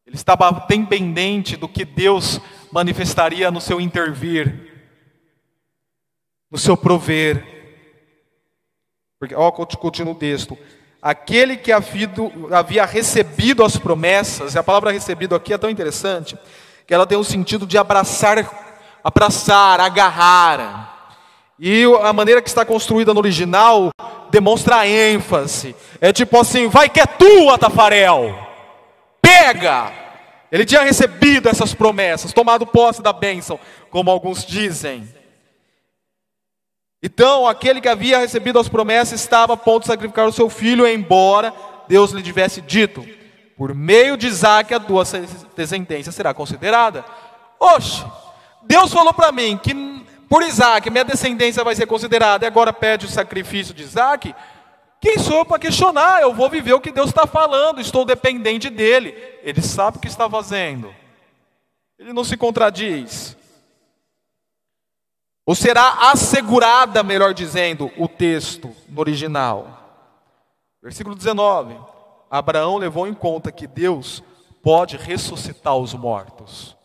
Ele 0.05 0.15
estava 0.15 0.51
dependente 0.51 1.57
do 1.57 1.67
que 1.67 1.83
Deus 1.83 2.39
manifestaria 2.71 3.49
no 3.49 3.59
seu 3.59 3.81
intervir, 3.81 4.87
no 6.51 6.57
seu 6.59 6.77
prover. 6.77 7.43
Porque, 9.17 9.33
ó, 9.33 9.49
continua 9.49 10.13
o 10.13 10.17
texto 10.17 10.55
aquele 11.03 11.57
que 11.57 11.69
havia 11.71 12.85
recebido 12.85 13.61
as 13.61 13.75
promessas, 13.75 14.55
e 14.55 14.57
a 14.57 14.63
palavra 14.63 14.89
recebido 14.89 15.35
aqui 15.35 15.53
é 15.53 15.57
tão 15.57 15.69
interessante, 15.69 16.37
que 16.87 16.93
ela 16.93 17.05
tem 17.05 17.17
o 17.17 17.23
sentido 17.25 17.67
de 17.67 17.77
abraçar, 17.77 18.49
abraçar, 19.03 19.81
agarrar. 19.81 21.11
E 21.59 21.83
a 22.01 22.13
maneira 22.13 22.41
que 22.41 22.47
está 22.47 22.63
construída 22.63 23.13
no 23.13 23.19
original 23.19 23.89
demonstra 24.31 24.87
ênfase. 24.87 25.75
É 25.99 26.13
tipo 26.13 26.39
assim, 26.39 26.69
vai 26.69 26.87
que 26.87 27.01
é 27.01 27.05
tua, 27.05 27.57
Tafarel. 27.57 28.35
Pega! 29.21 29.91
Ele 30.49 30.65
tinha 30.65 30.83
recebido 30.83 31.49
essas 31.49 31.73
promessas, 31.73 32.31
tomado 32.31 32.65
posse 32.65 33.01
da 33.01 33.11
bênção, 33.11 33.59
como 33.89 34.09
alguns 34.09 34.45
dizem. 34.45 35.07
Então, 37.05 37.45
aquele 37.45 37.81
que 37.81 37.89
havia 37.89 38.19
recebido 38.19 38.57
as 38.57 38.69
promessas 38.69 39.19
estava 39.19 39.55
a 39.55 39.57
ponto 39.57 39.81
de 39.81 39.87
sacrificar 39.87 40.25
o 40.25 40.31
seu 40.31 40.49
filho, 40.49 40.87
embora 40.87 41.53
Deus 41.85 42.11
lhe 42.11 42.23
tivesse 42.23 42.61
dito: 42.61 43.05
por 43.57 43.75
meio 43.75 44.15
de 44.15 44.25
Isaac 44.25 44.73
a 44.73 44.79
tua 44.79 45.03
descendência 45.53 46.13
será 46.13 46.33
considerada. 46.33 47.03
Oxe, 47.59 48.05
Deus 48.63 48.93
falou 48.93 49.13
para 49.13 49.33
mim 49.33 49.59
que 49.61 49.73
por 50.29 50.43
Isaac 50.43 50.89
minha 50.89 51.03
descendência 51.03 51.61
vai 51.61 51.75
ser 51.75 51.85
considerada, 51.87 52.45
e 52.45 52.47
agora 52.47 52.71
pede 52.71 53.05
o 53.05 53.09
sacrifício 53.09 53.73
de 53.73 53.83
Isaac. 53.83 54.33
Quem 55.01 55.19
sou 55.19 55.39
eu 55.39 55.45
para 55.45 55.59
questionar? 55.59 56.21
Eu 56.21 56.33
vou 56.33 56.49
viver 56.49 56.71
o 56.71 56.79
que 56.79 56.89
Deus 56.89 57.09
está 57.09 57.27
falando, 57.27 57.81
estou 57.81 58.05
dependente 58.05 58.69
dele. 58.69 59.13
Ele 59.43 59.61
sabe 59.61 59.97
o 59.97 59.99
que 59.99 60.07
está 60.07 60.29
fazendo, 60.29 60.95
ele 61.99 62.13
não 62.13 62.23
se 62.23 62.37
contradiz. 62.37 63.35
Ou 65.45 65.53
será 65.53 66.11
assegurada, 66.11 67.03
melhor 67.03 67.33
dizendo, 67.33 67.91
o 67.97 68.07
texto 68.07 68.73
no 68.87 68.99
original. 68.99 69.79
Versículo 70.81 71.15
19: 71.15 71.77
Abraão 72.29 72.77
levou 72.77 73.07
em 73.07 73.13
conta 73.13 73.51
que 73.51 73.67
Deus 73.67 74.23
pode 74.61 74.95
ressuscitar 74.95 75.75
os 75.75 75.93
mortos. 75.93 76.75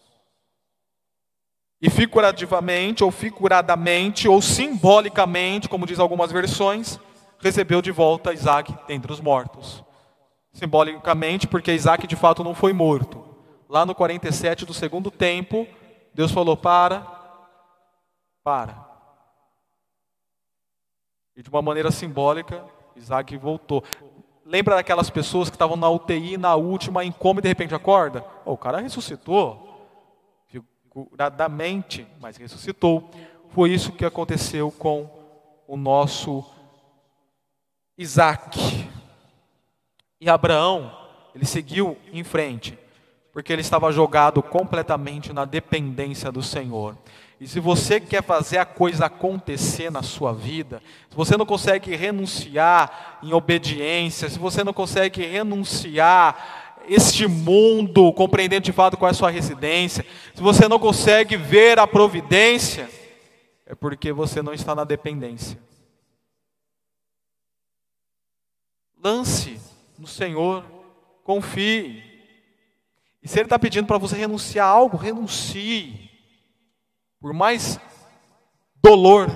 E 1.80 1.88
figurativamente, 1.88 3.04
ou 3.04 3.11
figuradamente, 3.12 4.28
ou 4.28 4.42
simbolicamente, 4.42 5.68
como 5.68 5.86
diz 5.86 6.00
algumas 6.00 6.32
versões, 6.32 6.98
recebeu 7.38 7.80
de 7.80 7.92
volta 7.92 8.32
Isaac 8.32 8.74
dentre 8.88 9.12
os 9.12 9.20
mortos. 9.20 9.84
Simbolicamente, 10.52 11.46
porque 11.46 11.72
Isaac 11.72 12.04
de 12.09 12.16
fato 12.16 12.42
não 12.42 12.52
foi 12.52 12.72
morto. 12.72 13.24
Lá 13.68 13.86
no 13.86 13.94
47 13.94 14.66
do 14.66 14.74
segundo 14.74 15.09
tempo, 15.09 15.68
Deus 16.12 16.32
falou: 16.32 16.56
Para, 16.56 17.06
para. 18.49 18.82
E 21.36 21.42
de 21.42 21.51
uma 21.51 21.61
maneira 21.61 21.90
simbólica, 21.90 22.64
Isaac 22.96 23.36
voltou. 23.36 23.84
Lembra 24.42 24.76
daquelas 24.76 25.11
pessoas 25.11 25.51
que 25.51 25.55
estavam 25.55 25.76
na 25.76 25.90
UTI, 25.90 26.38
na 26.38 26.55
última, 26.55 27.05
em 27.05 27.12
coma 27.12 27.40
e 27.40 27.42
de 27.42 27.49
repente 27.49 27.74
acorda? 27.74 28.24
Oh, 28.46 28.53
o 28.53 28.57
cara 28.57 28.80
ressuscitou, 28.80 29.86
figuradamente, 30.46 32.07
mas 32.18 32.38
ressuscitou. 32.38 33.11
Foi 33.51 33.70
isso 33.70 33.92
que 33.92 34.07
aconteceu 34.07 34.70
com 34.70 35.11
o 35.66 35.76
nosso 35.76 36.42
Isaac. 37.99 38.88
E 40.18 40.30
Abraão, 40.30 40.90
ele 41.34 41.44
seguiu 41.44 41.99
em 42.14 42.24
frente, 42.24 42.78
porque 43.30 43.53
ele 43.53 43.61
estava 43.61 43.92
jogado 43.92 44.42
completamente 44.42 45.34
na 45.34 45.44
dependência 45.44 46.32
do 46.32 46.42
Senhor. 46.42 46.96
E 47.41 47.47
se 47.47 47.61
você 47.61 48.01
quer 48.01 48.22
fazer 48.22 48.59
a 48.59 48.64
coisa 48.64 49.07
acontecer 49.07 49.91
na 49.91 50.03
sua 50.03 50.32
vida, 50.32 50.82
se 51.09 51.16
você 51.16 51.36
não 51.36 51.47
consegue 51.47 51.95
renunciar 51.95 53.20
em 53.22 53.32
obediência, 53.32 54.28
se 54.28 54.39
você 54.39 54.64
não 54.64 54.72
consegue 54.72 55.24
renunciar 55.24 56.82
este 56.89 57.28
mundo, 57.28 58.12
compreendendo 58.12 58.64
de 58.64 58.72
fato 58.72 58.97
qual 58.97 59.09
é 59.09 59.12
a 59.12 59.14
sua 59.14 59.30
residência, 59.30 60.05
se 60.34 60.43
você 60.43 60.66
não 60.66 60.80
consegue 60.80 61.36
ver 61.36 61.78
a 61.78 61.86
providência, 61.86 62.91
é 63.64 63.74
porque 63.74 64.12
você 64.12 64.43
não 64.43 64.53
está 64.53 64.74
na 64.74 64.82
dependência. 64.82 65.59
Lance 69.03 69.61
no 69.97 70.09
Senhor, 70.09 70.64
confie. 71.22 72.03
E 73.22 73.28
se 73.28 73.39
Ele 73.39 73.47
está 73.47 73.59
pedindo 73.59 73.86
para 73.86 73.99
você 73.99 74.16
renunciar 74.16 74.66
a 74.66 74.70
algo, 74.70 74.97
renuncie. 74.97 76.07
Por 77.21 77.33
mais 77.33 77.79
dolor 78.83 79.29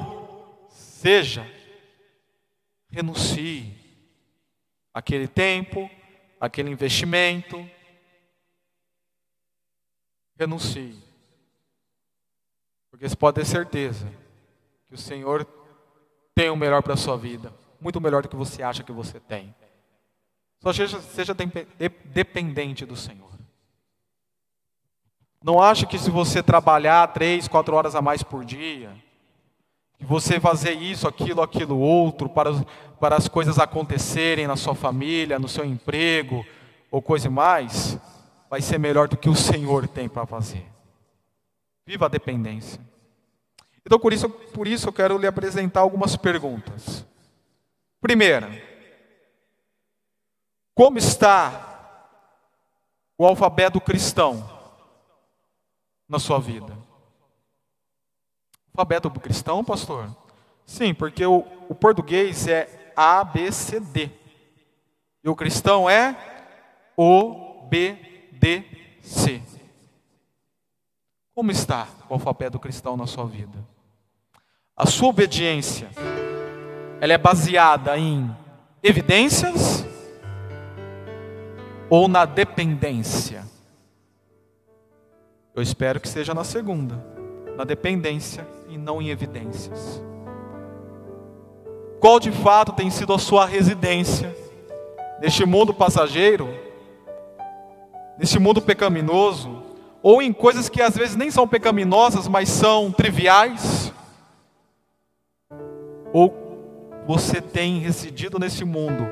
seja, 0.71 1.45
renuncie 2.89 3.75
aquele 4.95 5.27
tempo, 5.27 5.91
aquele 6.41 6.71
investimento. 6.71 7.69
Renuncie. 10.39 10.97
Porque 12.91 13.09
você 13.09 13.17
pode 13.17 13.37
ter 13.41 13.47
certeza 13.47 14.07
que 14.89 14.95
o 14.95 14.99
Senhor 14.99 15.47
tem 16.35 16.51
o 16.51 16.57
melhor 16.57 16.83
para 16.83 16.95
a 16.95 16.97
sua 16.97 17.17
vida, 17.17 17.53
muito 17.81 18.01
melhor 18.01 18.23
do 18.23 18.29
que 18.29 18.37
você 18.37 18.63
acha 18.63 18.85
que 18.85 18.93
você 18.93 19.19
tem. 19.19 19.55
Só 20.61 20.73
seja, 20.73 21.01
seja 21.01 21.35
dependente 22.05 22.87
do 22.87 22.95
Senhor. 22.95 23.32
Não 25.43 25.61
acha 25.61 25.87
que 25.87 25.99
se 25.99 26.11
você 26.11 26.43
trabalhar 26.43 27.07
três, 27.09 27.49
quatro 27.49 27.75
horas 27.75 27.97
a 27.97 28.03
mais 28.03 28.23
por 28.23 28.45
dia, 28.45 28.91
que 29.99 30.05
você 30.05 30.39
fazer 30.39 30.73
isso, 30.73 31.09
aquilo, 31.09 31.43
aquilo 31.43 31.79
outro, 31.79 32.29
para, 32.29 32.51
para 33.01 33.17
as 33.17 33.27
coisas 33.27 33.59
acontecerem 33.59 34.47
na 34.47 34.57
sua 34.57 34.75
família, 34.75 35.39
no 35.39 35.49
seu 35.49 35.65
emprego, 35.65 36.47
ou 36.91 37.03
coisa 37.03 37.29
mais, 37.29 37.99
vai 38.49 38.61
ser 38.61 38.79
melhor 38.79 39.09
do 39.09 39.17
que 39.17 39.29
o 39.29 39.35
Senhor 39.35 39.89
tem 39.89 40.09
para 40.09 40.27
fazer. 40.27 40.65
Viva 41.85 42.07
a 42.07 42.09
dependência. 42.09 42.81
Então, 43.85 43.99
por 43.99 44.13
isso, 44.13 44.29
por 44.29 44.69
isso 44.69 44.89
eu 44.89 44.93
quero 44.93 45.19
lhe 45.19 45.27
apresentar 45.27 45.81
algumas 45.81 46.17
perguntas. 46.17 47.05
Primeira, 48.01 48.51
como 50.75 50.99
está 50.99 51.69
o 53.19 53.27
alfabeto 53.27 53.81
cristão 53.81 54.52
na 56.13 56.19
sua 56.19 56.39
vida? 56.39 56.77
Alfabeto 58.75 59.11
cristão, 59.13 59.65
pastor? 59.65 60.15
Sim, 60.67 60.93
porque 60.93 61.25
o, 61.25 61.43
o 61.71 61.75
português 61.75 62.47
é 62.47 62.93
A, 62.95 63.25
B, 63.25 63.51
C, 63.51 63.81
D. 63.81 64.11
E 65.25 65.29
o 65.31 65.35
cristão 65.35 65.89
é 65.89 66.15
O, 66.95 67.67
B, 67.67 67.97
D, 68.31 68.63
C. 69.01 69.41
Como 71.35 71.51
está 71.51 71.89
o 72.11 72.15
alfabeto 72.15 72.59
cristão 72.59 72.95
na 72.95 73.07
sua 73.07 73.25
vida? 73.25 73.67
A 74.77 74.85
sua 74.85 75.09
obediência, 75.09 75.89
ela 77.01 77.15
é 77.15 77.19
baseada 77.19 77.97
em 77.97 78.31
evidências 78.83 79.83
ou 81.89 82.07
na 82.07 82.27
dependência? 82.27 83.51
Eu 85.55 85.63
espero 85.63 86.01
que 86.01 86.09
seja 86.09 86.33
na 86.33 86.45
segunda, 86.45 86.95
na 87.59 87.65
dependência 87.65 88.47
e 88.69 88.79
não 88.79 89.03
em 89.03 89.11
evidências. 89.11 90.03
Qual 92.01 92.19
de 92.19 92.33
fato 92.33 92.73
tem 92.73 92.91
sido 92.91 93.13
a 93.13 93.19
sua 93.19 93.45
residência 93.45 94.35
neste 95.21 95.45
mundo 95.45 95.75
passageiro, 95.75 96.49
neste 98.19 98.39
mundo 98.39 98.63
pecaminoso, 98.63 99.63
ou 100.03 100.23
em 100.23 100.33
coisas 100.33 100.71
que 100.71 100.81
às 100.81 100.97
vezes 100.97 101.17
nem 101.17 101.31
são 101.31 101.47
pecaminosas, 101.47 102.27
mas 102.27 102.49
são 102.49 102.91
triviais? 102.91 103.93
Ou 106.15 106.35
você 107.07 107.43
tem 107.43 107.79
residido 107.79 108.39
nesse 108.39 108.65
mundo, 108.65 109.07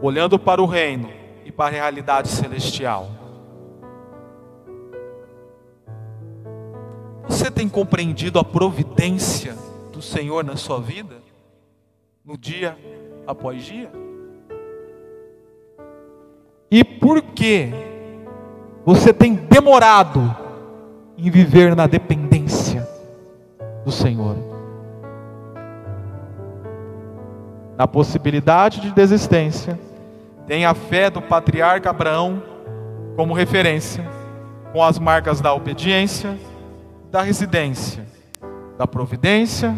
olhando 0.00 0.38
para 0.38 0.62
o 0.62 0.66
reino 0.66 1.10
e 1.44 1.52
para 1.52 1.66
a 1.66 1.70
realidade 1.70 2.28
celestial? 2.28 3.19
Você 7.30 7.50
tem 7.50 7.68
compreendido 7.68 8.38
a 8.38 8.44
providência 8.44 9.56
do 9.92 10.02
Senhor 10.02 10.44
na 10.44 10.56
sua 10.56 10.80
vida? 10.80 11.16
No 12.24 12.36
dia 12.36 12.76
após 13.26 13.64
dia? 13.64 13.90
E 16.70 16.84
por 16.84 17.22
que 17.22 17.72
você 18.84 19.12
tem 19.12 19.34
demorado 19.34 20.36
em 21.16 21.30
viver 21.30 21.76
na 21.76 21.86
dependência 21.86 22.88
do 23.84 23.92
Senhor. 23.92 24.36
Na 27.76 27.86
possibilidade 27.86 28.80
de 28.80 28.90
desistência, 28.90 29.78
tem 30.46 30.64
a 30.64 30.74
fé 30.74 31.10
do 31.10 31.22
patriarca 31.22 31.90
Abraão 31.90 32.42
como 33.16 33.34
referência, 33.34 34.04
com 34.72 34.82
as 34.82 34.98
marcas 34.98 35.40
da 35.40 35.52
obediência, 35.54 36.36
da 37.10 37.22
residência, 37.22 38.06
da 38.78 38.86
providência 38.86 39.74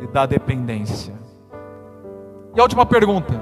e 0.00 0.06
da 0.06 0.24
dependência. 0.24 1.12
E 2.54 2.60
a 2.60 2.62
última 2.62 2.86
pergunta: 2.86 3.34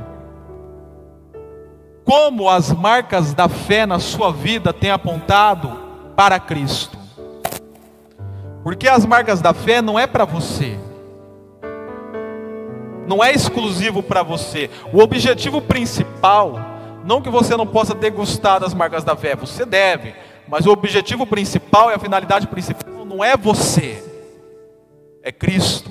como 2.04 2.48
as 2.48 2.72
marcas 2.72 3.34
da 3.34 3.48
fé 3.48 3.84
na 3.84 3.98
sua 3.98 4.32
vida 4.32 4.72
têm 4.72 4.90
apontado 4.90 5.78
para 6.16 6.40
Cristo. 6.40 6.98
Porque 8.62 8.88
as 8.88 9.06
marcas 9.06 9.40
da 9.40 9.54
fé 9.54 9.80
não 9.80 9.98
é 9.98 10.06
para 10.06 10.24
você. 10.24 10.78
Não 13.06 13.24
é 13.24 13.32
exclusivo 13.32 14.02
para 14.02 14.22
você. 14.22 14.70
O 14.92 15.00
objetivo 15.00 15.60
principal, 15.62 16.60
não 17.04 17.22
que 17.22 17.30
você 17.30 17.56
não 17.56 17.66
possa 17.66 17.94
degustar 17.94 18.60
das 18.60 18.74
marcas 18.74 19.02
da 19.02 19.16
fé, 19.16 19.34
você 19.34 19.64
deve, 19.64 20.14
mas 20.50 20.66
o 20.66 20.70
objetivo 20.72 21.24
principal 21.24 21.90
e 21.90 21.94
a 21.94 21.98
finalidade 21.98 22.48
principal 22.48 23.04
não 23.04 23.22
é 23.22 23.36
você, 23.36 24.02
é 25.22 25.30
Cristo. 25.30 25.88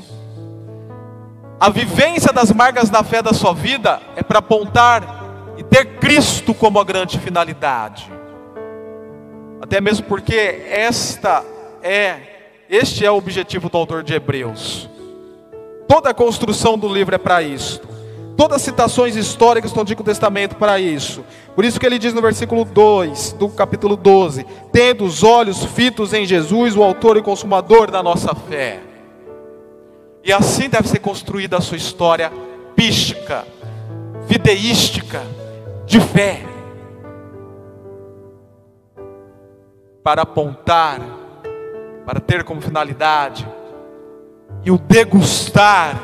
A 1.58 1.70
vivência 1.70 2.34
das 2.34 2.52
marcas 2.52 2.90
da 2.90 3.02
fé 3.02 3.22
da 3.22 3.32
sua 3.32 3.54
vida 3.54 4.02
é 4.18 4.22
para 4.22 4.40
apontar 4.40 5.04
e 5.58 5.64
ter 5.64 5.98
Cristo 6.00 6.54
como 6.54 6.78
a 6.78 6.84
grande 6.84 7.18
finalidade. 7.20 8.12
Até 9.62 9.80
mesmo 9.80 10.06
porque 10.06 10.36
esta 10.70 11.44
é 11.82 12.20
este 12.70 13.06
é 13.06 13.10
o 13.10 13.16
objetivo 13.16 13.70
do 13.70 13.78
autor 13.78 14.04
de 14.04 14.14
Hebreus. 14.14 14.90
Toda 15.88 16.12
a 16.12 16.14
construção 16.14 16.78
do 16.78 16.88
livro 16.88 17.16
é 17.16 17.18
para 17.18 17.42
isso. 17.42 17.82
Todas 18.38 18.58
as 18.58 18.62
citações 18.62 19.16
históricas 19.16 19.72
do 19.72 19.82
Antigo 19.82 20.04
Testamento 20.04 20.56
para 20.56 20.80
isso. 20.80 21.24
Por 21.56 21.66
isso 21.66 21.80
que 21.80 21.86
ele 21.86 22.00
diz 22.00 22.14
no 22.14 22.22
versículo 22.22 22.64
2 22.64 23.34
do 23.34 23.50
capítulo 23.50 23.96
12: 23.96 24.46
Tendo 24.72 25.04
os 25.04 25.24
olhos 25.24 25.64
fitos 25.66 26.14
em 26.14 26.26
Jesus, 26.26 26.76
o 26.76 26.84
autor 26.84 27.18
e 27.18 27.22
consumador 27.22 27.92
da 27.92 28.02
nossa 28.02 28.34
fé. 28.34 28.80
E 30.24 30.32
assim 30.32 30.70
deve 30.70 30.88
ser 30.88 31.00
construída 31.00 31.58
a 31.58 31.62
sua 31.62 31.78
história 31.78 32.32
pística, 32.76 33.46
videística, 34.28 35.22
de 35.86 36.00
fé 36.00 36.46
para 40.04 40.22
apontar, 40.22 41.02
para 42.06 42.20
ter 42.20 42.44
como 42.44 42.62
finalidade 42.62 43.48
e 44.64 44.72
o 44.72 44.78
degustar 44.78 46.00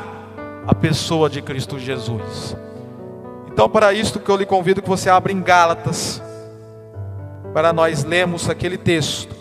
a 0.66 0.74
pessoa 0.74 1.30
de 1.30 1.40
Cristo 1.40 1.78
Jesus. 1.78 2.56
Então, 3.56 3.70
para 3.70 3.90
isto 3.90 4.20
que 4.20 4.30
eu 4.30 4.36
lhe 4.36 4.44
convido 4.44 4.82
que 4.82 4.88
você 4.88 5.08
abra 5.08 5.32
em 5.32 5.40
Gálatas, 5.40 6.22
para 7.54 7.72
nós 7.72 8.04
lermos 8.04 8.50
aquele 8.50 8.76
texto 8.76 9.34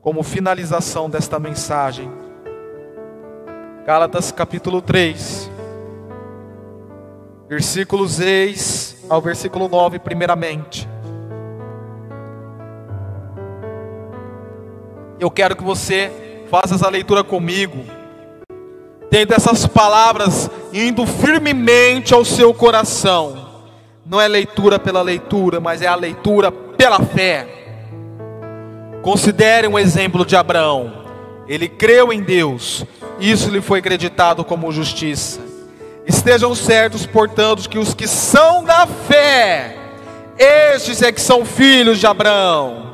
como 0.00 0.22
finalização 0.22 1.10
desta 1.10 1.36
mensagem. 1.40 2.08
Gálatas 3.84 4.30
capítulo 4.30 4.80
3, 4.80 5.50
versículos 7.48 8.12
6 8.12 9.06
ao 9.10 9.20
versículo 9.20 9.68
9, 9.68 9.98
primeiramente. 9.98 10.88
Eu 15.18 15.28
quero 15.28 15.56
que 15.56 15.64
você 15.64 16.46
faça 16.48 16.76
essa 16.76 16.88
leitura 16.88 17.24
comigo, 17.24 17.84
tendo 19.10 19.32
essas 19.32 19.66
palavras 19.66 20.50
indo 20.72 21.06
firmemente 21.06 22.14
ao 22.14 22.24
seu 22.24 22.52
coração. 22.52 23.46
Não 24.04 24.20
é 24.20 24.28
leitura 24.28 24.78
pela 24.78 25.02
leitura, 25.02 25.60
mas 25.60 25.82
é 25.82 25.86
a 25.86 25.94
leitura 25.94 26.50
pela 26.50 27.00
fé. 27.00 27.46
Considere 29.02 29.66
um 29.66 29.78
exemplo 29.78 30.24
de 30.24 30.36
Abraão. 30.36 30.92
Ele 31.46 31.68
creu 31.68 32.12
em 32.12 32.22
Deus, 32.22 32.84
isso 33.18 33.50
lhe 33.50 33.60
foi 33.60 33.78
acreditado 33.78 34.44
como 34.44 34.70
justiça. 34.70 35.40
Estejam 36.06 36.54
certos, 36.54 37.06
portanto, 37.06 37.68
que 37.68 37.78
os 37.78 37.94
que 37.94 38.06
são 38.06 38.64
da 38.64 38.86
fé, 38.86 39.76
estes 40.38 41.02
é 41.02 41.12
que 41.12 41.20
são 41.20 41.44
filhos 41.44 41.98
de 41.98 42.06
Abraão. 42.06 42.86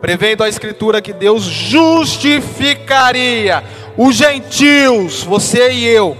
Prevendo 0.00 0.44
a 0.44 0.48
Escritura 0.48 1.02
que 1.02 1.12
Deus 1.12 1.42
justificaria 1.42 3.64
os 3.98 4.14
gentios, 4.14 5.22
você 5.24 5.72
e 5.72 5.84
eu, 5.84 6.16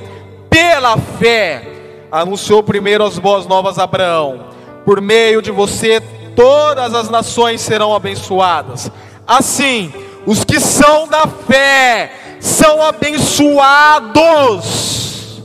pela 0.51 0.99
fé, 0.99 1.63
anunciou 2.11 2.61
primeiro 2.61 3.05
as 3.05 3.21
boas 3.21 3.47
novas 3.47 3.79
a 3.79 3.85
Abraão. 3.85 4.47
Por 4.85 5.01
meio 5.01 5.41
de 5.41 5.53
você, 5.53 6.03
todas 6.35 6.93
as 6.93 7.09
nações 7.09 7.61
serão 7.61 7.95
abençoadas. 7.95 8.91
Assim, 9.25 9.93
os 10.27 10.43
que 10.43 10.59
são 10.59 11.07
da 11.07 11.29
fé 11.29 12.11
são 12.41 12.83
abençoados 12.83 15.41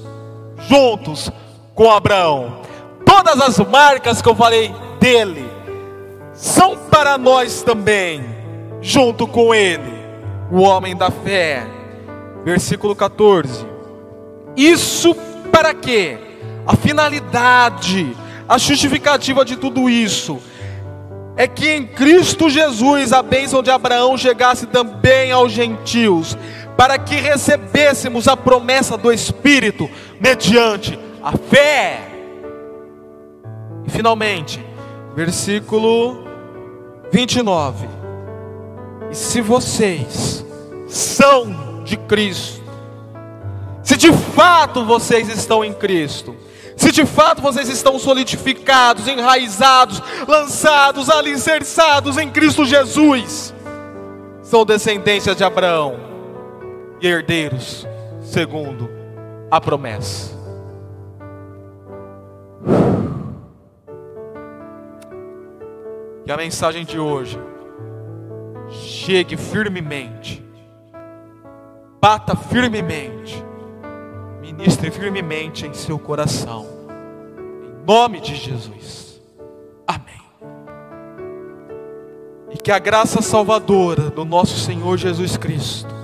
juntos 0.68 1.32
com 1.76 1.92
Abraão. 1.92 2.62
Todas 3.06 3.40
as 3.42 3.60
marcas 3.60 4.24
que 4.24 4.30
eu 4.30 4.36
falei 4.36 4.74
dele 5.00 5.48
são 6.34 6.76
para 6.90 7.16
nós 7.16 7.62
também, 7.62 8.26
junto 8.82 9.28
com 9.28 9.54
ele, 9.54 9.94
o 10.52 10.62
homem 10.62 10.96
da 10.96 11.12
fé. 11.12 11.83
Versículo 12.44 12.96
14. 12.96 13.66
Isso 14.56 15.16
para 15.52 15.74
quê? 15.74 16.18
A 16.66 16.76
finalidade, 16.76 18.16
a 18.48 18.58
justificativa 18.58 19.44
de 19.44 19.56
tudo 19.56 19.90
isso 19.90 20.40
é 21.36 21.48
que 21.48 21.70
em 21.70 21.86
Cristo 21.86 22.50
Jesus 22.50 23.12
a 23.12 23.24
bênção 23.24 23.64
de 23.64 23.72
Abraão 23.72 24.18
chegasse 24.18 24.68
também 24.68 25.32
aos 25.32 25.52
gentios, 25.52 26.38
para 26.78 26.98
que 26.98 27.16
recebêssemos 27.16 28.28
a 28.28 28.38
promessa 28.38 28.98
do 28.98 29.12
Espírito 29.12 29.90
mediante 30.20 30.98
a 31.24 31.32
fé. 31.38 32.02
E 33.86 33.90
finalmente, 33.90 34.64
versículo 35.16 36.24
29. 37.12 37.88
E 39.12 39.16
se 39.16 39.42
vocês 39.42 40.46
são 40.88 41.63
de 41.84 41.98
Cristo, 41.98 42.64
se 43.84 43.98
de 43.98 44.12
fato 44.14 44.86
vocês 44.86 45.30
estão 45.30 45.64
em 45.64 45.74
Cristo, 45.74 46.36
se 46.76 46.92
de 46.92 47.06
fato 47.06 47.42
vocês 47.42 47.70
estão 47.70 48.00
solidificados, 48.00 49.08
enraizados, 49.08 50.02
lançados, 50.28 51.10
alicerçados 51.10 52.18
em 52.18 52.30
Cristo 52.30 52.66
Jesus, 52.66 53.54
são 54.42 54.66
descendências 54.66 55.36
de 55.36 55.44
Abraão 55.44 56.00
e 57.02 57.08
herdeiros, 57.08 57.88
segundo 58.22 58.90
a 59.52 59.60
promessa. 59.62 60.34
Que 66.26 66.32
a 66.32 66.38
mensagem 66.38 66.86
de 66.86 66.98
hoje 66.98 67.40
chegue 68.70 69.38
firmemente, 69.38 70.43
bata 72.04 72.36
firmemente, 72.36 73.42
ministre 74.42 74.92
firmemente 74.92 75.66
em 75.66 75.74
seu 75.74 75.98
coração, 75.98 76.68
em 77.64 77.86
nome 77.88 78.20
de 78.20 78.36
Jesus. 78.36 79.22
Amém. 79.88 80.22
E 82.52 82.58
que 82.58 82.74
a 82.74 82.78
graça 82.78 83.22
salvadora 83.22 84.10
do 84.10 84.26
nosso 84.26 84.60
Senhor 84.60 84.98
Jesus 84.98 85.38
Cristo, 85.38 85.96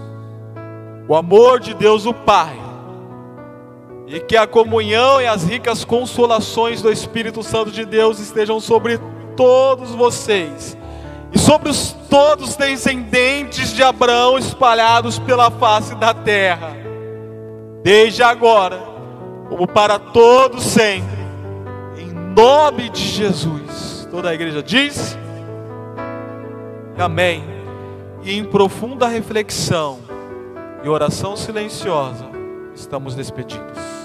o 1.05 1.13
amor 1.17 1.59
de 1.59 1.73
Deus 1.73 2.05
o 2.05 2.13
Pai, 2.13 2.57
e 4.07 4.21
que 4.21 4.37
a 4.37 4.47
comunhão 4.47 5.21
e 5.21 5.27
as 5.27 5.43
ricas 5.43 5.83
consolações 5.83 6.81
do 6.81 6.89
Espírito 6.89 7.43
Santo 7.43 7.71
de 7.71 7.83
Deus 7.83 8.19
estejam 8.19 8.61
sobre 8.61 8.97
todos 9.35 9.93
vocês 9.93 10.78
e 11.31 11.37
sobre 11.37 11.69
os 11.69 11.91
todos 12.09 12.55
descendentes 12.55 13.73
de 13.73 13.83
Abraão 13.83 14.37
espalhados 14.37 15.19
pela 15.19 15.51
face 15.51 15.93
da 15.95 16.13
terra, 16.13 16.75
desde 17.83 18.23
agora, 18.23 18.79
como 19.47 19.67
para 19.67 19.99
todos 19.99 20.63
sempre, 20.63 21.19
em 21.97 22.11
nome 22.11 22.89
de 22.89 23.01
Jesus. 23.01 24.07
Toda 24.09 24.29
a 24.29 24.33
igreja 24.33 24.63
diz: 24.63 25.17
Amém. 26.97 27.43
E 28.23 28.37
em 28.37 28.43
profunda 28.43 29.07
reflexão 29.07 29.99
e 30.83 30.89
oração 30.89 31.37
silenciosa, 31.37 32.25
estamos 32.75 33.15
despedidos. 33.15 33.98